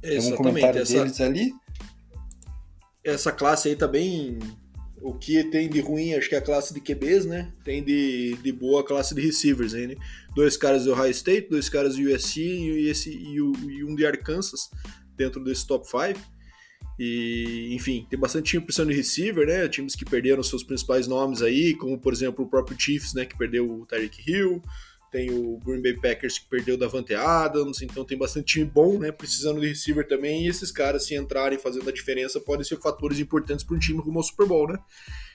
Tem 0.00 0.32
um 0.32 0.36
comentário 0.36 0.80
essa, 0.80 0.92
deles 0.92 1.20
ali? 1.20 1.52
Essa 3.04 3.32
classe 3.32 3.68
aí 3.68 3.76
tá 3.76 3.86
bem. 3.86 4.38
O 5.02 5.12
que 5.12 5.44
tem 5.44 5.68
de 5.68 5.78
ruim, 5.78 6.14
acho 6.14 6.28
que 6.28 6.34
é 6.34 6.38
a 6.38 6.42
classe 6.42 6.72
de 6.72 6.80
QBs, 6.80 7.26
né? 7.26 7.52
Tem 7.62 7.84
de, 7.84 8.34
de 8.42 8.50
boa 8.50 8.80
a 8.80 8.84
classe 8.84 9.14
de 9.14 9.20
receivers 9.20 9.74
aí, 9.74 9.86
né? 9.88 9.94
Dois 10.34 10.56
caras 10.56 10.84
do 10.84 10.92
Ohio 10.92 11.10
State, 11.10 11.50
dois 11.50 11.68
caras 11.68 11.96
do 11.96 12.02
USC 12.02 12.40
e, 12.40 12.88
esse, 12.88 13.10
e, 13.10 13.34
e 13.34 13.84
um 13.84 13.94
de 13.94 14.06
Arkansas 14.06 14.70
dentro 15.14 15.44
desse 15.44 15.66
top 15.66 15.86
5. 15.86 16.18
E, 16.98 17.74
enfim, 17.74 18.06
tem 18.08 18.18
bastante 18.18 18.50
time 18.50 18.64
precisando 18.64 18.90
de 18.90 18.96
receiver, 18.96 19.46
né? 19.46 19.68
Times 19.68 19.94
que 19.94 20.04
perderam 20.04 20.42
seus 20.42 20.62
principais 20.62 21.06
nomes 21.06 21.42
aí, 21.42 21.74
como 21.74 21.98
por 21.98 22.12
exemplo 22.12 22.44
o 22.44 22.48
próprio 22.48 22.78
Chiefs, 22.78 23.12
né? 23.12 23.26
Que 23.26 23.36
perdeu 23.36 23.70
o 23.70 23.86
Tyreek 23.86 24.30
Hill. 24.30 24.62
Tem 25.12 25.30
o 25.30 25.58
Green 25.58 25.80
Bay 25.80 25.94
Packers 25.94 26.38
que 26.38 26.48
perdeu 26.48 26.74
o 26.74 26.78
Davante 26.78 27.14
Adams. 27.14 27.82
Então 27.82 28.04
tem 28.04 28.16
bastante 28.16 28.54
time 28.54 28.64
bom, 28.64 28.98
né? 28.98 29.12
Precisando 29.12 29.60
de 29.60 29.68
receiver 29.68 30.06
também. 30.06 30.44
E 30.44 30.48
esses 30.48 30.70
caras, 30.70 31.06
se 31.06 31.14
entrarem 31.14 31.58
fazendo 31.58 31.88
a 31.88 31.92
diferença, 31.92 32.40
podem 32.40 32.64
ser 32.64 32.80
fatores 32.80 33.18
importantes 33.18 33.64
para 33.64 33.76
um 33.76 33.78
time 33.78 34.00
rumo 34.00 34.18
ao 34.18 34.24
Super 34.24 34.46
Bowl, 34.46 34.66
né? 34.66 34.78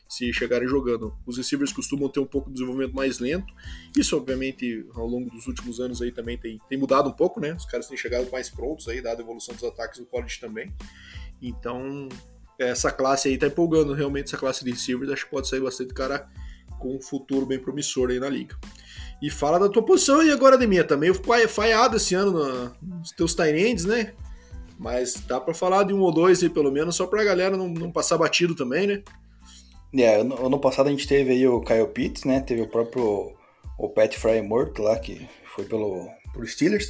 Se 0.09 0.33
chegarem 0.33 0.67
jogando. 0.67 1.15
Os 1.25 1.37
receivers 1.37 1.71
costumam 1.71 2.09
ter 2.09 2.19
um 2.19 2.25
pouco 2.25 2.49
de 2.49 2.55
desenvolvimento 2.55 2.93
mais 2.93 3.19
lento. 3.19 3.53
Isso, 3.95 4.17
obviamente, 4.17 4.85
ao 4.93 5.07
longo 5.07 5.29
dos 5.29 5.47
últimos 5.47 5.79
anos 5.79 6.01
aí 6.01 6.11
também 6.11 6.37
tem, 6.37 6.59
tem 6.67 6.77
mudado 6.77 7.07
um 7.07 7.13
pouco, 7.13 7.39
né? 7.39 7.53
Os 7.53 7.65
caras 7.65 7.87
têm 7.87 7.95
chegado 7.95 8.29
mais 8.29 8.49
prontos 8.49 8.89
aí, 8.89 8.99
dada 8.99 9.21
a 9.21 9.23
evolução 9.23 9.55
dos 9.55 9.63
ataques 9.63 9.99
no 9.99 10.05
college 10.05 10.39
também. 10.39 10.69
Então, 11.41 12.07
essa 12.59 12.91
classe 12.91 13.27
aí 13.29 13.37
tá 13.37 13.47
empolgando 13.47 13.93
realmente, 13.93 14.27
essa 14.27 14.37
classe 14.37 14.63
de 14.63 14.71
receivers. 14.71 15.11
Acho 15.11 15.25
que 15.25 15.31
pode 15.31 15.47
sair 15.47 15.61
bastante 15.61 15.93
cara 15.93 16.27
com 16.79 16.95
um 16.95 17.01
futuro 17.01 17.45
bem 17.45 17.59
promissor 17.59 18.09
aí 18.09 18.19
na 18.19 18.29
liga. 18.29 18.55
E 19.21 19.29
fala 19.29 19.59
da 19.59 19.69
tua 19.69 19.83
posição 19.83 20.23
e 20.23 20.31
agora 20.31 20.57
de 20.57 20.65
minha 20.65 20.83
também. 20.83 21.09
Eu 21.09 21.47
falhado 21.47 21.97
esse 21.97 22.15
ano 22.15 22.73
nos 22.81 23.11
teus 23.11 23.35
tight 23.35 23.85
né? 23.85 24.13
Mas 24.79 25.13
dá 25.27 25.39
para 25.39 25.53
falar 25.53 25.83
de 25.83 25.93
um 25.93 25.99
ou 25.99 26.11
dois 26.11 26.41
aí 26.41 26.49
pelo 26.49 26.71
menos, 26.71 26.95
só 26.95 27.05
pra 27.05 27.23
galera 27.23 27.55
não, 27.55 27.67
não 27.67 27.91
passar 27.91 28.17
batido 28.17 28.55
também, 28.55 28.87
né? 28.87 29.03
É, 29.93 30.21
ano, 30.21 30.59
passado 30.59 30.87
a 30.87 30.89
gente 30.89 31.07
teve 31.07 31.31
aí 31.31 31.47
o 31.47 31.61
Kyle 31.61 31.87
Pitts, 31.87 32.23
né? 32.23 32.39
Teve 32.39 32.61
o 32.61 32.67
próprio 32.67 33.35
o 33.77 33.89
Pat 33.89 34.15
Fry 34.15 34.41
lá, 34.81 34.97
que 34.97 35.27
foi 35.55 35.65
pelo, 35.65 36.07
pelo 36.33 36.47
Steelers. 36.47 36.89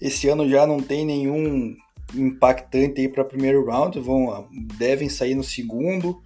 Esse 0.00 0.28
ano 0.28 0.48
já 0.48 0.66
não 0.66 0.80
tem 0.80 1.06
nenhum 1.06 1.76
impactante 2.14 3.00
aí 3.00 3.08
para 3.08 3.24
primeiro 3.24 3.64
round, 3.64 3.98
vão 4.00 4.48
devem 4.76 5.08
sair 5.08 5.34
no 5.34 5.44
segundo, 5.44 6.22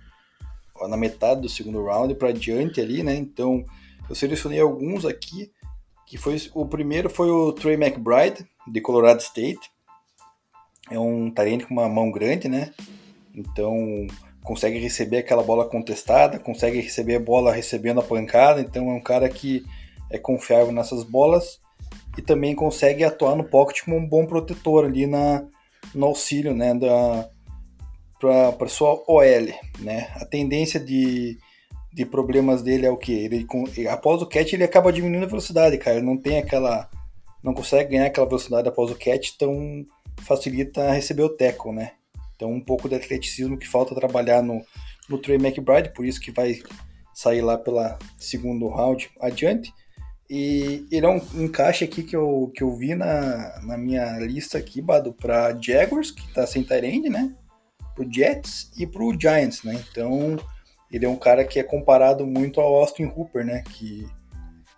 na 0.88 0.96
metade 0.96 1.42
do 1.42 1.48
segundo 1.48 1.84
round 1.84 2.14
para 2.14 2.32
diante 2.32 2.80
ali, 2.80 3.02
né? 3.02 3.14
Então, 3.14 3.64
eu 4.08 4.14
selecionei 4.14 4.60
alguns 4.60 5.04
aqui, 5.04 5.50
que 6.06 6.18
foi 6.18 6.36
o 6.54 6.66
primeiro 6.66 7.08
foi 7.08 7.30
o 7.30 7.52
Trey 7.52 7.74
McBride 7.74 8.46
de 8.66 8.80
Colorado 8.80 9.20
State. 9.20 9.70
É 10.90 10.98
um 10.98 11.30
talento 11.30 11.66
com 11.66 11.74
uma 11.74 11.88
mão 11.88 12.10
grande, 12.10 12.48
né? 12.48 12.72
Então, 13.34 14.06
consegue 14.42 14.78
receber 14.78 15.18
aquela 15.18 15.42
bola 15.42 15.66
contestada, 15.66 16.38
consegue 16.38 16.80
receber 16.80 17.16
a 17.16 17.20
bola 17.20 17.52
recebendo 17.52 18.00
a 18.00 18.04
pancada, 18.04 18.60
então 18.60 18.90
é 18.90 18.92
um 18.92 19.00
cara 19.00 19.28
que 19.28 19.64
é 20.10 20.18
confiável 20.18 20.70
nessas 20.70 21.02
bolas 21.02 21.58
e 22.18 22.22
também 22.22 22.54
consegue 22.54 23.02
atuar 23.02 23.34
no 23.34 23.44
pocket 23.44 23.82
como 23.84 23.96
um 23.96 24.06
bom 24.06 24.26
protetor 24.26 24.84
ali 24.84 25.06
na, 25.06 25.44
no 25.94 26.06
auxílio 26.06 26.54
né, 26.54 26.72
para 28.18 28.68
sua 28.68 29.02
OL, 29.06 29.46
né? 29.80 30.10
A 30.16 30.24
tendência 30.24 30.78
de, 30.78 31.36
de 31.92 32.06
problemas 32.06 32.62
dele 32.62 32.86
é 32.86 32.90
o 32.90 32.96
que 32.96 33.12
ele 33.12 33.46
após 33.88 34.22
o 34.22 34.26
catch 34.26 34.52
ele 34.52 34.64
acaba 34.64 34.92
diminuindo 34.92 35.24
a 35.24 35.28
velocidade, 35.28 35.78
cara. 35.78 35.96
Ele 35.96 36.06
não 36.06 36.16
tem 36.16 36.38
aquela 36.38 36.88
não 37.42 37.52
consegue 37.52 37.90
ganhar 37.90 38.06
aquela 38.06 38.26
velocidade 38.26 38.68
após 38.68 38.90
o 38.90 38.98
catch, 38.98 39.32
então 39.34 39.84
facilita 40.22 40.92
receber 40.92 41.22
o 41.22 41.28
tackle, 41.28 41.72
né? 41.72 41.92
Então 42.34 42.50
um 42.50 42.60
pouco 42.60 42.88
de 42.88 42.94
atleticismo 42.94 43.58
que 43.58 43.68
falta 43.68 43.94
trabalhar 43.94 44.42
no, 44.42 44.64
no 45.08 45.18
Trey 45.18 45.36
McBride, 45.36 45.92
por 45.92 46.06
isso 46.06 46.20
que 46.20 46.30
vai 46.30 46.62
sair 47.12 47.42
lá 47.42 47.58
pela 47.58 47.98
segundo 48.18 48.66
round 48.68 49.10
adiante. 49.20 49.72
E 50.36 50.84
ele 50.90 51.06
é 51.06 51.08
um 51.08 51.20
encaixe 51.44 51.84
aqui 51.84 52.02
que 52.02 52.16
eu, 52.16 52.50
que 52.52 52.60
eu 52.60 52.74
vi 52.74 52.96
na, 52.96 53.60
na 53.62 53.78
minha 53.78 54.18
lista 54.18 54.58
aqui, 54.58 54.82
Bado, 54.82 55.12
para 55.12 55.56
Jaguars, 55.62 56.10
que 56.10 56.26
tá 56.34 56.44
sem 56.44 56.64
Tyrande, 56.64 57.08
né? 57.08 57.32
Pro 57.94 58.12
Jets 58.12 58.72
e 58.76 58.84
pro 58.84 59.16
Giants, 59.16 59.62
né? 59.62 59.80
Então, 59.88 60.36
ele 60.90 61.04
é 61.04 61.08
um 61.08 61.14
cara 61.14 61.44
que 61.44 61.60
é 61.60 61.62
comparado 61.62 62.26
muito 62.26 62.60
ao 62.60 62.74
Austin 62.74 63.04
Hooper, 63.04 63.46
né? 63.46 63.62
Que, 63.62 64.08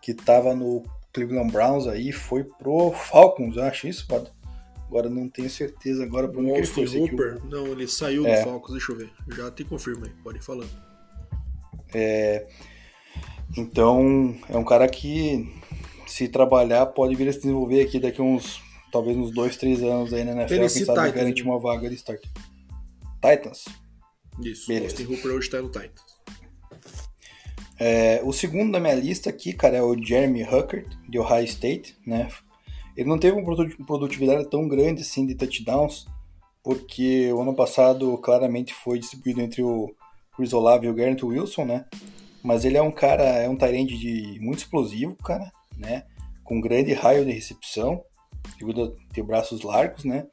que 0.03 0.13
tava 0.13 0.55
no 0.55 0.83
Cleveland 1.11 1.51
Browns 1.51 1.87
aí, 1.87 2.13
foi 2.13 2.45
pro 2.45 2.93
Falcons, 2.93 3.57
eu 3.57 3.63
acho 3.63 3.89
isso, 3.89 4.07
Bado. 4.07 4.31
Agora 4.87 5.09
não 5.09 5.27
tenho 5.27 5.49
certeza 5.49 6.05
agora 6.05 6.29
para 6.29 6.39
o 6.39 6.55
Austin 6.55 6.85
Hooper. 6.99 7.41
Não, 7.47 7.69
ele 7.69 7.89
saiu 7.89 8.27
é. 8.27 8.41
do 8.41 8.45
Falcons, 8.45 8.73
deixa 8.73 8.93
eu 8.93 8.99
ver. 8.99 9.11
Já 9.29 9.51
te 9.51 9.65
confirmo 9.65 10.05
aí, 10.05 10.13
pode 10.23 10.37
ir 10.37 10.45
falando. 10.45 10.71
É, 11.95 12.47
então, 13.55 14.35
é 14.49 14.57
um 14.57 14.65
cara 14.65 14.89
que, 14.89 15.53
se 16.07 16.29
trabalhar, 16.29 16.87
pode 16.87 17.15
vir 17.15 17.29
a 17.29 17.33
se 17.33 17.41
desenvolver 17.41 17.83
aqui 17.83 18.01
daqui 18.01 18.23
uns, 18.23 18.61
talvez 18.91 19.17
uns 19.17 19.31
dois, 19.31 19.57
três 19.57 19.83
anos 19.83 20.13
aí 20.13 20.25
na 20.25 20.33
NFL, 20.33 20.55
quem 20.55 20.69
sabe 20.69 21.13
garantir 21.13 21.43
uma 21.43 21.59
vaga 21.59 21.89
de 21.89 21.97
start. 21.97 22.23
Titans. 23.21 23.65
Isso, 24.43 24.69
Beleza. 24.69 24.87
Austin 24.87 25.05
Hooper 25.05 25.33
hoje 25.33 25.47
está 25.47 25.61
no 25.61 25.69
Titans. 25.69 26.17
É, 27.79 28.23
o 28.25 28.33
segundo 28.33 28.73
da 28.73 28.81
minha 28.81 28.95
lista 28.95 29.29
aqui, 29.29 29.53
cara, 29.53 29.77
é 29.77 29.83
o 29.83 29.97
Jeremy 30.03 30.45
Huckert, 30.45 30.89
de 31.09 31.19
Ohio 31.19 31.45
State, 31.45 31.97
né? 32.07 32.29
Ele 32.97 33.09
não 33.09 33.19
teve 33.19 33.39
uma 33.39 33.45
produtividade 33.87 34.49
tão 34.49 34.67
grande 34.67 35.03
assim 35.03 35.27
de 35.27 35.35
touchdowns, 35.35 36.07
porque 36.63 37.31
o 37.33 37.43
ano 37.43 37.55
passado 37.55 38.17
claramente 38.19 38.73
foi 38.73 38.99
distribuído 38.99 39.43
entre 39.43 39.63
o 39.63 39.95
Chris 40.35 40.53
Olave 40.55 40.87
e 40.87 40.91
o 40.91 40.95
Garrett 40.95 41.25
Wilson, 41.25 41.67
né? 41.67 41.85
Mas 42.47 42.65
ele 42.65 42.77
é 42.77 42.83
um 42.83 42.93
cara, 42.93 43.25
é 43.25 43.49
um 43.49 43.57
Tyrande 43.57 43.99
de 43.99 44.39
muito 44.41 44.61
explosivo, 44.61 45.17
cara, 45.17 45.51
né? 45.77 46.05
Com 46.45 46.61
grande 46.61 46.93
raio 46.93 47.25
de 47.25 47.33
recepção, 47.33 48.01
ajuda 48.55 48.95
ter 49.13 49.25
braços 49.25 49.63
largos, 49.63 50.05
né? 50.05 50.29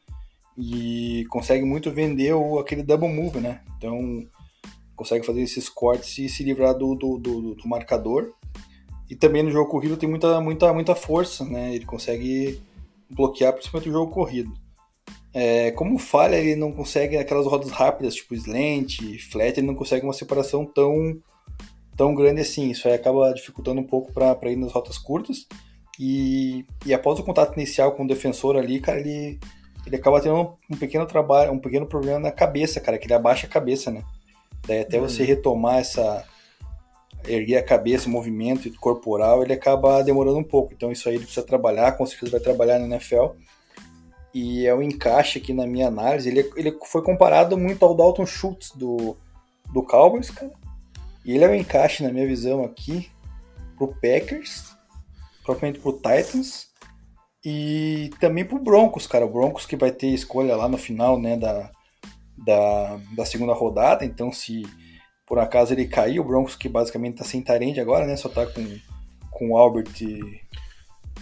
E 0.56 1.26
consegue 1.32 1.66
muito 1.66 1.90
vender 1.90 2.34
o, 2.34 2.60
aquele 2.60 2.84
double 2.84 3.10
move, 3.10 3.40
né? 3.40 3.62
Então 3.76 4.24
consegue 4.96 5.26
fazer 5.26 5.42
esses 5.42 5.68
cortes 5.68 6.16
e 6.20 6.30
se 6.30 6.44
livrar 6.44 6.76
do, 6.76 6.94
do, 6.94 7.18
do, 7.18 7.56
do 7.56 7.68
marcador. 7.68 8.32
E 9.10 9.16
também 9.16 9.42
no 9.42 9.50
jogo 9.50 9.72
corrido 9.72 9.98
tem 9.98 10.08
muita, 10.08 10.40
muita, 10.40 10.72
muita 10.72 10.94
força, 10.94 11.44
né? 11.44 11.74
Ele 11.74 11.84
consegue 11.84 12.62
bloquear 13.10 13.54
principalmente 13.54 13.90
o 13.90 13.94
jogo 13.94 14.12
corrido. 14.12 14.54
É, 15.34 15.72
como 15.72 15.98
falha, 15.98 16.36
ele 16.36 16.56
não 16.56 16.72
consegue 16.72 17.18
aquelas 17.18 17.48
rodas 17.48 17.72
rápidas, 17.72 18.14
tipo 18.14 18.36
slant, 18.36 19.00
flat, 19.32 19.58
ele 19.58 19.66
não 19.66 19.74
consegue 19.74 20.06
uma 20.06 20.14
separação 20.14 20.64
tão 20.64 21.20
tão 21.96 22.14
grande 22.14 22.42
assim. 22.42 22.70
Isso 22.70 22.88
aí 22.88 22.94
acaba 22.94 23.34
dificultando 23.34 23.82
um 23.82 23.86
pouco 23.86 24.12
para 24.12 24.52
ir 24.52 24.56
nas 24.56 24.72
rotas 24.72 24.98
curtas. 24.98 25.48
E, 26.00 26.66
e 26.86 26.94
após 26.94 27.20
o 27.20 27.24
contato 27.24 27.54
inicial 27.56 27.92
com 27.92 28.04
o 28.04 28.08
defensor 28.08 28.56
ali, 28.56 28.80
cara, 28.80 29.00
ele, 29.00 29.40
ele 29.86 29.96
acaba 29.96 30.20
tendo 30.20 30.56
um, 30.70 30.76
pequeno 30.76 31.06
trabalho, 31.06 31.52
um 31.52 31.60
pequeno 31.60 31.86
problema 31.86 32.20
na 32.20 32.32
cabeça, 32.32 32.80
cara, 32.80 32.98
que 32.98 33.06
ele 33.06 33.14
abaixa 33.14 33.46
a 33.46 33.50
cabeça, 33.50 33.92
né? 33.92 34.04
Daí 34.66 34.80
até 34.80 34.98
uhum. 34.98 35.08
você 35.08 35.24
retomar 35.24 35.80
essa. 35.80 36.26
erguer 37.28 37.58
a 37.58 37.64
cabeça, 37.64 38.08
o 38.08 38.12
movimento 38.12 38.72
corporal, 38.80 39.44
ele 39.44 39.54
acaba 39.54 40.02
demorando 40.02 40.38
um 40.38 40.44
pouco. 40.44 40.74
Então 40.74 40.92
isso 40.92 41.08
aí 41.08 41.16
ele 41.16 41.26
precisa 41.26 41.46
trabalhar, 41.46 41.92
com 41.94 42.06
certeza 42.06 42.32
vai 42.32 42.42
trabalhar 42.42 42.80
na 42.80 42.88
NFL. 42.88 43.36
E 44.34 44.66
é 44.66 44.74
o 44.74 44.80
um 44.80 44.82
encaixe 44.82 45.38
aqui 45.38 45.54
na 45.54 45.68
minha 45.68 45.88
análise. 45.88 46.28
Ele, 46.28 46.50
ele 46.56 46.76
foi 46.86 47.04
comparado 47.04 47.56
muito 47.56 47.86
ao 47.86 47.94
Dalton 47.94 48.26
Schultz 48.26 48.72
do, 48.72 49.16
do 49.72 49.84
Cowboys, 49.84 50.32
cara. 50.32 50.52
E 51.26 51.34
ele 51.34 51.44
é 51.44 51.50
um 51.50 51.56
encaixe, 51.56 52.04
na 52.04 52.12
minha 52.12 52.28
visão 52.28 52.64
aqui, 52.64 53.10
pro 53.78 53.88
Packers, 53.88 54.76
propriamente 55.44 55.80
pro 55.80 55.94
Titans 55.94 56.68
e 57.44 58.10
também 58.20 58.46
pro 58.46 58.60
Broncos, 58.60 59.08
cara. 59.08 59.26
O 59.26 59.32
Broncos 59.32 59.66
que 59.66 59.76
vai 59.76 59.92
ter 59.92 60.08
escolha 60.08 60.56
lá 60.56 60.68
no 60.68 60.78
final, 60.78 61.20
né, 61.20 61.38
da, 61.38 61.70
da, 62.38 63.00
da 63.16 63.26
segunda 63.26 63.54
rodada. 63.54 64.06
Então, 64.06 64.32
se 64.32 64.64
por 65.26 65.40
acaso 65.40 65.74
ele 65.74 65.88
cair, 65.88 66.20
o 66.20 66.24
Broncos 66.24 66.56
que 66.56 66.70
basicamente 66.70 67.18
tá 67.18 67.24
sem 67.24 67.42
Tyrande 67.42 67.80
agora, 67.80 68.06
né, 68.06 68.16
só 68.16 68.30
tá 68.30 68.46
com, 68.46 68.66
com 69.32 69.52
o 69.52 69.58
Albert 69.58 70.02
e 70.02 70.42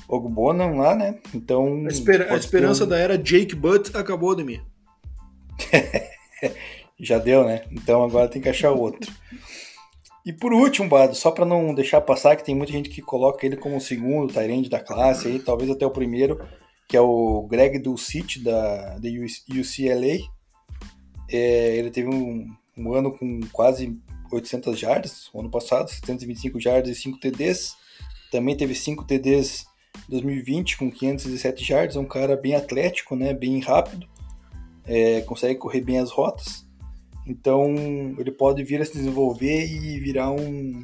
Ogbonan 0.08 0.76
lá, 0.76 0.96
né? 0.96 1.20
Então. 1.34 1.86
A, 1.86 1.90
esper 1.90 2.32
a 2.32 2.36
esperança 2.36 2.84
um... 2.84 2.88
da 2.88 2.98
era 2.98 3.18
Jake 3.18 3.56
Butt 3.56 3.96
acabou 3.96 4.36
de 4.36 4.44
mim. 4.44 4.62
Já 7.00 7.18
deu, 7.18 7.46
né? 7.46 7.64
Então 7.72 8.04
agora 8.04 8.28
tem 8.28 8.42
que 8.42 8.50
achar 8.50 8.72
outro. 8.72 9.12
E 10.26 10.32
por 10.32 10.54
último, 10.54 10.88
Bado, 10.88 11.16
só 11.16 11.32
para 11.32 11.46
não 11.46 11.74
deixar 11.74 12.00
passar, 12.02 12.36
que 12.36 12.44
tem 12.44 12.54
muita 12.54 12.72
gente 12.72 12.90
que 12.90 13.02
coloca 13.02 13.46
ele 13.46 13.58
como 13.58 13.78
o 13.78 13.82
segundo 13.82 14.32
Tyrande 14.32 14.70
da 14.70 14.80
classe, 14.80 15.28
aí, 15.28 15.40
talvez 15.40 15.70
até 15.70 15.86
o 15.86 15.92
primeiro, 15.92 16.40
que 16.88 16.96
é 16.96 17.02
o 17.02 17.48
Greg 17.50 17.80
Dulcich 17.80 18.44
da, 18.44 18.98
UCLA. 19.50 20.20
É, 21.30 21.78
ele 21.78 21.90
teve 21.90 22.10
um, 22.10 22.46
um, 22.78 22.94
ano 22.94 23.18
com 23.18 23.40
quase 23.52 24.00
800 24.32 24.78
jardas, 24.78 25.30
o 25.34 25.40
ano 25.40 25.50
passado, 25.50 25.90
725 25.90 26.60
jardas 26.60 26.92
e 26.92 27.02
5 27.02 27.20
TDs. 27.20 27.76
Também 28.32 28.56
teve 28.56 28.76
5 28.76 29.04
TDs 29.06 29.66
em 30.08 30.12
2020 30.12 30.78
com 30.78 30.92
517 30.92 31.64
jardas, 31.64 31.96
é 31.96 32.00
um 32.00 32.06
cara 32.06 32.36
bem 32.36 32.56
atlético, 32.56 33.16
né, 33.16 33.34
bem 33.34 33.60
rápido, 33.60 34.08
é, 34.86 35.22
consegue 35.22 35.56
correr 35.60 35.82
bem 35.82 35.98
as 35.98 36.12
rotas. 36.12 36.66
Então 37.26 37.76
ele 38.18 38.32
pode 38.32 38.64
vir 38.64 38.82
a 38.82 38.86
se 38.86 38.94
desenvolver 38.94 39.66
e 39.66 40.00
virar 40.00 40.32
um, 40.32 40.84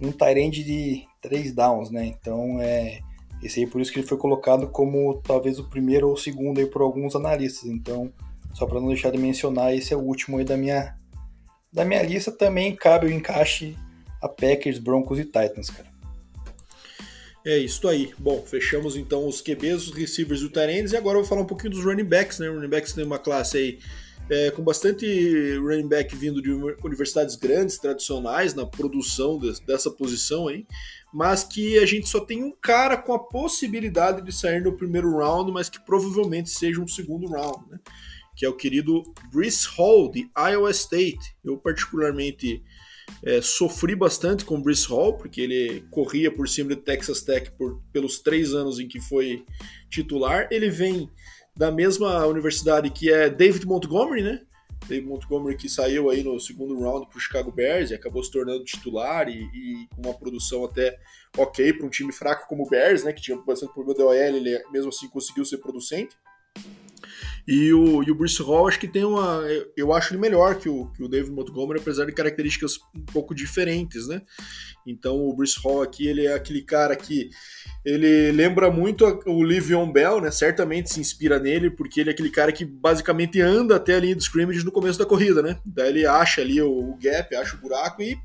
um 0.00 0.12
Tyrande 0.12 0.62
de 0.62 1.04
3 1.22 1.52
downs, 1.52 1.90
né? 1.90 2.06
Então 2.06 2.60
é 2.60 3.00
esse 3.42 3.60
aí 3.60 3.66
por 3.66 3.80
isso 3.80 3.92
que 3.92 3.98
ele 3.98 4.06
foi 4.06 4.18
colocado 4.18 4.68
como 4.68 5.20
talvez 5.22 5.58
o 5.58 5.68
primeiro 5.68 6.08
ou 6.08 6.14
o 6.14 6.18
segundo 6.18 6.58
aí 6.58 6.66
por 6.66 6.82
alguns 6.82 7.14
analistas. 7.14 7.70
Então, 7.70 8.12
só 8.54 8.66
para 8.66 8.80
não 8.80 8.88
deixar 8.88 9.10
de 9.10 9.18
mencionar, 9.18 9.74
esse 9.74 9.92
é 9.92 9.96
o 9.96 10.00
último 10.00 10.38
aí 10.38 10.44
da 10.44 10.56
minha 10.56 10.96
da 11.72 11.84
minha 11.84 12.02
lista 12.02 12.32
também 12.32 12.74
cabe 12.74 13.06
o 13.06 13.12
encaixe 13.12 13.76
a 14.22 14.28
Packers, 14.28 14.78
Broncos 14.78 15.18
e 15.18 15.24
Titans, 15.24 15.68
cara. 15.68 15.88
É 17.44 17.58
isso 17.58 17.86
aí. 17.86 18.12
Bom, 18.18 18.42
fechamos 18.44 18.96
então 18.96 19.28
os 19.28 19.40
QBs, 19.40 19.88
os 19.88 19.94
receivers 19.94 20.40
e 20.40 20.46
o 20.46 20.50
Tyrants 20.50 20.92
e 20.92 20.96
agora 20.96 21.16
eu 21.16 21.22
vou 21.22 21.28
falar 21.28 21.42
um 21.42 21.46
pouquinho 21.46 21.70
dos 21.70 21.84
running 21.84 22.04
backs, 22.04 22.38
né? 22.38 22.48
Running 22.48 22.68
backs 22.68 22.92
tem 22.92 23.04
uma 23.04 23.18
classe 23.18 23.56
aí 23.56 23.78
é, 24.28 24.50
com 24.50 24.62
bastante 24.62 25.56
running 25.58 25.88
back 25.88 26.14
vindo 26.16 26.42
de 26.42 26.50
universidades 26.84 27.36
grandes, 27.36 27.78
tradicionais 27.78 28.54
na 28.54 28.66
produção 28.66 29.38
de, 29.38 29.52
dessa 29.64 29.90
posição 29.90 30.48
aí, 30.48 30.66
mas 31.12 31.44
que 31.44 31.78
a 31.78 31.86
gente 31.86 32.08
só 32.08 32.20
tem 32.20 32.42
um 32.42 32.52
cara 32.52 32.96
com 32.96 33.12
a 33.12 33.18
possibilidade 33.18 34.22
de 34.22 34.32
sair 34.32 34.62
no 34.62 34.76
primeiro 34.76 35.16
round, 35.16 35.52
mas 35.52 35.68
que 35.68 35.80
provavelmente 35.84 36.50
seja 36.50 36.80
um 36.80 36.88
segundo 36.88 37.28
round, 37.28 37.70
né? 37.70 37.78
Que 38.36 38.44
é 38.44 38.48
o 38.48 38.56
querido 38.56 39.02
Brice 39.32 39.66
Hall, 39.76 40.10
de 40.10 40.28
Iowa 40.36 40.70
State. 40.70 41.34
Eu, 41.42 41.56
particularmente, 41.56 42.62
é, 43.24 43.40
sofri 43.40 43.94
bastante 43.94 44.44
com 44.44 44.56
o 44.56 44.62
Brice 44.62 44.86
Hall, 44.88 45.16
porque 45.16 45.40
ele 45.40 45.84
corria 45.90 46.30
por 46.30 46.46
cima 46.46 46.70
do 46.70 46.76
Texas 46.76 47.22
Tech 47.22 47.50
por, 47.52 47.80
pelos 47.92 48.18
três 48.18 48.52
anos 48.52 48.78
em 48.78 48.86
que 48.86 49.00
foi 49.00 49.42
titular. 49.88 50.48
Ele 50.50 50.68
vem 50.68 51.08
da 51.56 51.70
mesma 51.70 52.26
universidade 52.26 52.90
que 52.90 53.10
é 53.10 53.30
David 53.30 53.66
Montgomery, 53.66 54.22
né? 54.22 54.42
David 54.86 55.08
Montgomery 55.08 55.56
que 55.56 55.68
saiu 55.68 56.10
aí 56.10 56.22
no 56.22 56.38
segundo 56.38 56.78
round 56.78 57.08
para 57.08 57.16
o 57.16 57.20
Chicago 57.20 57.50
Bears 57.50 57.90
e 57.90 57.94
acabou 57.94 58.22
se 58.22 58.30
tornando 58.30 58.64
titular 58.64 59.28
e, 59.28 59.42
e 59.54 59.88
com 59.94 60.02
uma 60.02 60.14
produção 60.14 60.64
até 60.64 60.98
ok 61.36 61.72
para 61.72 61.86
um 61.86 61.90
time 61.90 62.12
fraco 62.12 62.46
como 62.48 62.64
o 62.64 62.68
Bears, 62.68 63.04
né? 63.04 63.12
Que 63.12 63.22
tinha 63.22 63.36
bastante 63.38 63.72
problema 63.72 63.98
de 63.98 64.04
OL, 64.04 64.14
ele 64.14 64.62
mesmo 64.70 64.90
assim 64.90 65.08
conseguiu 65.08 65.44
ser 65.44 65.58
producente. 65.58 66.16
E 67.46 67.72
o, 67.72 68.02
e 68.02 68.10
o 68.10 68.14
Bruce 68.14 68.42
Hall 68.42 68.66
acho 68.66 68.80
que 68.80 68.88
tem 68.88 69.04
uma. 69.04 69.40
Eu 69.76 69.92
acho 69.92 70.12
ele 70.12 70.20
melhor 70.20 70.56
que 70.56 70.68
o, 70.68 70.86
que 70.90 71.02
o 71.02 71.08
David 71.08 71.30
Montgomery, 71.30 71.78
apesar 71.78 72.04
de 72.04 72.12
características 72.12 72.78
um 72.94 73.04
pouco 73.04 73.32
diferentes, 73.32 74.08
né? 74.08 74.20
Então 74.84 75.16
o 75.16 75.32
Bruce 75.32 75.56
Hall 75.62 75.80
aqui, 75.80 76.08
ele 76.08 76.26
é 76.26 76.34
aquele 76.34 76.62
cara 76.62 76.96
que 76.96 77.30
ele 77.84 78.32
lembra 78.32 78.68
muito 78.68 79.04
o 79.26 79.44
Livion 79.44 79.92
Bell, 79.92 80.20
né? 80.20 80.30
Certamente 80.32 80.92
se 80.92 80.98
inspira 80.98 81.38
nele, 81.38 81.70
porque 81.70 82.00
ele 82.00 82.10
é 82.10 82.12
aquele 82.12 82.30
cara 82.30 82.50
que 82.50 82.64
basicamente 82.64 83.40
anda 83.40 83.76
até 83.76 83.94
a 83.94 84.00
linha 84.00 84.16
de 84.16 84.22
scrimmage 84.24 84.64
no 84.64 84.72
começo 84.72 84.98
da 84.98 85.06
corrida, 85.06 85.40
né? 85.40 85.60
Daí 85.64 85.90
ele 85.90 86.06
acha 86.06 86.40
ali 86.40 86.60
o, 86.60 86.70
o 86.70 86.98
gap, 87.00 87.32
acha 87.36 87.54
o 87.54 87.60
buraco 87.60 88.02
e 88.02 88.18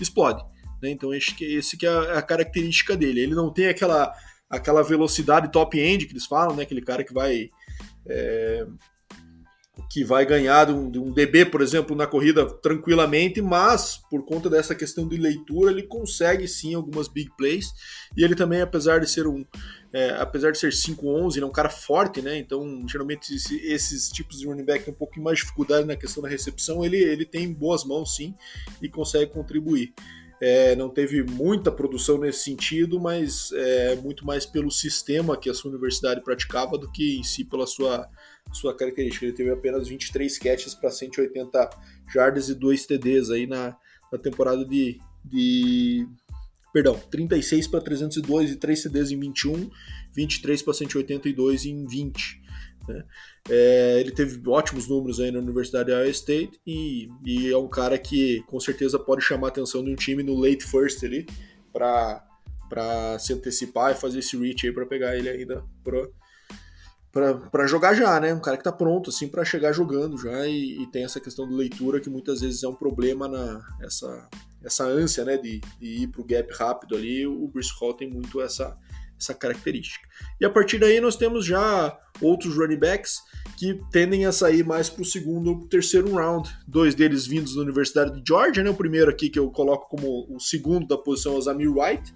explode. 0.00 0.44
Né? 0.80 0.90
Então 0.90 1.12
esse 1.12 1.34
que, 1.34 1.44
esse 1.44 1.76
que 1.76 1.86
é 1.86 1.90
a 1.90 2.22
característica 2.22 2.96
dele. 2.96 3.20
Ele 3.20 3.34
não 3.34 3.52
tem 3.52 3.66
aquela, 3.66 4.14
aquela 4.48 4.82
velocidade 4.82 5.50
top 5.50 5.76
end 5.78 6.06
que 6.06 6.12
eles 6.12 6.26
falam, 6.26 6.54
né? 6.54 6.62
Aquele 6.62 6.82
cara 6.82 7.02
que 7.02 7.12
vai 7.12 7.50
é, 8.10 8.66
que 9.90 10.04
vai 10.04 10.24
ganhar 10.26 10.66
de 10.66 10.72
um, 10.72 10.90
de 10.90 10.98
um, 10.98 11.12
DB, 11.12 11.46
por 11.46 11.60
exemplo, 11.60 11.96
na 11.96 12.06
corrida 12.06 12.46
tranquilamente, 12.46 13.40
mas 13.40 14.00
por 14.10 14.24
conta 14.24 14.50
dessa 14.50 14.74
questão 14.74 15.08
de 15.08 15.16
leitura, 15.16 15.70
ele 15.70 15.82
consegue 15.82 16.46
sim 16.46 16.74
algumas 16.74 17.08
big 17.08 17.30
plays. 17.36 17.72
E 18.16 18.24
ele 18.24 18.34
também, 18.34 18.60
apesar 18.60 19.00
de 19.00 19.10
ser 19.10 19.26
um, 19.26 19.44
é, 19.92 20.10
apesar 20.10 20.52
de 20.52 20.58
ser 20.58 20.70
5'11, 20.70 21.36
ele 21.36 21.44
é 21.44 21.46
um 21.46 21.52
cara 21.52 21.68
forte, 21.68 22.22
né? 22.22 22.38
Então, 22.38 22.86
geralmente, 22.86 23.34
esse, 23.34 23.56
esses 23.66 24.08
tipos 24.10 24.38
de 24.38 24.46
running 24.46 24.64
back 24.64 24.84
têm 24.84 24.94
um 24.94 24.96
pouco 24.96 25.20
mais 25.20 25.38
dificuldade 25.38 25.86
na 25.86 25.96
questão 25.96 26.22
da 26.22 26.28
recepção. 26.28 26.84
Ele, 26.84 26.96
ele 26.96 27.24
tem 27.24 27.52
boas 27.52 27.84
mãos, 27.84 28.14
sim, 28.14 28.34
e 28.80 28.88
consegue 28.88 29.32
contribuir. 29.32 29.92
É, 30.40 30.74
não 30.74 30.88
teve 30.88 31.22
muita 31.22 31.70
produção 31.70 32.16
nesse 32.18 32.44
sentido, 32.44 32.98
mas 32.98 33.52
é, 33.52 33.94
muito 33.96 34.24
mais 34.24 34.46
pelo 34.46 34.70
sistema 34.70 35.36
que 35.36 35.50
a 35.50 35.54
sua 35.54 35.70
universidade 35.70 36.22
praticava 36.22 36.78
do 36.78 36.90
que 36.90 37.18
em 37.18 37.22
si 37.22 37.44
pela 37.44 37.66
sua, 37.66 38.08
sua 38.52 38.74
característica. 38.74 39.26
Ele 39.26 39.34
teve 39.34 39.50
apenas 39.50 39.88
23 39.88 40.38
catches 40.38 40.74
para 40.74 40.90
180 40.90 41.70
jardas 42.12 42.48
e 42.48 42.54
2 42.54 42.86
TDs 42.86 43.30
aí 43.30 43.46
na, 43.46 43.76
na 44.10 44.18
temporada 44.18 44.64
de, 44.64 44.98
de 45.24 46.08
perdão, 46.72 46.98
36 47.10 47.66
para 47.68 47.80
302 47.80 48.52
e 48.52 48.56
3 48.56 48.82
CDs 48.82 49.10
em 49.10 49.20
21, 49.20 49.70
23 50.14 50.62
para 50.62 50.74
182 50.74 51.66
em 51.66 51.86
20. 51.86 52.39
Né? 52.94 53.04
É, 53.48 54.00
ele 54.00 54.10
teve 54.10 54.40
ótimos 54.48 54.88
números 54.88 55.20
aí 55.20 55.30
na 55.30 55.38
Universidade 55.38 55.86
de 55.86 55.92
Iowa 55.92 56.08
State 56.08 56.60
e, 56.66 57.08
e, 57.24 57.50
é 57.50 57.56
um 57.56 57.68
cara 57.68 57.98
que 57.98 58.42
com 58.46 58.60
certeza 58.60 58.98
pode 58.98 59.22
chamar 59.22 59.48
a 59.48 59.50
atenção 59.50 59.82
de 59.82 59.90
um 59.90 59.96
time 59.96 60.22
no 60.22 60.38
late 60.38 60.64
first 60.64 61.02
ali 61.04 61.26
para 61.72 63.18
se 63.18 63.32
antecipar 63.32 63.92
e 63.92 63.94
fazer 63.94 64.18
esse 64.18 64.36
reach 64.36 64.66
aí 64.66 64.72
para 64.72 64.86
pegar 64.86 65.16
ele 65.16 65.28
ainda 65.28 65.64
para 67.50 67.66
jogar 67.66 67.94
já, 67.94 68.20
né? 68.20 68.32
Um 68.32 68.40
cara 68.40 68.56
que 68.56 68.62
tá 68.62 68.70
pronto 68.70 69.10
assim 69.10 69.26
para 69.26 69.44
chegar 69.44 69.72
jogando 69.72 70.16
já 70.16 70.46
e, 70.46 70.82
e, 70.82 70.86
tem 70.86 71.04
essa 71.04 71.18
questão 71.18 71.48
de 71.48 71.54
leitura 71.54 72.00
que 72.00 72.08
muitas 72.08 72.40
vezes 72.40 72.62
é 72.62 72.68
um 72.68 72.74
problema 72.74 73.26
na 73.26 73.60
essa 73.82 74.28
essa 74.62 74.84
ânsia, 74.84 75.24
né, 75.24 75.38
de, 75.38 75.60
de 75.80 76.02
ir 76.02 76.08
pro 76.08 76.24
gap 76.24 76.52
rápido 76.52 76.94
ali. 76.94 77.26
O 77.26 77.48
Bruce 77.48 77.72
Hall 77.80 77.94
tem 77.94 78.08
muito 78.08 78.40
essa 78.40 78.76
essa 79.20 79.34
característica. 79.34 80.08
E 80.40 80.44
a 80.44 80.50
partir 80.50 80.78
daí 80.78 81.00
nós 81.00 81.16
temos 81.16 81.44
já 81.44 81.96
outros 82.20 82.56
running 82.56 82.78
backs 82.78 83.20
que 83.56 83.78
tendem 83.92 84.24
a 84.24 84.32
sair 84.32 84.64
mais 84.64 84.88
para 84.88 85.02
o 85.02 85.04
segundo 85.04 85.50
ou 85.50 85.68
terceiro 85.68 86.14
round. 86.14 86.50
Dois 86.66 86.94
deles 86.94 87.26
vindos 87.26 87.54
da 87.54 87.60
Universidade 87.60 88.18
de 88.18 88.22
Georgia, 88.26 88.62
né? 88.62 88.70
O 88.70 88.74
primeiro 88.74 89.10
aqui 89.10 89.28
que 89.28 89.38
eu 89.38 89.50
coloco 89.50 89.88
como 89.88 90.26
o 90.34 90.40
segundo 90.40 90.86
da 90.86 90.96
posição 90.96 91.34
é 91.34 91.36
o 91.36 91.42
Zamir 91.42 91.70
White, 91.70 92.14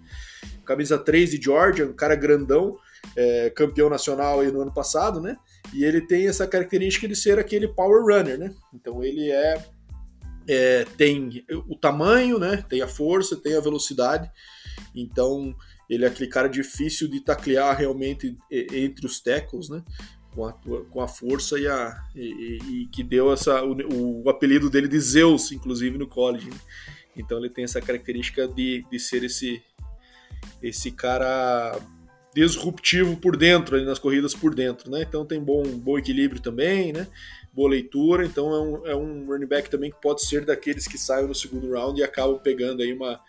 camisa 0.65 0.99
3 0.99 1.31
de 1.31 1.43
Georgia, 1.43 1.87
um 1.87 1.93
cara 1.93 2.15
grandão, 2.15 2.79
é, 3.15 3.51
campeão 3.51 3.91
nacional 3.91 4.41
aí 4.41 4.51
no 4.51 4.63
ano 4.63 4.73
passado, 4.73 5.21
né? 5.21 5.37
E 5.73 5.85
ele 5.85 6.01
tem 6.01 6.27
essa 6.27 6.47
característica 6.47 7.07
de 7.07 7.15
ser 7.15 7.39
aquele 7.39 7.69
power 7.69 8.03
runner, 8.03 8.39
né? 8.39 8.55
Então 8.73 9.05
ele 9.05 9.31
é, 9.31 9.63
é 10.49 10.87
tem 10.97 11.45
o 11.69 11.77
tamanho, 11.77 12.39
né? 12.39 12.65
Tem 12.69 12.81
a 12.81 12.89
força, 12.89 13.37
tem 13.37 13.55
a 13.55 13.61
velocidade. 13.61 14.31
Então 14.95 15.55
ele 15.89 16.05
é 16.05 16.09
aquele 16.09 16.29
cara 16.29 16.49
difícil 16.49 17.09
de 17.09 17.21
taclear 17.21 17.77
realmente 17.77 18.37
entre 18.51 19.07
os 19.07 19.21
tackles, 19.21 19.69
né? 19.69 19.83
Com 20.35 20.47
a, 20.47 20.53
com 20.53 21.01
a 21.01 21.07
força 21.07 21.59
e, 21.59 21.67
a, 21.69 21.97
e, 22.17 22.59
e 22.59 22.87
que 22.87 23.05
deu 23.05 23.33
essa, 23.33 23.63
o, 23.63 24.25
o, 24.25 24.29
apelido 24.29 24.69
dele 24.69 24.89
de 24.89 24.99
Zeus, 24.99 25.53
inclusive 25.53 25.97
no 25.97 26.09
college. 26.09 26.51
Né? 26.51 26.57
Então 27.17 27.39
ele 27.39 27.49
tem 27.49 27.63
essa 27.63 27.81
característica 27.81 28.49
de, 28.49 28.85
de 28.91 28.99
ser 28.99 29.23
esse, 29.23 29.63
esse 30.61 30.91
cara 30.91 31.79
disruptivo 32.35 33.17
por 33.17 33.37
dentro, 33.37 33.77
ali 33.77 33.85
nas 33.85 34.01
corridas 34.01 34.35
por 34.35 34.53
dentro, 34.55 34.91
né? 34.91 35.03
Então 35.03 35.25
tem 35.25 35.41
bom, 35.41 35.63
bom 35.63 35.97
equilíbrio 35.97 36.43
também, 36.43 36.93
né? 36.93 37.07
Boa 37.53 37.71
leitura, 37.71 38.27
então 38.27 38.53
é 38.53 38.61
um, 38.61 38.87
é 38.89 38.97
um 38.97 39.27
running 39.27 39.47
back 39.47 39.71
também 39.71 39.93
que 39.93 40.01
pode 40.01 40.25
ser 40.25 40.45
daqueles 40.45 40.89
que 40.89 40.99
saem 40.99 41.29
no 41.29 41.35
segundo 41.35 41.71
round 41.71 42.01
e 42.01 42.03
acabam 42.03 42.41
pegando 42.41 42.83
aí 42.83 42.93
uma, 42.93 43.21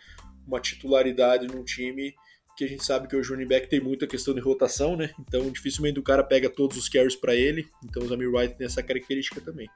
uma 0.48 0.60
titularidade 0.60 1.46
num 1.46 1.64
time 1.64 2.16
que 2.56 2.64
a 2.64 2.68
gente 2.68 2.86
sabe 2.86 3.08
que 3.08 3.16
o 3.16 3.22
running 3.22 3.48
back 3.48 3.70
tem 3.70 3.82
muita 3.82 4.08
questão 4.08 4.34
de 4.34 4.40
rotação, 4.40 4.96
né? 4.96 5.12
Então 5.20 5.50
dificilmente 5.50 6.00
o 6.00 6.04
cara 6.04 6.24
pega 6.24 6.50
todos 6.50 6.78
os 6.78 6.88
carries 6.88 7.16
para 7.16 7.36
ele. 7.36 7.68
Então 7.84 8.04
o 8.04 8.08
Zamir 8.08 8.34
White 8.34 8.56
tem 8.56 8.66
essa 8.66 8.82
característica 8.82 9.42
também. 9.42 9.68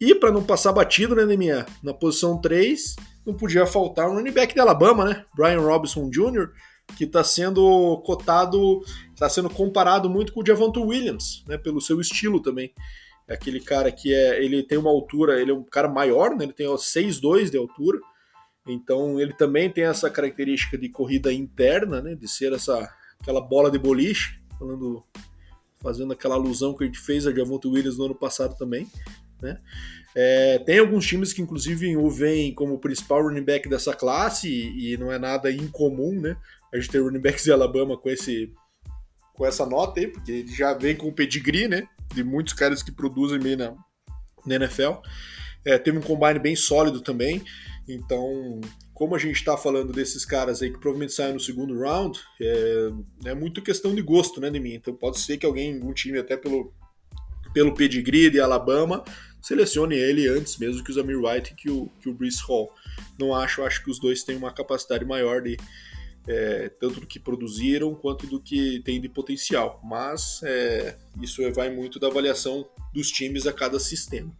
E 0.00 0.14
para 0.14 0.30
não 0.30 0.42
passar 0.42 0.72
batido, 0.72 1.16
né, 1.16 1.26
Neminha? 1.26 1.66
Na 1.82 1.92
posição 1.92 2.40
3, 2.40 2.96
não 3.26 3.34
podia 3.34 3.66
faltar 3.66 4.08
um 4.08 4.14
running 4.14 4.32
back 4.32 4.54
de 4.54 4.60
Alabama, 4.60 5.04
né? 5.04 5.24
Brian 5.34 5.60
Robinson 5.60 6.08
Jr., 6.08 6.50
que 6.96 7.04
está 7.04 7.22
sendo 7.22 8.00
cotado, 8.04 8.80
está 9.12 9.28
sendo 9.28 9.50
comparado 9.50 10.08
muito 10.08 10.32
com 10.32 10.40
o 10.40 10.46
Javonto 10.46 10.82
Williams, 10.82 11.44
né? 11.46 11.58
Pelo 11.58 11.80
seu 11.80 12.00
estilo 12.00 12.40
também. 12.40 12.72
É 13.28 13.34
aquele 13.34 13.60
cara 13.60 13.92
que 13.92 14.12
é, 14.12 14.42
ele 14.42 14.62
tem 14.62 14.78
uma 14.78 14.90
altura, 14.90 15.40
ele 15.40 15.50
é 15.50 15.54
um 15.54 15.62
cara 15.62 15.88
maior, 15.88 16.36
né? 16.36 16.44
Ele 16.44 16.52
tem 16.52 16.66
6'2 16.66 17.50
de 17.50 17.56
altura 17.56 18.00
então 18.66 19.20
ele 19.20 19.32
também 19.32 19.70
tem 19.70 19.84
essa 19.84 20.10
característica 20.10 20.76
de 20.76 20.88
corrida 20.88 21.32
interna, 21.32 22.00
né, 22.00 22.14
de 22.14 22.28
ser 22.28 22.52
essa 22.52 22.88
aquela 23.20 23.40
bola 23.40 23.70
de 23.70 23.78
boliche, 23.78 24.40
falando 24.58 25.02
fazendo 25.82 26.12
aquela 26.12 26.34
alusão 26.34 26.74
que 26.74 26.84
a 26.84 26.86
gente 26.86 26.98
fez 26.98 27.26
a 27.26 27.34
Javonte 27.34 27.66
Williams 27.66 27.96
no 27.96 28.04
ano 28.04 28.14
passado 28.14 28.54
também, 28.56 28.86
né? 29.40 29.58
É, 30.14 30.58
tem 30.58 30.78
alguns 30.78 31.06
times 31.06 31.32
que 31.32 31.40
inclusive 31.40 31.96
o 31.96 32.10
veem 32.10 32.52
como 32.52 32.78
principal 32.78 33.22
running 33.22 33.44
back 33.44 33.68
dessa 33.68 33.94
classe 33.94 34.48
e, 34.48 34.96
não 34.96 35.10
é 35.12 35.18
nada 35.18 35.50
incomum, 35.50 36.20
né? 36.20 36.36
A 36.72 36.76
gente 36.76 36.90
tem 36.90 37.00
running 37.00 37.20
backs 37.20 37.44
de 37.44 37.52
Alabama 37.52 37.96
com 37.96 38.10
esse 38.10 38.52
com 39.34 39.46
essa 39.46 39.64
nota 39.64 40.00
aí, 40.00 40.06
porque 40.06 40.30
ele 40.30 40.54
já 40.54 40.74
vem 40.74 40.94
com 40.94 41.08
o 41.08 41.14
pedigree, 41.14 41.68
né? 41.68 41.88
De 42.14 42.22
muitos 42.22 42.52
caras 42.52 42.82
que 42.82 42.92
produzem 42.92 43.38
bem 43.38 43.56
na, 43.56 43.74
na 44.44 44.56
NFL. 44.56 45.00
É, 45.64 45.78
teve 45.78 45.96
um 45.96 46.02
combine 46.02 46.38
bem 46.38 46.54
sólido 46.54 47.00
também. 47.00 47.42
Então, 47.92 48.60
como 48.94 49.14
a 49.14 49.18
gente 49.18 49.36
está 49.36 49.56
falando 49.56 49.92
desses 49.92 50.24
caras 50.24 50.62
aí 50.62 50.70
que 50.70 50.78
provavelmente 50.78 51.12
saem 51.12 51.34
no 51.34 51.40
segundo 51.40 51.78
round, 51.78 52.20
é, 52.40 52.90
é 53.26 53.34
muito 53.34 53.62
questão 53.62 53.94
de 53.94 54.02
gosto, 54.02 54.40
né, 54.40 54.50
de 54.50 54.60
mim. 54.60 54.74
Então 54.74 54.94
pode 54.94 55.18
ser 55.18 55.38
que 55.38 55.46
alguém, 55.46 55.82
um 55.82 55.92
time 55.92 56.18
até 56.18 56.36
pelo, 56.36 56.72
pelo 57.52 57.74
pedigree 57.74 58.30
de 58.30 58.40
Alabama, 58.40 59.02
selecione 59.40 59.96
ele 59.96 60.28
antes 60.28 60.58
mesmo 60.58 60.84
que 60.84 60.90
o 60.90 60.94
Zamir 60.94 61.18
White 61.18 61.52
e 61.52 61.56
que 61.56 61.70
o, 61.70 61.90
que 62.00 62.08
o 62.08 62.14
Bruce 62.14 62.42
Hall. 62.46 62.70
Não 63.18 63.34
acho, 63.34 63.62
acho 63.62 63.82
que 63.82 63.90
os 63.90 63.98
dois 63.98 64.22
têm 64.22 64.36
uma 64.36 64.52
capacidade 64.52 65.04
maior 65.04 65.42
de 65.42 65.56
é, 66.28 66.68
tanto 66.68 67.00
do 67.00 67.06
que 67.06 67.18
produziram 67.18 67.94
quanto 67.94 68.26
do 68.26 68.40
que 68.40 68.80
tem 68.84 69.00
de 69.00 69.08
potencial. 69.08 69.80
Mas 69.82 70.42
é, 70.42 70.96
isso 71.20 71.40
vai 71.52 71.70
muito 71.70 71.98
da 71.98 72.08
avaliação 72.08 72.68
dos 72.92 73.10
times 73.10 73.46
a 73.46 73.52
cada 73.52 73.80
sistema. 73.80 74.30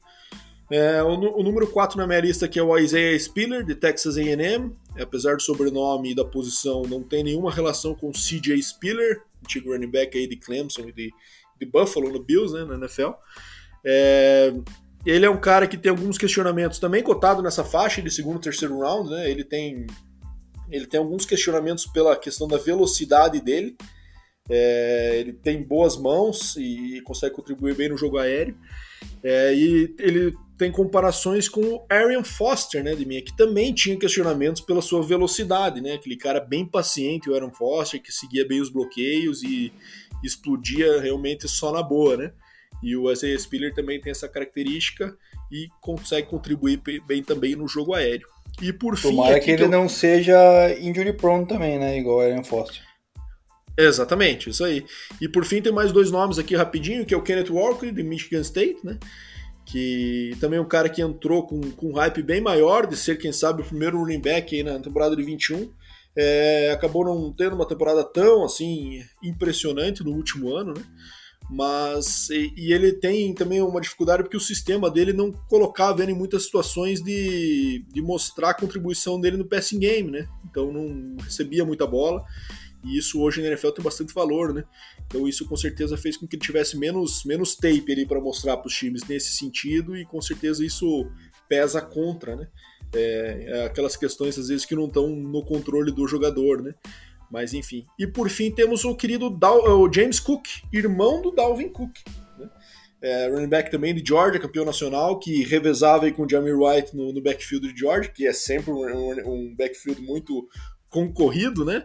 É, 0.71 1.03
o, 1.03 1.09
o, 1.09 1.43
número 1.43 1.67
4 1.67 1.99
na 1.99 2.07
minha 2.07 2.21
lista 2.21 2.49
é 2.55 2.63
o 2.63 2.79
Isaiah 2.79 3.19
Spiller, 3.19 3.65
de 3.65 3.75
Texas 3.75 4.17
A&M. 4.17 4.73
Apesar 5.01 5.37
do 5.37 5.43
sobrenome 5.43 6.13
e 6.13 6.15
da 6.15 6.25
posição, 6.25 6.83
não 6.83 7.03
tem 7.03 7.25
nenhuma 7.25 7.51
relação 7.51 7.95
com 7.95 8.13
CJ 8.13 8.63
Spiller, 8.63 9.23
antigo 9.43 9.73
running 9.73 9.91
back 9.91 10.17
aí 10.17 10.29
de 10.29 10.37
Clemson 10.37 10.83
e 10.83 10.93
de, 10.93 11.11
de 11.59 11.67
Buffalo 11.67 12.11
no 12.11 12.23
Bills, 12.23 12.55
né, 12.55 12.65
na 12.65 12.77
NFL. 12.77 13.11
É, 13.85 14.53
ele 15.05 15.27
é 15.27 15.31
um 15.31 15.41
cara 15.41 15.67
que 15.67 15.77
tem 15.77 15.91
alguns 15.91 16.17
questionamentos 16.17 16.79
também 16.79 17.03
cotado 17.03 17.43
nessa 17.43 17.65
faixa 17.65 18.01
de 18.01 18.11
segundo 18.11 18.39
e 18.39 18.43
terceiro 18.43 18.79
round, 18.79 19.11
né? 19.11 19.29
Ele 19.29 19.43
tem, 19.43 19.87
ele 20.71 20.87
tem 20.87 21.01
alguns 21.01 21.25
questionamentos 21.25 21.87
pela 21.87 22.17
questão 22.17 22.47
da 22.47 22.59
velocidade 22.59 23.41
dele. 23.41 23.77
É, 24.49 25.17
ele 25.19 25.33
tem 25.33 25.63
boas 25.63 25.97
mãos 25.97 26.57
e 26.57 27.01
consegue 27.03 27.35
contribuir 27.35 27.75
bem 27.75 27.89
no 27.89 27.97
jogo 27.97 28.19
aéreo. 28.19 28.57
É, 29.25 29.55
e 29.55 29.95
ele 29.99 30.37
tem 30.61 30.71
comparações 30.71 31.49
com 31.49 31.63
o 31.63 31.87
Arian 31.89 32.23
Foster, 32.23 32.85
né, 32.85 32.95
de 32.95 33.07
mim, 33.07 33.23
que 33.23 33.35
também 33.35 33.73
tinha 33.73 33.99
questionamentos 33.99 34.61
pela 34.61 34.83
sua 34.83 35.03
velocidade, 35.03 35.81
né, 35.81 35.95
aquele 35.95 36.19
cara 36.19 36.39
bem 36.39 36.67
paciente, 36.67 37.31
o 37.31 37.35
Aaron 37.35 37.51
Foster, 37.51 37.99
que 37.99 38.13
seguia 38.13 38.47
bem 38.47 38.61
os 38.61 38.69
bloqueios 38.69 39.43
e 39.43 39.73
explodia 40.23 41.01
realmente 41.01 41.49
só 41.49 41.73
na 41.73 41.83
boa, 41.83 42.15
né. 42.15 42.33
E 42.83 42.95
o 42.95 43.11
Isaiah 43.11 43.39
Spiller 43.39 43.73
também 43.73 43.99
tem 43.99 44.11
essa 44.11 44.29
característica 44.29 45.17
e 45.51 45.69
consegue 45.81 46.29
contribuir 46.29 46.83
bem 47.07 47.23
também 47.23 47.57
no 47.57 47.67
jogo 47.67 47.95
aéreo. 47.95 48.29
E 48.61 48.71
por 48.71 48.99
fim. 48.99 49.09
Tomara 49.09 49.41
que 49.41 49.51
ele 49.51 49.65
eu... 49.65 49.69
não 49.69 49.89
seja 49.89 50.37
injury 50.79 51.15
prone 51.15 51.47
também, 51.47 51.79
né? 51.79 51.99
Igual 51.99 52.19
o 52.19 52.21
Aaron 52.21 52.45
Foster. 52.45 52.83
Exatamente, 53.79 54.51
isso 54.51 54.63
aí. 54.63 54.85
E 55.23 55.27
por 55.27 55.47
fim 55.47 55.63
tem 55.63 55.73
mais 55.73 55.91
dois 55.91 56.11
nomes 56.11 56.39
aqui 56.39 56.55
rapidinho, 56.55 57.07
que 57.07 57.15
é 57.15 57.17
o 57.17 57.23
Kenneth 57.23 57.51
Walker, 57.51 57.91
de 57.91 58.03
Michigan 58.03 58.43
State, 58.43 58.79
né? 58.85 58.99
Que 59.71 60.37
também 60.41 60.59
é 60.59 60.63
um 60.63 60.69
cara 60.69 60.89
que 60.89 61.01
entrou 61.01 61.47
com, 61.47 61.61
com 61.73 61.91
um 61.91 61.95
hype 61.95 62.23
bem 62.23 62.41
maior 62.41 62.87
de 62.87 62.97
ser, 62.97 63.17
quem 63.17 63.33
sabe, 63.33 63.63
o 63.63 63.65
primeiro 63.65 63.99
running 63.99 64.21
back 64.21 64.55
aí 64.55 64.65
na 64.65 64.79
temporada 64.81 65.15
de 65.15 65.23
21. 65.23 65.73
É, 66.17 66.73
acabou 66.73 67.05
não 67.05 67.33
tendo 67.33 67.55
uma 67.55 67.69
temporada 67.69 68.03
tão 68.03 68.45
assim 68.45 69.01
impressionante 69.23 70.03
no 70.03 70.11
último 70.11 70.55
ano, 70.55 70.75
né? 70.75 70.83
Mas 71.49 72.31
e, 72.31 72.53
e, 72.57 72.73
ele 72.73 72.93
tem 72.93 73.33
também 73.33 73.61
uma 73.61 73.81
dificuldade 73.81 74.23
porque 74.23 74.37
o 74.37 74.41
sistema 74.41 74.91
dele 74.91 75.13
não 75.13 75.33
colocava 75.49 76.03
ele 76.03 76.13
em 76.13 76.19
muitas 76.19 76.45
situações 76.45 77.01
de, 77.01 77.85
de 77.93 78.03
mostrar 78.03 78.51
a 78.51 78.55
contribuição 78.55 79.21
dele 79.21 79.37
no 79.37 79.49
passing 79.49 79.79
game, 79.79 80.11
né? 80.11 80.29
Então 80.49 80.73
não 80.73 81.17
recebia 81.25 81.65
muita 81.65 81.87
bola 81.87 82.25
e 82.85 82.97
isso 82.97 83.21
hoje 83.21 83.43
na 83.43 83.49
NFL 83.49 83.71
tem 83.71 83.85
bastante 83.85 84.15
valor, 84.15 84.55
né? 84.55 84.65
Então 85.07 85.29
isso 85.29 85.47
com 85.47 85.57
certeza 85.57 85.97
fez 85.97 86.17
com 86.17 86.27
que 86.27 86.37
ele 86.37 86.43
tivesse 86.43 86.77
menos, 86.79 87.25
menos 87.25 87.55
tape 87.55 87.93
ali 87.93 88.07
para 88.07 88.21
mostrar 88.21 88.57
para 88.57 88.69
os 88.69 88.75
times 88.75 89.03
nesse 89.09 89.33
sentido 89.33 89.97
e 89.97 90.05
com 90.05 90.21
certeza 90.21 90.65
isso 90.65 91.11
pesa 91.49 91.81
contra, 91.81 92.37
né? 92.37 92.49
É, 92.93 93.45
é 93.49 93.67
aquelas 93.67 93.97
questões 93.97 94.39
às 94.39 94.49
vezes 94.49 94.65
que 94.65 94.75
não 94.75 94.87
estão 94.87 95.09
no 95.09 95.45
controle 95.45 95.93
do 95.93 96.07
jogador, 96.07 96.63
né? 96.63 96.75
Mas 97.31 97.55
enfim. 97.55 97.87
E 97.99 98.07
por 98.07 98.29
fim 98.29 98.51
temos 98.51 98.85
o 98.85 98.95
querido 98.95 99.31
Dal 99.31 99.63
o 99.81 99.93
James 99.93 100.19
Cook, 100.19 100.47
irmão 100.73 101.23
do 101.23 101.31
Dalvin 101.31 101.69
Cook. 101.69 101.97
Né? 102.39 102.51
É, 103.03 103.29
running 103.29 103.49
back 103.49 103.71
também 103.71 103.95
de 103.95 104.07
Georgia, 104.07 104.41
campeão 104.41 104.65
nacional, 104.65 105.19
que 105.19 105.45
revezava 105.45 106.05
aí 106.05 106.13
com 106.13 106.25
o 106.25 106.29
Jamir 106.29 106.59
White 106.59 106.95
no, 106.95 107.13
no 107.13 107.23
backfield 107.23 107.73
de 107.73 107.79
Georgia, 107.79 108.11
que 108.11 108.27
é 108.27 108.33
sempre 108.33 108.73
um, 108.73 109.13
um 109.27 109.55
backfield 109.55 110.03
muito 110.03 110.49
concorrido, 110.91 111.65
né? 111.65 111.85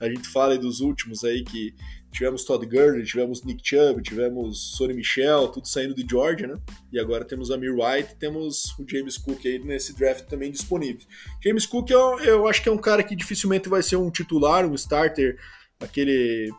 A 0.00 0.08
gente 0.08 0.28
fala 0.28 0.52
aí 0.52 0.58
dos 0.58 0.80
últimos 0.80 1.24
aí 1.24 1.44
que 1.44 1.74
tivemos 2.10 2.44
Todd 2.44 2.64
Gurley, 2.66 3.04
tivemos 3.04 3.44
Nick 3.44 3.60
Chubb, 3.62 4.02
tivemos 4.02 4.76
Sonny 4.76 4.94
Michel, 4.94 5.48
tudo 5.48 5.68
saindo 5.68 5.94
de 5.94 6.06
Georgia, 6.08 6.46
né? 6.46 6.58
E 6.92 6.98
agora 6.98 7.24
temos 7.24 7.50
Amir 7.50 7.74
White, 7.74 8.16
temos 8.16 8.74
o 8.78 8.86
James 8.88 9.18
Cook 9.18 9.44
aí 9.46 9.58
nesse 9.58 9.94
draft 9.94 10.26
também 10.26 10.50
disponível. 10.50 11.06
James 11.44 11.66
Cook 11.66 11.90
eu, 11.90 12.18
eu 12.20 12.48
acho 12.48 12.62
que 12.62 12.68
é 12.68 12.72
um 12.72 12.78
cara 12.78 13.02
que 13.02 13.14
dificilmente 13.14 13.68
vai 13.68 13.82
ser 13.82 13.96
um 13.96 14.10
titular, 14.10 14.66
um 14.66 14.74
starter, 14.74 15.38
aquele 15.78 16.50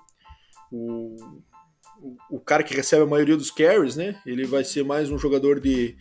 o, 0.71 1.15
o, 2.01 2.37
o 2.37 2.39
cara 2.39 2.63
que 2.63 2.75
recebe 2.75 3.03
a 3.03 3.07
maioria 3.07 3.37
dos 3.37 3.51
carries, 3.51 3.95
né? 3.95 4.19
Ele 4.25 4.45
vai 4.45 4.63
ser 4.63 4.83
mais 4.83 5.09
um 5.09 5.17
jogador 5.17 5.59
de 5.59 5.95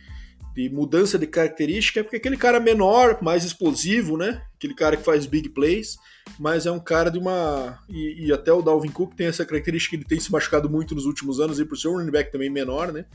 de 0.57 0.71
mudança 0.71 1.19
de 1.19 1.27
característica, 1.27 2.03
porque 2.03 2.15
aquele 2.15 2.35
cara 2.35 2.59
menor, 2.59 3.21
mais 3.21 3.43
explosivo, 3.43 4.17
né? 4.17 4.41
Aquele 4.55 4.73
cara 4.73 4.97
que 4.97 5.03
faz 5.03 5.27
big 5.27 5.49
plays, 5.49 5.97
mas 6.39 6.65
é 6.65 6.71
um 6.71 6.79
cara 6.79 7.11
de 7.11 7.19
uma. 7.19 7.77
E, 7.87 8.25
e 8.25 8.33
até 8.33 8.51
o 8.51 8.63
Dalvin 8.63 8.89
Cook 8.89 9.13
tem 9.13 9.27
essa 9.27 9.45
característica, 9.45 9.95
ele 9.95 10.03
tem 10.03 10.19
se 10.19 10.31
machucado 10.31 10.67
muito 10.67 10.95
nos 10.95 11.05
últimos 11.05 11.39
anos, 11.39 11.59
e 11.59 11.65
por 11.65 11.77
ser 11.77 11.89
um 11.89 11.97
running 11.97 12.09
back 12.09 12.31
também 12.31 12.49
menor, 12.49 12.91
né? 12.91 13.05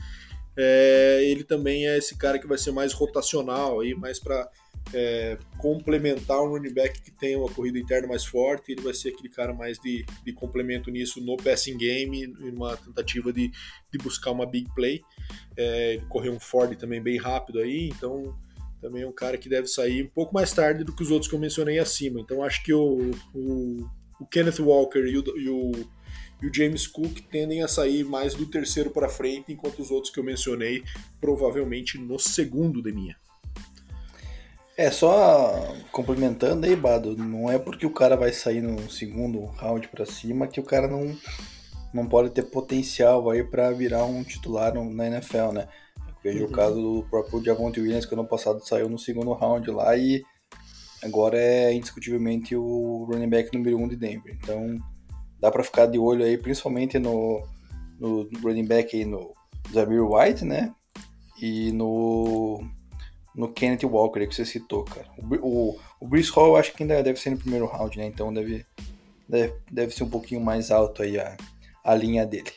É, 0.55 1.19
ele 1.25 1.43
também 1.43 1.85
é 1.85 1.97
esse 1.97 2.17
cara 2.17 2.39
que 2.39 2.47
vai 2.47 2.57
ser 2.57 2.71
mais 2.71 2.93
rotacional, 2.93 3.81
aí, 3.81 3.93
mais 3.93 4.19
para 4.19 4.49
é, 4.93 5.37
complementar 5.57 6.41
um 6.41 6.49
running 6.49 6.73
back 6.73 7.01
que 7.01 7.11
tem 7.11 7.35
uma 7.35 7.49
corrida 7.49 7.79
interna 7.79 8.07
mais 8.07 8.25
forte, 8.25 8.71
ele 8.71 8.81
vai 8.81 8.93
ser 8.93 9.09
aquele 9.09 9.29
cara 9.29 9.53
mais 9.53 9.79
de, 9.79 10.05
de 10.23 10.33
complemento 10.33 10.91
nisso 10.91 11.21
no 11.21 11.37
passing 11.37 11.77
game, 11.77 12.27
numa 12.27 12.75
tentativa 12.77 13.31
de, 13.31 13.51
de 13.91 13.97
buscar 13.99 14.31
uma 14.31 14.45
big 14.45 14.69
play. 14.73 15.01
É, 15.57 15.99
correr 16.09 16.29
um 16.29 16.39
Ford 16.39 16.75
também 16.77 17.01
bem 17.01 17.17
rápido 17.17 17.59
aí, 17.59 17.89
então 17.89 18.35
também 18.81 19.03
é 19.03 19.07
um 19.07 19.13
cara 19.13 19.37
que 19.37 19.47
deve 19.47 19.67
sair 19.67 20.03
um 20.03 20.09
pouco 20.09 20.33
mais 20.33 20.51
tarde 20.51 20.83
do 20.83 20.93
que 20.93 21.01
os 21.01 21.09
outros 21.09 21.29
que 21.29 21.35
eu 21.35 21.39
mencionei 21.39 21.79
acima. 21.79 22.19
Então 22.19 22.43
acho 22.43 22.61
que 22.63 22.73
o, 22.73 23.11
o, 23.33 23.89
o 24.19 24.25
Kenneth 24.25 24.59
Walker 24.59 24.99
e 24.99 25.17
o, 25.17 25.23
e 25.37 25.49
o, 25.49 25.71
e 26.41 26.47
o 26.47 26.53
James 26.53 26.85
Cook 26.85 27.21
tendem 27.31 27.63
a 27.63 27.67
sair 27.67 28.03
mais 28.03 28.33
do 28.35 28.45
terceiro 28.45 28.89
para 28.89 29.07
frente, 29.07 29.53
enquanto 29.53 29.79
os 29.79 29.89
outros 29.89 30.13
que 30.13 30.19
eu 30.19 30.23
mencionei 30.23 30.83
provavelmente 31.21 31.97
no 31.97 32.19
segundo 32.19 32.81
de 32.81 32.91
minha. 32.91 33.22
É, 34.75 34.89
só 34.89 35.75
complementando 35.91 36.65
aí, 36.65 36.75
Bado, 36.75 37.15
não 37.15 37.49
é 37.51 37.59
porque 37.59 37.85
o 37.85 37.93
cara 37.93 38.15
vai 38.17 38.33
sair 38.33 38.61
no 38.61 38.89
segundo 38.89 39.45
round 39.45 39.87
para 39.89 40.05
cima 40.05 40.47
que 40.47 40.59
o 40.59 40.63
cara 40.63 40.87
não, 40.87 41.15
não 41.93 42.07
pode 42.07 42.31
ter 42.31 42.43
potencial 42.43 43.29
aí 43.29 43.43
para 43.43 43.69
virar 43.71 44.05
um 44.05 44.23
titular 44.23 44.73
na 44.73 45.07
NFL, 45.07 45.51
né? 45.51 45.67
Veja 46.23 46.39
uhum. 46.39 46.49
o 46.49 46.51
caso 46.51 46.75
do 46.75 47.03
próprio 47.07 47.43
Javonte 47.43 47.79
Williams, 47.79 48.05
que 48.05 48.13
ano 48.15 48.25
passado 48.25 48.65
saiu 48.65 48.89
no 48.89 48.97
segundo 48.97 49.33
round 49.33 49.69
lá 49.69 49.95
e 49.95 50.23
agora 51.03 51.37
é 51.37 51.73
indiscutivelmente 51.73 52.55
o 52.55 53.05
running 53.11 53.29
back 53.29 53.55
número 53.55 53.77
um 53.77 53.87
de 53.87 53.95
Denver. 53.95 54.35
Então 54.41 54.79
dá 55.39 55.51
para 55.51 55.63
ficar 55.63 55.85
de 55.85 55.99
olho 55.99 56.25
aí, 56.25 56.37
principalmente 56.37 56.97
no, 56.97 57.45
no 57.99 58.27
running 58.41 58.65
back 58.65 58.95
aí 58.95 59.05
no 59.05 59.33
Zamir 59.71 60.03
White, 60.03 60.45
né? 60.45 60.73
E 61.39 61.71
no 61.73 62.63
no 63.35 63.51
Kenneth 63.51 63.83
Walker 63.83 64.25
que 64.27 64.35
você 64.35 64.45
citou, 64.45 64.83
cara. 64.83 65.07
O, 65.17 65.35
o, 65.35 65.79
o 65.99 66.07
Bruce 66.07 66.31
Hall 66.31 66.47
eu 66.47 66.55
acho 66.55 66.73
que 66.73 66.83
ainda 66.83 67.01
deve 67.01 67.19
ser 67.19 67.31
no 67.31 67.37
primeiro 67.37 67.65
round, 67.65 67.97
né? 67.97 68.05
Então 68.05 68.33
deve, 68.33 68.65
deve, 69.27 69.53
deve 69.71 69.93
ser 69.93 70.03
um 70.03 70.09
pouquinho 70.09 70.41
mais 70.41 70.71
alto 70.71 71.01
aí 71.01 71.19
a, 71.19 71.35
a 71.83 71.95
linha 71.95 72.25
dele. 72.25 72.51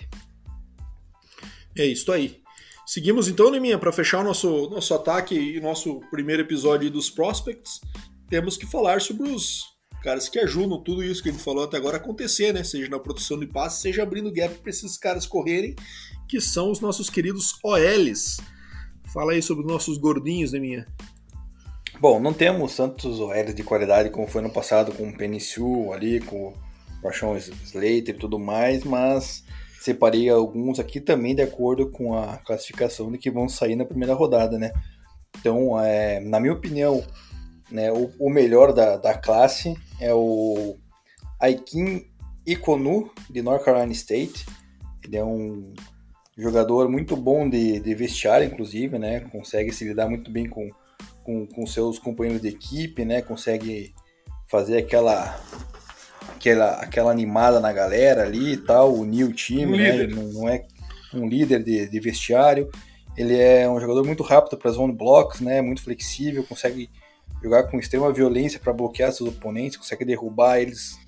É 1.76 1.84
isso 1.84 2.10
aí. 2.12 2.40
Seguimos 2.86 3.26
então, 3.26 3.50
Neminha, 3.50 3.78
para 3.78 3.92
fechar 3.92 4.20
o 4.20 4.24
nosso, 4.24 4.70
nosso 4.70 4.94
ataque 4.94 5.34
e 5.34 5.60
nosso 5.60 6.00
primeiro 6.10 6.42
episódio 6.42 6.90
dos 6.90 7.10
Prospects, 7.10 7.80
temos 8.28 8.56
que 8.56 8.64
falar 8.64 9.00
sobre 9.00 9.28
os 9.28 9.64
caras 10.02 10.28
que 10.28 10.38
ajudam 10.38 10.80
tudo 10.80 11.02
isso 11.02 11.20
que 11.20 11.28
a 11.28 11.32
gente 11.32 11.42
falou 11.42 11.64
até 11.64 11.76
agora 11.76 11.96
acontecer, 11.96 12.52
né? 12.52 12.62
Seja 12.62 12.88
na 12.88 13.00
produção 13.00 13.38
de 13.40 13.46
passes, 13.46 13.80
seja 13.80 14.04
abrindo 14.04 14.32
gap 14.32 14.54
para 14.54 14.70
esses 14.70 14.96
caras 14.96 15.26
correrem, 15.26 15.74
que 16.28 16.40
são 16.40 16.70
os 16.70 16.78
nossos 16.78 17.10
queridos 17.10 17.58
OLs. 17.64 18.36
Fala 19.16 19.32
aí 19.32 19.40
sobre 19.40 19.64
os 19.64 19.72
nossos 19.72 19.96
gordinhos, 19.96 20.52
né, 20.52 20.58
minha? 20.58 20.86
Bom, 21.98 22.20
não 22.20 22.34
temos 22.34 22.76
tantos 22.76 23.18
OLs 23.18 23.54
de 23.54 23.62
qualidade 23.62 24.10
como 24.10 24.26
foi 24.26 24.42
no 24.42 24.50
passado 24.50 24.92
com 24.92 25.08
o 25.08 25.16
Penicil 25.16 25.90
ali, 25.90 26.20
com 26.20 26.48
o 26.48 26.54
Rashon 27.02 27.34
Slater 27.34 28.10
e 28.10 28.18
tudo 28.18 28.38
mais, 28.38 28.84
mas 28.84 29.42
separei 29.80 30.28
alguns 30.28 30.78
aqui 30.78 31.00
também 31.00 31.34
de 31.34 31.40
acordo 31.40 31.90
com 31.90 32.12
a 32.14 32.36
classificação 32.36 33.10
de 33.10 33.16
que 33.16 33.30
vão 33.30 33.48
sair 33.48 33.74
na 33.74 33.86
primeira 33.86 34.12
rodada, 34.12 34.58
né? 34.58 34.70
Então, 35.38 35.80
é, 35.80 36.20
na 36.20 36.38
minha 36.38 36.52
opinião, 36.52 37.02
né, 37.70 37.90
o, 37.90 38.10
o 38.20 38.28
melhor 38.28 38.74
da, 38.74 38.98
da 38.98 39.16
classe 39.16 39.74
é 39.98 40.12
o 40.12 40.76
Aikin 41.40 42.04
Ikonu, 42.46 43.10
de 43.30 43.40
North 43.40 43.64
Carolina 43.64 43.92
State. 43.92 44.44
Ele 45.02 45.16
é 45.16 45.24
um 45.24 45.72
jogador 46.36 46.88
muito 46.88 47.16
bom 47.16 47.48
de, 47.48 47.80
de 47.80 47.94
vestiário, 47.94 48.46
inclusive, 48.46 48.98
né? 48.98 49.20
Consegue 49.20 49.72
se 49.72 49.84
lidar 49.84 50.08
muito 50.08 50.30
bem 50.30 50.46
com, 50.46 50.70
com, 51.24 51.46
com 51.46 51.66
seus 51.66 51.98
companheiros 51.98 52.42
de 52.42 52.48
equipe, 52.48 53.04
né? 53.04 53.22
Consegue 53.22 53.94
fazer 54.48 54.78
aquela 54.78 55.40
aquela, 56.36 56.72
aquela 56.74 57.10
animada 57.10 57.58
na 57.58 57.72
galera 57.72 58.22
ali 58.22 58.52
e 58.52 58.56
tal, 58.56 58.94
unir 58.94 59.24
o 59.24 59.32
time, 59.32 59.74
um 59.74 59.76
né? 59.76 60.06
Não, 60.06 60.22
não, 60.24 60.48
é 60.48 60.64
um 61.12 61.26
líder 61.26 61.62
de, 61.62 61.88
de, 61.88 62.00
vestiário. 62.00 62.70
Ele 63.16 63.38
é 63.38 63.68
um 63.68 63.80
jogador 63.80 64.04
muito 64.04 64.22
rápido 64.22 64.58
para 64.58 64.70
zone 64.70 64.92
blocks, 64.92 65.40
né? 65.40 65.62
Muito 65.62 65.82
flexível, 65.82 66.44
consegue 66.44 66.90
jogar 67.42 67.64
com 67.64 67.78
extrema 67.78 68.12
violência 68.12 68.60
para 68.60 68.72
bloquear 68.72 69.12
seus 69.12 69.30
oponentes, 69.30 69.78
consegue 69.78 70.04
derrubar 70.04 70.58
eles, 70.58 70.98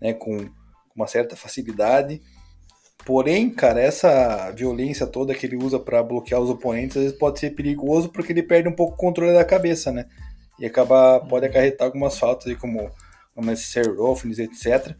né? 0.00 0.14
Com, 0.14 0.38
com 0.38 0.94
uma 0.96 1.06
certa 1.06 1.36
facilidade. 1.36 2.20
Porém, 3.08 3.48
cara, 3.48 3.80
essa 3.80 4.50
violência 4.50 5.06
toda 5.06 5.34
que 5.34 5.46
ele 5.46 5.56
usa 5.56 5.78
para 5.78 6.02
bloquear 6.02 6.42
os 6.42 6.50
oponentes, 6.50 6.94
às 6.94 7.04
vezes 7.04 7.18
pode 7.18 7.40
ser 7.40 7.54
perigoso 7.54 8.10
porque 8.10 8.32
ele 8.32 8.42
perde 8.42 8.68
um 8.68 8.74
pouco 8.74 8.92
o 8.92 8.98
controle 8.98 9.32
da 9.32 9.46
cabeça, 9.46 9.90
né? 9.90 10.04
E 10.60 10.66
acaba, 10.66 11.18
pode 11.20 11.46
acarretar 11.46 11.86
algumas 11.86 12.18
faltas 12.18 12.48
aí, 12.48 12.54
como 12.54 12.90
unnecessary 13.34 13.96
roughness, 13.96 14.38
etc. 14.38 14.94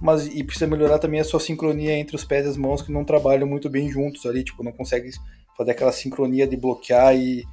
Mas 0.00 0.26
e 0.26 0.42
precisa 0.42 0.66
melhorar 0.66 0.98
também 0.98 1.20
a 1.20 1.24
sua 1.24 1.38
sincronia 1.38 1.98
entre 1.98 2.16
os 2.16 2.24
pés 2.24 2.46
e 2.46 2.48
as 2.48 2.56
mãos 2.56 2.80
que 2.80 2.90
não 2.90 3.04
trabalham 3.04 3.46
muito 3.46 3.68
bem 3.68 3.90
juntos 3.90 4.24
ali, 4.24 4.42
tipo, 4.42 4.64
não 4.64 4.72
consegue 4.72 5.10
fazer 5.54 5.72
aquela 5.72 5.92
sincronia 5.92 6.46
de 6.46 6.56
bloquear 6.56 7.14
e, 7.14 7.44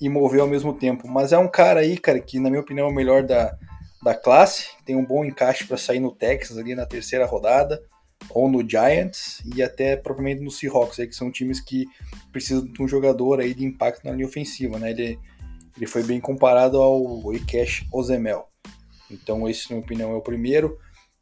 e 0.00 0.08
mover 0.08 0.40
ao 0.40 0.48
mesmo 0.48 0.72
tempo. 0.72 1.06
Mas 1.06 1.34
é 1.34 1.38
um 1.38 1.48
cara 1.48 1.80
aí, 1.80 1.98
cara, 1.98 2.18
que 2.18 2.40
na 2.40 2.48
minha 2.48 2.62
opinião 2.62 2.86
é 2.86 2.90
o 2.90 2.94
melhor 2.94 3.24
da, 3.24 3.54
da 4.02 4.14
classe, 4.14 4.68
tem 4.86 4.96
um 4.96 5.04
bom 5.04 5.22
encaixe 5.22 5.66
para 5.66 5.76
sair 5.76 6.00
no 6.00 6.12
Texas 6.12 6.56
ali 6.56 6.74
na 6.74 6.86
terceira 6.86 7.26
rodada 7.26 7.78
ou 8.28 8.48
no 8.48 8.68
Giants 8.68 9.42
e 9.54 9.62
até 9.62 9.96
propriamente 9.96 10.42
no 10.42 10.50
Seahawks, 10.50 11.00
aí, 11.00 11.06
que 11.06 11.16
são 11.16 11.30
times 11.30 11.60
que 11.60 11.86
precisam 12.32 12.64
de 12.64 12.82
um 12.82 12.86
jogador 12.86 13.40
aí 13.40 13.54
de 13.54 13.64
impacto 13.64 14.04
na 14.04 14.12
linha 14.12 14.26
ofensiva, 14.26 14.78
né? 14.78 14.90
Ele, 14.90 15.18
ele 15.76 15.86
foi 15.86 16.02
bem 16.02 16.20
comparado 16.20 16.80
ao 16.80 17.32
Ikesh 17.34 17.86
Ozemel. 17.92 18.46
Então 19.10 19.48
esse, 19.48 19.70
na 19.70 19.76
minha 19.76 19.84
opinião, 19.84 20.12
é 20.12 20.16
o 20.16 20.22
primeiro. 20.22 20.78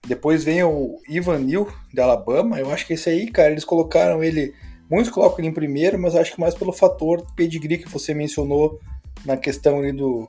Depois 0.07 0.44
vem 0.44 0.62
o 0.62 1.01
Ivan 1.09 1.38
Neal, 1.38 1.68
de 1.92 2.01
Alabama. 2.01 2.59
Eu 2.59 2.70
acho 2.70 2.86
que 2.86 2.92
esse 2.92 3.09
aí, 3.09 3.30
cara, 3.30 3.51
eles 3.51 3.64
colocaram 3.64 4.22
ele... 4.22 4.55
Muitos 4.90 5.12
colocam 5.12 5.40
ele 5.40 5.49
em 5.49 5.55
primeiro, 5.55 5.99
mas 5.99 6.14
acho 6.14 6.34
que 6.34 6.40
mais 6.40 6.55
pelo 6.55 6.72
fator 6.72 7.24
pedigree 7.34 7.78
que 7.78 7.88
você 7.88 8.14
mencionou 8.14 8.80
na 9.24 9.36
questão 9.36 9.80
ali 9.80 9.92
do, 9.92 10.28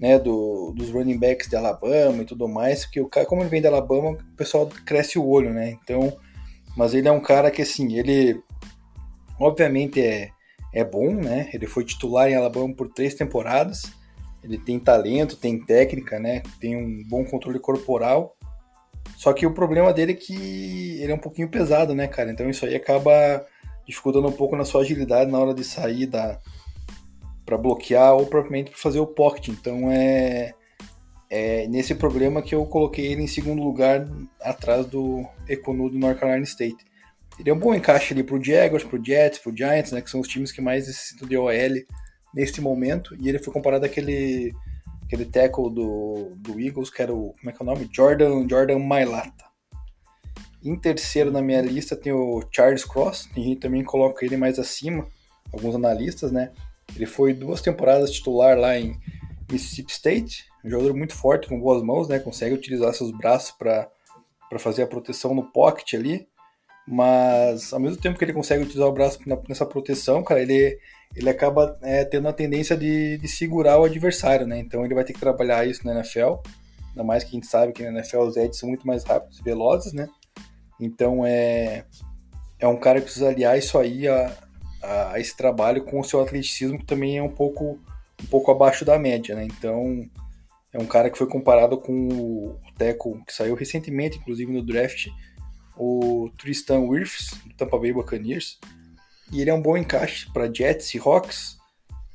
né, 0.00 0.18
do, 0.18 0.72
dos 0.74 0.88
running 0.90 1.18
backs 1.18 1.46
de 1.46 1.54
Alabama 1.54 2.22
e 2.22 2.24
tudo 2.24 2.48
mais, 2.48 2.86
que 2.86 3.00
o 3.00 3.08
cara, 3.08 3.26
como 3.26 3.42
ele 3.42 3.50
vem 3.50 3.60
de 3.60 3.66
Alabama, 3.66 4.12
o 4.12 4.36
pessoal 4.36 4.66
cresce 4.86 5.18
o 5.18 5.26
olho, 5.26 5.52
né? 5.52 5.76
Então, 5.82 6.16
mas 6.74 6.94
ele 6.94 7.06
é 7.06 7.12
um 7.12 7.20
cara 7.20 7.50
que 7.50 7.60
assim, 7.60 7.98
ele 7.98 8.42
obviamente 9.38 10.00
é, 10.00 10.30
é 10.72 10.82
bom, 10.82 11.14
né? 11.14 11.50
Ele 11.52 11.66
foi 11.66 11.84
titular 11.84 12.30
em 12.30 12.34
Alabama 12.34 12.74
por 12.74 12.88
três 12.88 13.14
temporadas. 13.14 13.92
Ele 14.42 14.56
tem 14.56 14.78
talento, 14.78 15.36
tem 15.36 15.62
técnica, 15.62 16.18
né? 16.18 16.42
Tem 16.58 16.74
um 16.74 17.04
bom 17.06 17.22
controle 17.22 17.58
corporal. 17.58 18.34
Só 19.18 19.34
que 19.34 19.44
o 19.44 19.52
problema 19.52 19.92
dele 19.92 20.12
é 20.12 20.14
que 20.16 20.98
ele 21.02 21.12
é 21.12 21.14
um 21.14 21.18
pouquinho 21.18 21.50
pesado, 21.50 21.94
né, 21.94 22.06
cara? 22.06 22.30
Então 22.30 22.48
isso 22.48 22.64
aí 22.64 22.74
acaba 22.74 23.44
dificultando 23.86 24.28
um 24.28 24.32
pouco 24.32 24.56
na 24.56 24.64
sua 24.64 24.80
agilidade 24.80 25.30
na 25.30 25.38
hora 25.38 25.52
de 25.52 25.62
sair 25.62 26.06
da, 26.06 26.40
para 27.50 27.58
bloquear 27.58 28.14
ou 28.14 28.26
propriamente 28.26 28.70
para 28.70 28.78
fazer 28.78 29.00
o 29.00 29.06
pocket. 29.06 29.48
Então 29.48 29.90
é, 29.90 30.54
é 31.28 31.66
nesse 31.66 31.96
problema 31.96 32.40
que 32.40 32.54
eu 32.54 32.64
coloquei 32.64 33.06
ele 33.06 33.24
em 33.24 33.26
segundo 33.26 33.60
lugar 33.60 34.06
atrás 34.40 34.86
do 34.86 35.26
Econu 35.48 35.90
do 35.90 35.98
North 35.98 36.18
Carolina 36.20 36.44
State. 36.44 36.84
Ele 37.40 37.50
é 37.50 37.52
um 37.52 37.58
bom 37.58 37.74
encaixe 37.74 38.14
ali 38.14 38.22
para 38.22 38.36
o 38.36 38.44
Jaguars, 38.44 38.84
para 38.84 39.00
o 39.00 39.04
Jets, 39.04 39.38
para 39.40 39.52
o 39.52 39.56
Giants, 39.56 39.92
né, 39.92 40.00
que 40.00 40.10
são 40.10 40.20
os 40.20 40.28
times 40.28 40.52
que 40.52 40.60
mais 40.60 40.86
necessitam 40.86 41.26
de 41.26 41.36
OL 41.36 41.50
neste 42.32 42.60
momento. 42.60 43.16
E 43.18 43.28
ele 43.28 43.38
foi 43.40 43.52
comparado 43.52 43.84
àquele, 43.84 44.54
aquele 45.02 45.24
tackle 45.24 45.70
do, 45.74 46.32
do 46.36 46.60
Eagles, 46.60 46.90
que 46.90 47.02
era 47.02 47.12
o, 47.12 47.32
como 47.32 47.50
é 47.50 47.52
que 47.52 47.60
é 47.60 47.64
o 47.64 47.66
nome? 47.66 47.90
Jordan, 47.92 48.46
Jordan 48.48 48.78
Mailata. 48.78 49.50
Em 50.62 50.78
terceiro 50.78 51.32
na 51.32 51.40
minha 51.40 51.62
lista 51.62 51.96
tem 51.96 52.12
o 52.12 52.44
Charles 52.54 52.84
Cross, 52.84 53.30
tem 53.34 53.42
gente 53.42 53.60
também 53.60 53.82
coloca 53.82 54.24
ele 54.24 54.36
mais 54.36 54.58
acima, 54.58 55.08
alguns 55.52 55.74
analistas, 55.74 56.30
né? 56.30 56.52
Ele 56.94 57.06
foi 57.06 57.32
duas 57.32 57.60
temporadas 57.60 58.10
titular 58.10 58.58
lá 58.58 58.78
em 58.78 58.98
Mississippi 59.50 59.92
State, 59.92 60.44
um 60.64 60.70
jogador 60.70 60.94
muito 60.94 61.14
forte, 61.14 61.48
com 61.48 61.58
boas 61.58 61.82
mãos, 61.82 62.08
né? 62.08 62.18
Consegue 62.18 62.54
utilizar 62.54 62.92
seus 62.94 63.10
braços 63.10 63.50
para 63.52 63.88
fazer 64.58 64.82
a 64.82 64.86
proteção 64.86 65.34
no 65.34 65.44
pocket 65.44 65.94
ali. 65.94 66.28
Mas 66.86 67.72
ao 67.72 67.80
mesmo 67.80 68.00
tempo 68.00 68.18
que 68.18 68.24
ele 68.24 68.32
consegue 68.32 68.64
utilizar 68.64 68.88
o 68.88 68.92
braço 68.92 69.18
nessa 69.48 69.64
proteção, 69.64 70.22
cara, 70.24 70.42
ele, 70.42 70.78
ele 71.14 71.30
acaba 71.30 71.78
é, 71.82 72.04
tendo 72.04 72.26
a 72.28 72.32
tendência 72.32 72.76
de, 72.76 73.16
de 73.18 73.28
segurar 73.28 73.78
o 73.78 73.84
adversário, 73.84 74.46
né? 74.46 74.58
Então 74.58 74.84
ele 74.84 74.94
vai 74.94 75.04
ter 75.04 75.12
que 75.12 75.20
trabalhar 75.20 75.66
isso 75.66 75.86
na 75.86 75.94
NFL. 75.94 76.36
Ainda 76.88 77.04
mais 77.04 77.22
que 77.22 77.30
a 77.30 77.32
gente 77.32 77.46
sabe 77.46 77.72
que 77.72 77.82
na 77.84 77.90
NFL 77.90 78.18
os 78.18 78.36
edges 78.36 78.58
são 78.58 78.68
muito 78.68 78.86
mais 78.86 79.04
rápidos 79.04 79.40
velozes, 79.40 79.92
né? 79.92 80.08
Então 80.80 81.24
é, 81.24 81.84
é 82.58 82.66
um 82.66 82.76
cara 82.76 82.98
que 82.98 83.04
precisa 83.04 83.28
aliar 83.28 83.56
isso 83.56 83.78
aí 83.78 84.08
a, 84.08 84.32
a, 84.90 85.12
a 85.12 85.20
esse 85.20 85.36
trabalho 85.36 85.84
com 85.84 86.00
o 86.00 86.04
seu 86.04 86.20
atleticismo, 86.20 86.78
que 86.78 86.84
também 86.84 87.18
é 87.18 87.22
um 87.22 87.30
pouco, 87.30 87.78
um 88.22 88.26
pouco 88.26 88.50
abaixo 88.50 88.84
da 88.84 88.98
média, 88.98 89.34
né? 89.36 89.44
Então 89.44 90.04
é 90.72 90.78
um 90.78 90.86
cara 90.86 91.08
que 91.08 91.18
foi 91.18 91.28
comparado 91.28 91.78
com 91.78 92.08
o 92.08 92.60
Teco, 92.76 93.22
que 93.24 93.32
saiu 93.32 93.54
recentemente, 93.54 94.18
inclusive 94.18 94.52
no 94.52 94.62
draft, 94.62 95.06
o 95.76 96.30
Tristan 96.36 96.80
Wirfs, 96.80 97.30
do 97.46 97.54
Tampa 97.54 97.78
Bay 97.78 97.92
Buccaneers. 97.92 98.58
E 99.32 99.40
ele 99.40 99.50
é 99.50 99.54
um 99.54 99.62
bom 99.62 99.76
encaixe 99.76 100.30
para 100.32 100.52
Jets 100.52 100.92
e 100.94 100.98
Hawks. 100.98 101.56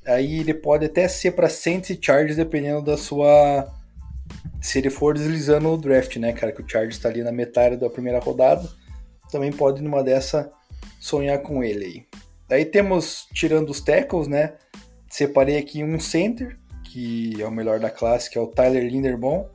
Aí 0.05 0.39
ele 0.39 0.53
pode 0.53 0.86
até 0.86 1.07
ser 1.07 1.32
para 1.32 1.49
Saints 1.49 1.89
e 1.89 1.99
Chargers, 1.99 2.36
dependendo 2.36 2.82
da 2.82 2.97
sua 2.97 3.71
se 4.61 4.80
ele 4.80 4.89
for 4.89 5.13
deslizando 5.13 5.69
no 5.69 5.78
draft, 5.78 6.15
né, 6.17 6.34
cara? 6.34 6.51
Que 6.51 6.61
o 6.61 6.67
Chargers 6.67 6.95
está 6.95 7.07
ali 7.07 7.23
na 7.23 7.32
metade 7.32 7.78
da 7.78 7.89
primeira 7.89 8.19
rodada. 8.19 8.67
Também 9.32 9.51
pode, 9.51 9.82
numa 9.82 10.03
dessa, 10.03 10.51
sonhar 10.99 11.39
com 11.39 11.63
ele 11.63 11.86
aí. 11.86 12.24
Daí 12.47 12.65
temos, 12.65 13.27
tirando 13.33 13.69
os 13.69 13.81
tackles, 13.81 14.27
né? 14.27 14.53
Separei 15.09 15.57
aqui 15.57 15.83
um 15.83 15.99
center, 15.99 16.57
que 16.83 17.41
é 17.41 17.47
o 17.47 17.51
melhor 17.51 17.79
da 17.79 17.89
classe, 17.89 18.29
que 18.29 18.37
é 18.37 18.41
o 18.41 18.47
Tyler 18.47 18.83
Linderbaum, 18.83 19.47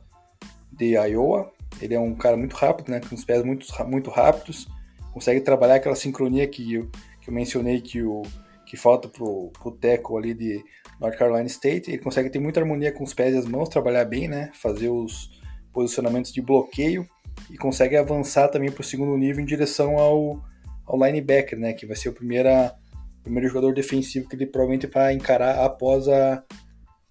de 0.71 0.95
Iowa. 0.95 1.51
Ele 1.81 1.93
é 1.93 1.99
um 1.99 2.15
cara 2.15 2.35
muito 2.35 2.55
rápido, 2.55 2.89
né? 2.89 2.99
Com 3.07 3.15
os 3.15 3.23
pés 3.23 3.43
muito, 3.43 3.65
muito 3.85 4.09
rápidos. 4.09 4.67
Consegue 5.13 5.41
trabalhar 5.41 5.75
aquela 5.75 5.95
sincronia 5.95 6.47
que 6.47 6.73
eu, 6.73 6.89
que 7.21 7.29
eu 7.29 7.33
mencionei 7.33 7.81
que, 7.81 8.01
o, 8.01 8.21
que 8.65 8.77
falta 8.77 9.07
pro, 9.07 9.51
pro 9.51 9.71
tackle 9.71 10.17
ali 10.17 10.33
de 10.33 10.63
North 10.99 11.17
Carolina 11.17 11.47
State. 11.47 11.89
Ele 11.89 12.01
consegue 12.01 12.29
ter 12.29 12.39
muita 12.39 12.59
harmonia 12.59 12.91
com 12.91 13.03
os 13.03 13.13
pés 13.13 13.33
e 13.33 13.37
as 13.37 13.45
mãos, 13.45 13.69
trabalhar 13.69 14.05
bem, 14.05 14.27
né? 14.27 14.51
Fazer 14.53 14.89
os 14.89 15.29
posicionamentos 15.73 16.31
de 16.31 16.41
bloqueio 16.41 17.07
e 17.49 17.57
consegue 17.57 17.97
avançar 17.97 18.49
também 18.49 18.71
para 18.71 18.81
o 18.81 18.83
segundo 18.83 19.17
nível 19.17 19.41
em 19.41 19.45
direção 19.45 19.97
ao, 19.97 20.41
ao 20.85 20.97
linebacker, 21.03 21.57
né? 21.57 21.73
Que 21.73 21.85
vai 21.85 21.95
ser 21.95 22.09
o 22.09 22.13
primeira, 22.13 22.75
primeiro 23.23 23.47
jogador 23.47 23.73
defensivo 23.73 24.27
que 24.27 24.35
ele 24.35 24.45
provavelmente 24.45 24.87
vai 24.87 25.13
encarar 25.13 25.63
após 25.63 26.07
a, 26.07 26.43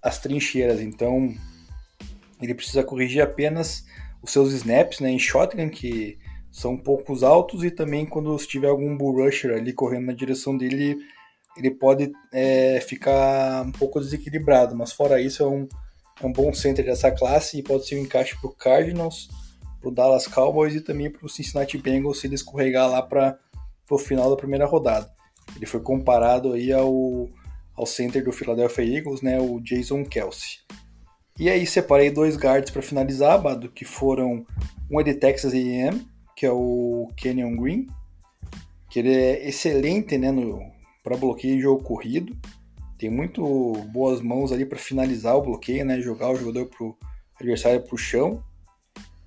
as 0.03 0.19
trincheiras. 0.19 0.81
Então 0.81 1.35
ele 2.41 2.55
precisa 2.55 2.83
corrigir 2.83 3.23
apenas 3.23 3.85
os 4.23 4.33
seus 4.33 4.53
snaps 4.53 5.01
né, 5.01 5.11
em 5.11 5.19
shotgun, 5.19 5.69
que 5.69 6.19
são 6.51 6.77
poucos 6.77 7.23
altos, 7.23 7.63
e 7.63 7.71
também 7.71 8.05
quando 8.05 8.37
tiver 8.39 8.69
algum 8.69 8.97
bull 8.97 9.25
rusher 9.25 9.53
ali 9.53 9.73
correndo 9.73 10.07
na 10.07 10.13
direção 10.13 10.57
dele, 10.57 10.97
ele 11.57 11.71
pode 11.71 12.13
é, 12.33 12.81
ficar 12.81 13.63
um 13.63 13.73
pouco 13.73 14.01
desequilibrado, 14.01 14.75
mas 14.75 14.93
fora 14.93 15.21
isso 15.21 15.43
é 15.43 15.47
um, 15.47 15.69
é 16.21 16.27
um 16.27 16.33
bom 16.33 16.53
center 16.53 16.85
dessa 16.85 17.11
classe 17.11 17.59
e 17.59 17.63
pode 17.63 17.87
ser 17.87 17.97
um 17.97 18.03
encaixe 18.03 18.37
para 18.37 18.51
o 18.51 18.55
Cardinals, 18.55 19.29
para 19.81 19.89
o 19.89 19.95
Dallas 19.95 20.27
Cowboys 20.27 20.75
e 20.75 20.81
também 20.81 21.11
para 21.11 21.25
o 21.25 21.29
Cincinnati 21.29 21.79
Bengals 21.79 22.21
se 22.21 22.27
ele 22.27 22.35
escorregar 22.35 22.89
lá 22.91 23.03
para 23.03 23.39
o 23.89 23.99
final 23.99 24.29
da 24.29 24.37
primeira 24.37 24.67
rodada. 24.67 25.11
Ele 25.57 25.67
foi 25.67 25.81
comparado 25.81 26.53
aí 26.53 26.73
ao, 26.73 27.29
ao 27.75 27.87
center 27.87 28.25
do 28.25 28.33
Philadelphia 28.33 28.99
Eagles, 28.99 29.23
né, 29.23 29.41
o 29.41 29.61
Jason 29.61 30.05
Kelsey. 30.05 30.59
E 31.39 31.49
aí 31.49 31.67
separei 31.67 32.11
dois 32.11 32.37
guards 32.37 32.71
para 32.71 32.83
finalizar, 32.83 33.41
Bado, 33.41 33.71
que 33.71 33.85
foram 33.85 34.45
um 34.91 35.01
é 35.01 35.05
de 35.05 35.15
Texas 35.15 35.53
A&M, 35.53 36.07
que 36.37 36.45
é 36.45 36.53
o 36.53 37.09
Kenyon 37.17 37.57
Green, 37.57 37.87
que 38.91 38.99
ele 38.99 39.15
é 39.15 39.49
excelente, 39.49 40.19
né, 40.19 40.29
para 41.03 41.17
bloqueio 41.17 41.57
em 41.57 41.61
jogo 41.61 41.83
corrido. 41.83 42.37
Tem 42.99 43.09
muito 43.09 43.43
boas 43.93 44.21
mãos 44.21 44.53
ali 44.53 44.67
para 44.67 44.79
finalizar 44.79 45.35
o 45.35 45.41
bloqueio, 45.41 45.87
né? 45.87 45.99
Jogar 46.03 46.31
o 46.31 46.37
jogador 46.37 46.67
pro 46.67 46.95
adversário 47.35 47.81
para 47.81 47.95
o 47.95 47.99
chão. 47.99 48.45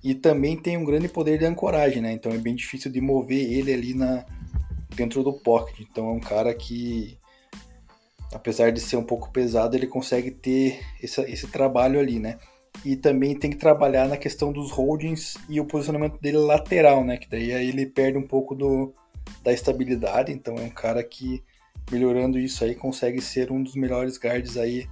E 0.02 0.14
também 0.14 0.56
tem 0.56 0.76
um 0.76 0.84
grande 0.84 1.08
poder 1.08 1.38
de 1.38 1.44
ancoragem, 1.44 2.00
né? 2.00 2.12
Então 2.12 2.30
é 2.30 2.38
bem 2.38 2.54
difícil 2.54 2.92
de 2.92 3.00
mover 3.00 3.52
ele 3.52 3.72
ali 3.72 3.92
na, 3.92 4.24
dentro 4.94 5.22
do 5.22 5.32
pocket. 5.32 5.80
Então 5.80 6.08
é 6.08 6.12
um 6.12 6.20
cara 6.20 6.54
que, 6.54 7.18
apesar 8.32 8.70
de 8.70 8.80
ser 8.80 8.96
um 8.96 9.04
pouco 9.04 9.30
pesado, 9.30 9.76
ele 9.76 9.86
consegue 9.86 10.30
ter 10.30 10.80
esse, 11.02 11.20
esse 11.22 11.46
trabalho 11.48 12.00
ali, 12.00 12.18
né? 12.18 12.38
E 12.84 12.96
também 12.96 13.36
tem 13.36 13.50
que 13.50 13.56
trabalhar 13.56 14.08
na 14.08 14.16
questão 14.16 14.52
dos 14.52 14.70
holdings 14.70 15.36
e 15.48 15.60
o 15.60 15.64
posicionamento 15.64 16.20
dele 16.20 16.38
lateral, 16.38 17.04
né? 17.04 17.16
Que 17.16 17.28
daí 17.28 17.52
aí 17.52 17.68
ele 17.68 17.86
perde 17.86 18.18
um 18.18 18.26
pouco 18.26 18.54
do, 18.54 18.92
da 19.42 19.52
estabilidade. 19.52 20.32
Então 20.32 20.56
é 20.56 20.62
um 20.62 20.70
cara 20.70 21.02
que 21.02 21.42
melhorando 21.90 22.38
isso 22.38 22.64
aí, 22.64 22.74
consegue 22.74 23.20
ser 23.20 23.52
um 23.52 23.62
dos 23.62 23.74
melhores 23.74 24.18
guards 24.18 24.56
aí 24.56 24.88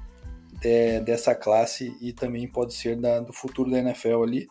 é, 0.63 1.01
dessa 1.01 1.35
classe 1.35 1.97
e 2.01 2.13
também 2.13 2.47
pode 2.47 2.75
ser 2.75 2.97
da, 2.97 3.21
do 3.21 3.33
futuro 3.33 3.71
da 3.71 3.79
NFL 3.79 4.23
ali. 4.23 4.47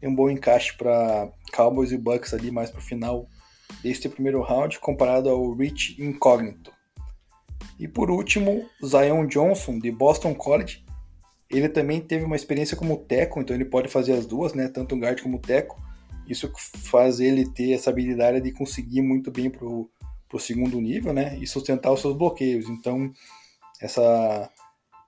Tem 0.00 0.08
um 0.08 0.14
bom 0.14 0.28
encaixe 0.28 0.76
para 0.76 1.30
Cowboys 1.54 1.92
e 1.92 1.98
Bucks 1.98 2.34
ali 2.34 2.50
mais 2.50 2.70
para 2.70 2.80
o 2.80 2.82
final 2.82 3.28
deste 3.82 4.08
primeiro 4.08 4.40
round, 4.42 4.78
comparado 4.78 5.28
ao 5.28 5.52
Rich 5.52 6.00
Incognito. 6.00 6.72
E 7.78 7.88
por 7.88 8.10
último, 8.10 8.64
Zion 8.84 9.26
Johnson, 9.26 9.78
de 9.78 9.90
Boston 9.90 10.34
College. 10.34 10.84
Ele 11.50 11.68
também 11.68 12.00
teve 12.00 12.24
uma 12.24 12.36
experiência 12.36 12.76
como 12.76 12.96
teco, 12.96 13.40
então 13.40 13.54
ele 13.54 13.64
pode 13.64 13.88
fazer 13.88 14.12
as 14.12 14.26
duas, 14.26 14.54
né? 14.54 14.68
Tanto 14.68 14.96
guard 14.96 15.20
como 15.20 15.38
teco. 15.38 15.82
Isso 16.26 16.50
faz 16.84 17.20
ele 17.20 17.46
ter 17.46 17.72
essa 17.72 17.90
habilidade 17.90 18.40
de 18.40 18.52
conseguir 18.52 19.02
muito 19.02 19.30
bem 19.30 19.50
pro 19.50 19.90
para 20.32 20.38
o 20.38 20.40
segundo 20.40 20.80
nível, 20.80 21.12
né, 21.12 21.36
e 21.38 21.46
sustentar 21.46 21.92
os 21.92 22.00
seus 22.00 22.16
bloqueios. 22.16 22.66
Então, 22.66 23.12
essa 23.78 24.50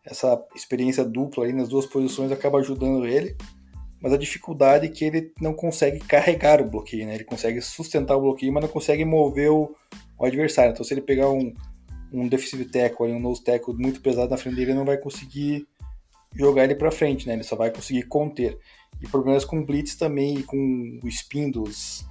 essa 0.04 0.38
experiência 0.54 1.02
dupla 1.02 1.46
aí 1.46 1.52
nas 1.54 1.70
duas 1.70 1.86
posições 1.86 2.30
acaba 2.30 2.58
ajudando 2.58 3.06
ele, 3.06 3.34
mas 4.04 4.12
a 4.12 4.18
dificuldade 4.18 4.84
é 4.84 4.90
que 4.90 5.02
ele 5.02 5.32
não 5.40 5.54
consegue 5.54 5.98
carregar 5.98 6.60
o 6.60 6.68
bloqueio, 6.68 7.06
né? 7.06 7.14
Ele 7.14 7.24
consegue 7.24 7.62
sustentar 7.62 8.14
o 8.14 8.20
bloqueio, 8.20 8.52
mas 8.52 8.62
não 8.62 8.68
consegue 8.68 9.02
mover 9.02 9.50
o, 9.50 9.74
o 10.18 10.26
adversário. 10.26 10.72
Então, 10.72 10.84
se 10.84 10.92
ele 10.92 11.00
pegar 11.00 11.30
um, 11.30 11.54
um 12.12 12.28
defensive 12.28 12.66
tackle, 12.66 13.10
um 13.10 13.18
nose 13.18 13.42
tackle 13.42 13.72
muito 13.72 14.02
pesado 14.02 14.28
na 14.28 14.36
frente 14.36 14.56
dele, 14.56 14.72
ele 14.72 14.78
não 14.78 14.84
vai 14.84 14.98
conseguir 14.98 15.66
jogar 16.34 16.64
ele 16.64 16.74
para 16.74 16.90
frente, 16.90 17.26
né? 17.26 17.32
Ele 17.32 17.44
só 17.44 17.56
vai 17.56 17.70
conseguir 17.70 18.02
conter. 18.02 18.58
E 19.00 19.08
problemas 19.08 19.42
com 19.42 19.64
blitz 19.64 19.94
também 19.94 20.34
e 20.34 20.42
com 20.42 21.00
o 21.02 21.08
spin 21.08 21.50
dos, 21.50 22.04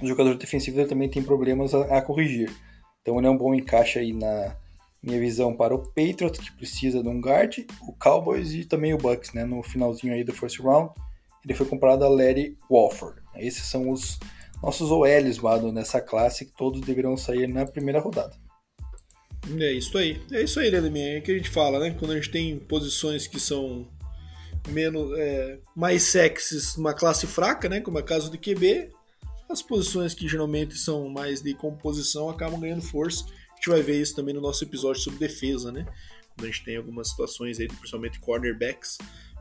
o 0.00 0.06
jogador 0.06 0.36
defensivo 0.36 0.78
ele 0.78 0.88
também 0.88 1.08
tem 1.08 1.24
problemas 1.24 1.74
a, 1.74 1.98
a, 1.98 2.02
corrigir. 2.02 2.54
Então 3.02 3.18
ele 3.18 3.26
é 3.26 3.30
um 3.30 3.36
bom 3.36 3.52
encaixe 3.52 3.98
aí 3.98 4.12
na 4.12 4.54
minha 5.04 5.20
visão 5.20 5.54
para 5.54 5.74
o 5.74 5.78
Patriots, 5.78 6.40
que 6.40 6.56
precisa 6.56 7.02
de 7.02 7.08
um 7.08 7.20
guard, 7.20 7.58
o 7.82 7.92
Cowboys 7.92 8.52
e 8.52 8.64
também 8.64 8.94
o 8.94 8.98
Bucks, 8.98 9.32
né? 9.32 9.44
No 9.44 9.62
finalzinho 9.62 10.14
aí 10.14 10.24
do 10.24 10.32
first 10.32 10.58
round, 10.60 10.92
ele 11.44 11.54
foi 11.54 11.66
comprado 11.66 12.04
a 12.04 12.08
Larry 12.08 12.56
Walford. 12.70 13.20
Esses 13.36 13.64
são 13.64 13.90
os 13.90 14.18
nossos 14.62 14.90
OLs, 14.90 15.38
Mado, 15.38 15.70
nessa 15.70 16.00
classe, 16.00 16.46
que 16.46 16.52
todos 16.52 16.80
deverão 16.80 17.16
sair 17.16 17.46
na 17.46 17.66
primeira 17.66 18.00
rodada. 18.00 18.34
É 19.58 19.72
isso 19.72 19.98
aí. 19.98 20.22
É 20.32 20.42
isso 20.42 20.58
aí, 20.58 20.70
né, 20.70 21.16
É 21.16 21.20
que 21.20 21.32
a 21.32 21.36
gente 21.36 21.50
fala, 21.50 21.78
né? 21.78 21.94
Quando 21.98 22.12
a 22.12 22.14
gente 22.14 22.30
tem 22.30 22.58
posições 22.58 23.26
que 23.26 23.38
são 23.38 23.86
menos 24.70 25.12
é, 25.18 25.58
mais 25.76 26.04
sexys 26.04 26.76
numa 26.76 26.94
classe 26.94 27.26
fraca, 27.26 27.68
né? 27.68 27.80
Como 27.80 27.98
é 27.98 28.00
o 28.00 28.04
caso 28.04 28.30
do 28.30 28.38
QB, 28.38 28.90
as 29.50 29.60
posições 29.60 30.14
que 30.14 30.26
geralmente 30.26 30.74
são 30.78 31.10
mais 31.10 31.42
de 31.42 31.52
composição 31.52 32.30
acabam 32.30 32.58
ganhando 32.58 32.82
força. 32.82 33.26
Gente 33.64 33.72
vai 33.72 33.82
ver 33.82 33.98
isso 33.98 34.14
também 34.14 34.34
no 34.34 34.42
nosso 34.42 34.62
episódio 34.62 35.00
sobre 35.00 35.18
defesa, 35.18 35.72
né? 35.72 35.86
Quando 36.34 36.44
a 36.44 36.50
gente 36.50 36.64
tem 36.66 36.76
algumas 36.76 37.08
situações 37.08 37.58
aí, 37.58 37.66
principalmente 37.66 38.20
cornerbacks, 38.20 38.98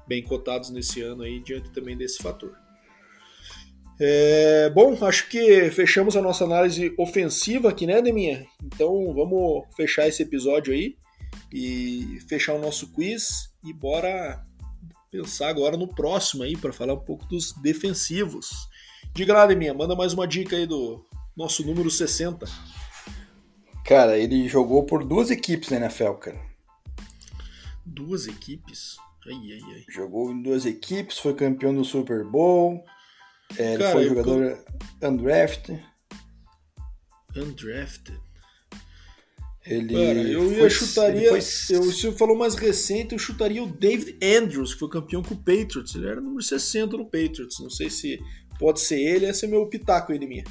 bem 0.07 0.23
cotados 0.23 0.69
nesse 0.69 1.01
ano 1.01 1.23
aí, 1.23 1.41
diante 1.41 1.69
também 1.71 1.97
desse 1.97 2.23
fator. 2.23 2.57
É, 3.99 4.69
bom, 4.69 4.97
acho 5.05 5.27
que 5.27 5.69
fechamos 5.71 6.15
a 6.15 6.21
nossa 6.21 6.45
análise 6.45 6.95
ofensiva 6.97 7.67
aqui, 7.67 7.85
né, 7.85 8.01
Deminha? 8.01 8.47
Então 8.63 9.13
vamos 9.13 9.65
fechar 9.75 10.07
esse 10.07 10.23
episódio 10.23 10.73
aí 10.73 10.95
e 11.51 12.17
fechar 12.29 12.53
o 12.53 12.61
nosso 12.61 12.93
quiz 12.93 13.53
e 13.61 13.73
bora 13.73 14.41
pensar 15.11 15.49
agora 15.49 15.75
no 15.75 15.93
próximo 15.93 16.43
aí 16.43 16.55
para 16.55 16.71
falar 16.71 16.93
um 16.93 17.03
pouco 17.03 17.25
dos 17.25 17.51
defensivos. 17.61 18.69
Diga 19.13 19.33
lá, 19.33 19.45
Deminha, 19.45 19.73
manda 19.73 19.97
mais 19.97 20.13
uma 20.13 20.25
dica 20.25 20.55
aí 20.55 20.65
do 20.65 21.05
nosso 21.35 21.65
número 21.65 21.91
60. 21.91 22.45
Cara, 23.83 24.17
ele 24.17 24.47
jogou 24.47 24.85
por 24.85 25.03
duas 25.03 25.29
equipes 25.29 25.69
na 25.69 25.77
NFL, 25.77 26.13
cara. 26.13 26.41
Duas 27.85 28.27
equipes? 28.27 28.95
Ai, 29.27 29.33
ai, 29.33 29.73
ai. 29.75 29.85
Jogou 29.89 30.31
em 30.31 30.41
duas 30.41 30.65
equipes, 30.65 31.17
foi 31.17 31.33
campeão 31.33 31.73
do 31.73 31.83
Super 31.83 32.23
Bowl. 32.23 32.83
É, 33.57 33.73
ele 33.73 33.91
foi 33.91 34.07
jogador 34.07 34.41
eu... 34.41 35.09
undrafted. 35.09 35.83
Undrafted. 37.35 38.19
Ele 39.65 39.93
Cara, 39.93 40.21
eu 40.21 40.49
foi, 40.49 40.59
ia 40.59 40.69
chutaria. 40.69 41.29
Foi... 41.29 41.37
Eu, 41.37 41.91
se 41.91 42.05
eu 42.05 42.13
falou 42.13 42.37
mais 42.37 42.55
recente, 42.55 43.13
eu 43.13 43.19
chutaria 43.19 43.63
o 43.63 43.67
David 43.67 44.17
Andrews, 44.21 44.73
que 44.73 44.79
foi 44.79 44.89
campeão 44.89 45.23
com 45.23 45.33
o 45.33 45.37
Patriots. 45.37 45.95
Ele 45.95 46.07
era 46.07 46.19
número 46.19 46.41
60 46.41 46.97
no 46.97 47.05
Patriots. 47.05 47.59
Não 47.59 47.69
sei 47.69 47.89
se 47.89 48.19
pode 48.59 48.81
ser 48.81 48.99
ele, 48.99 49.25
esse 49.25 49.45
é 49.45 49.47
meu 49.47 49.65
pitaco 49.67 50.11
aí 50.11 50.19
de 50.19 50.27
minha. 50.27 50.43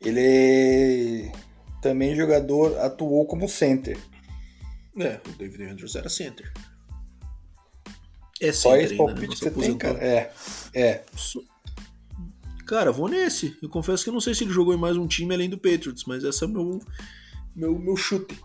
Ele 0.00 1.32
também 1.80 2.14
jogador 2.14 2.78
atuou 2.78 3.26
como 3.26 3.48
center. 3.48 3.98
É, 4.98 5.20
o 5.28 5.32
David 5.36 5.64
Andrews 5.64 5.94
era 5.94 6.08
center. 6.08 6.52
É 8.40 8.52
Só 8.52 8.76
esse 8.76 8.92
ainda, 8.92 9.04
palpite 9.04 9.28
né? 9.28 9.34
que 9.34 9.38
você 9.38 9.50
tem, 9.50 9.76
cara. 9.76 9.98
É, 9.98 10.32
é. 10.74 11.04
Cara, 12.66 12.90
vou 12.90 13.08
nesse. 13.08 13.56
Eu 13.62 13.68
confesso 13.68 14.02
que 14.02 14.08
eu 14.08 14.14
não 14.14 14.20
sei 14.20 14.34
se 14.34 14.44
ele 14.44 14.52
jogou 14.52 14.72
em 14.72 14.78
mais 14.78 14.96
um 14.96 15.06
time 15.06 15.34
além 15.34 15.50
do 15.50 15.58
Patriots, 15.58 16.04
mas 16.06 16.24
esse 16.24 16.42
é 16.42 16.46
o 16.46 16.50
meu, 16.50 16.80
meu, 17.54 17.78
meu 17.78 17.96
chute. 17.96 18.38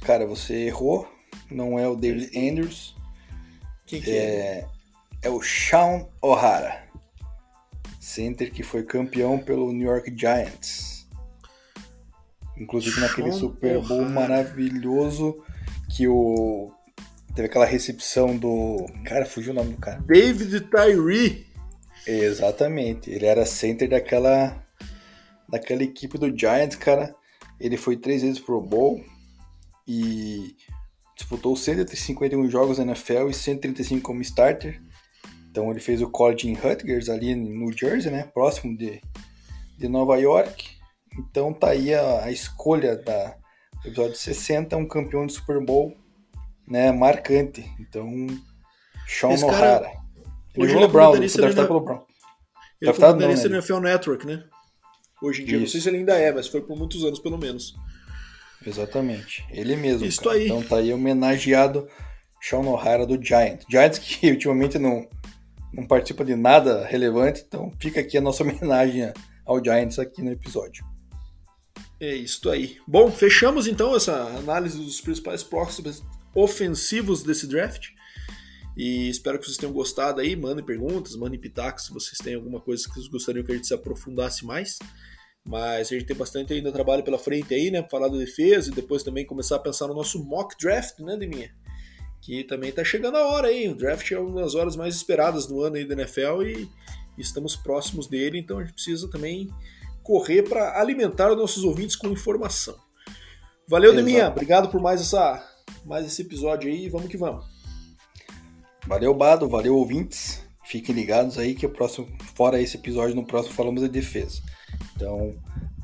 Cara, 0.00 0.26
você 0.26 0.54
errou. 0.66 1.08
Não 1.50 1.78
é 1.78 1.86
o 1.86 1.94
David 1.94 2.36
Andrews. 2.36 2.96
Quem 3.86 4.00
que 4.00 4.10
é? 4.10 4.14
É, 4.14 4.68
é 5.22 5.30
o 5.30 5.42
Sean 5.42 6.06
O'Hara. 6.20 6.88
Center 8.00 8.52
que 8.52 8.62
foi 8.62 8.82
campeão 8.82 9.38
pelo 9.38 9.72
New 9.72 9.86
York 9.86 10.12
Giants. 10.16 10.91
Inclusive 12.62 13.00
naquele 13.00 13.32
Super 13.32 13.80
Bowl 13.80 14.08
maravilhoso 14.08 15.42
que 15.90 16.06
o. 16.06 16.72
Teve 17.34 17.48
aquela 17.48 17.66
recepção 17.66 18.36
do. 18.36 18.86
Cara, 19.04 19.24
fugiu 19.24 19.52
o 19.52 19.54
nome 19.54 19.72
do 19.72 19.78
cara. 19.78 20.00
David 20.06 20.60
Tyree. 20.60 21.46
Exatamente. 22.06 23.10
Ele 23.10 23.26
era 23.26 23.44
center 23.44 23.88
daquela. 23.88 24.62
Daquela 25.48 25.82
equipe 25.82 26.16
do 26.18 26.36
Giants, 26.36 26.76
cara. 26.76 27.14
Ele 27.60 27.76
foi 27.76 27.96
três 27.96 28.22
vezes 28.22 28.38
pro 28.38 28.60
Bowl 28.60 29.04
e 29.86 30.56
disputou 31.16 31.56
151 31.56 32.48
jogos 32.48 32.78
na 32.78 32.84
NFL 32.84 33.28
e 33.28 33.34
135 33.34 34.02
como 34.02 34.22
starter. 34.22 34.80
Então 35.50 35.70
ele 35.70 35.80
fez 35.80 36.00
o 36.00 36.08
college 36.08 36.48
em 36.48 36.54
Rutgers, 36.54 37.08
ali 37.08 37.30
em 37.30 37.36
New 37.36 37.72
Jersey, 37.76 38.10
né? 38.10 38.24
Próximo 38.32 38.76
de, 38.76 39.00
de 39.78 39.88
Nova 39.88 40.16
York. 40.16 40.71
Então 41.18 41.52
tá 41.52 41.70
aí 41.70 41.94
a, 41.94 42.24
a 42.24 42.30
escolha 42.30 42.96
da, 42.96 43.36
do 43.82 43.88
episódio 43.88 44.16
60, 44.16 44.76
um 44.76 44.86
campeão 44.86 45.26
de 45.26 45.32
Super 45.32 45.64
Bowl, 45.64 45.96
né? 46.66 46.92
Marcante. 46.92 47.64
Então, 47.80 48.26
Sean 49.06 49.32
Esse 49.32 49.46
cara, 49.46 49.56
O'Hara. 49.56 50.02
Ele 50.54 50.64
hoje 50.64 50.72
jogou 50.72 50.76
ele 50.76 50.84
é 50.84 50.88
Brown, 50.88 51.16
ele 51.16 51.28
foi 51.28 51.44
ali 51.44 51.54
draftado 51.54 51.68
pelo 51.68 51.80
Brown. 51.80 52.04
Ele 52.80 52.92
foi 52.92 53.04
comentarista 53.04 53.48
né? 53.48 53.56
no 53.56 53.62
NFL 53.62 53.80
Network, 53.80 54.26
né? 54.26 54.44
Hoje 55.22 55.42
em 55.42 55.44
dia, 55.46 55.58
não 55.60 55.66
sei 55.66 55.78
Isso. 55.78 55.82
se 55.82 55.88
ele 55.88 55.98
ainda 55.98 56.14
é, 56.14 56.32
mas 56.32 56.48
foi 56.48 56.60
por 56.60 56.76
muitos 56.76 57.04
anos 57.04 57.20
pelo 57.20 57.38
menos. 57.38 57.74
Exatamente. 58.66 59.46
Ele 59.50 59.76
mesmo. 59.76 60.06
Isso 60.06 60.22
cara. 60.22 60.36
aí. 60.36 60.46
Então 60.46 60.62
tá 60.62 60.76
aí 60.76 60.92
homenageado 60.92 61.88
Sean 62.40 62.60
O'Hara 62.60 63.06
do 63.06 63.22
Giants. 63.22 63.64
Giants 63.68 63.98
que 63.98 64.30
ultimamente 64.32 64.78
não, 64.78 65.08
não 65.72 65.86
participa 65.86 66.24
de 66.24 66.34
nada 66.34 66.84
relevante, 66.84 67.44
então 67.46 67.72
fica 67.78 68.00
aqui 68.00 68.18
a 68.18 68.20
nossa 68.20 68.42
homenagem 68.44 69.12
ao 69.46 69.62
Giants 69.62 69.98
aqui 69.98 70.22
no 70.22 70.32
episódio. 70.32 70.84
É 72.02 72.16
isso 72.16 72.50
aí. 72.50 72.78
Bom, 72.84 73.12
fechamos 73.12 73.68
então 73.68 73.94
essa 73.94 74.24
análise 74.36 74.76
dos 74.76 75.00
principais 75.00 75.44
próximos 75.44 76.02
ofensivos 76.34 77.22
desse 77.22 77.46
draft. 77.46 77.90
E 78.76 79.08
espero 79.08 79.38
que 79.38 79.44
vocês 79.44 79.56
tenham 79.56 79.72
gostado 79.72 80.20
aí. 80.20 80.34
Mandem 80.34 80.64
perguntas, 80.64 81.14
mandem 81.14 81.38
pitacos 81.38 81.84
se 81.84 81.92
vocês 81.92 82.18
têm 82.18 82.34
alguma 82.34 82.60
coisa 82.60 82.88
que 82.88 82.94
vocês 82.94 83.06
gostariam 83.06 83.44
que 83.44 83.52
a 83.52 83.54
gente 83.54 83.68
se 83.68 83.74
aprofundasse 83.74 84.44
mais. 84.44 84.80
Mas 85.46 85.92
a 85.92 85.94
gente 85.94 86.04
tem 86.04 86.16
bastante 86.16 86.52
ainda 86.52 86.72
trabalho 86.72 87.04
pela 87.04 87.20
frente 87.20 87.54
aí, 87.54 87.70
né? 87.70 87.86
Falar 87.88 88.08
da 88.08 88.18
defesa 88.18 88.70
e 88.70 88.74
depois 88.74 89.04
também 89.04 89.24
começar 89.24 89.54
a 89.54 89.60
pensar 89.60 89.86
no 89.86 89.94
nosso 89.94 90.24
mock 90.24 90.56
draft, 90.58 90.98
né, 90.98 91.16
Deminha? 91.16 91.54
Que 92.20 92.42
também 92.42 92.72
tá 92.72 92.82
chegando 92.82 93.16
a 93.16 93.28
hora 93.28 93.46
aí. 93.46 93.68
O 93.68 93.76
draft 93.76 94.10
é 94.10 94.18
uma 94.18 94.40
das 94.40 94.56
horas 94.56 94.74
mais 94.74 94.96
esperadas 94.96 95.46
no 95.46 95.60
ano 95.60 95.76
aí 95.76 95.84
da 95.84 95.94
NFL 95.94 96.42
e 96.42 96.68
estamos 97.16 97.54
próximos 97.54 98.08
dele, 98.08 98.40
então 98.40 98.58
a 98.58 98.64
gente 98.64 98.74
precisa 98.74 99.08
também 99.08 99.48
correr 100.02 100.42
para 100.42 100.80
alimentar 100.80 101.30
os 101.30 101.36
nossos 101.36 101.64
ouvintes 101.64 101.96
com 101.96 102.08
informação. 102.08 102.76
Valeu, 103.68 103.92
Exato. 103.92 104.04
Deminha. 104.04 104.28
Obrigado 104.28 104.68
por 104.68 104.80
mais, 104.80 105.00
essa, 105.00 105.42
mais 105.84 106.06
esse 106.06 106.22
episódio 106.22 106.70
aí. 106.70 106.88
Vamos 106.88 107.08
que 107.08 107.16
vamos. 107.16 107.44
Valeu, 108.86 109.14
Bado, 109.14 109.48
valeu, 109.48 109.76
ouvintes. 109.76 110.42
Fiquem 110.64 110.94
ligados 110.94 111.38
aí 111.38 111.54
que 111.54 111.66
o 111.66 111.70
próximo, 111.70 112.08
fora 112.34 112.60
esse 112.60 112.76
episódio, 112.76 113.14
no 113.14 113.26
próximo 113.26 113.54
falamos 113.54 113.82
de 113.82 113.88
defesa. 113.88 114.40
Então, 114.94 115.34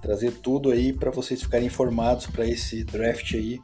trazer 0.00 0.32
tudo 0.32 0.70
aí 0.70 0.92
para 0.92 1.10
vocês 1.10 1.42
ficarem 1.42 1.66
informados 1.66 2.26
para 2.26 2.46
esse 2.46 2.84
draft 2.84 3.34
aí 3.34 3.60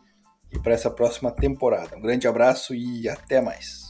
e 0.52 0.58
para 0.58 0.74
essa 0.74 0.90
próxima 0.90 1.30
temporada. 1.30 1.96
Um 1.96 2.00
grande 2.00 2.26
abraço 2.28 2.74
e 2.74 3.08
até 3.08 3.40
mais. 3.40 3.83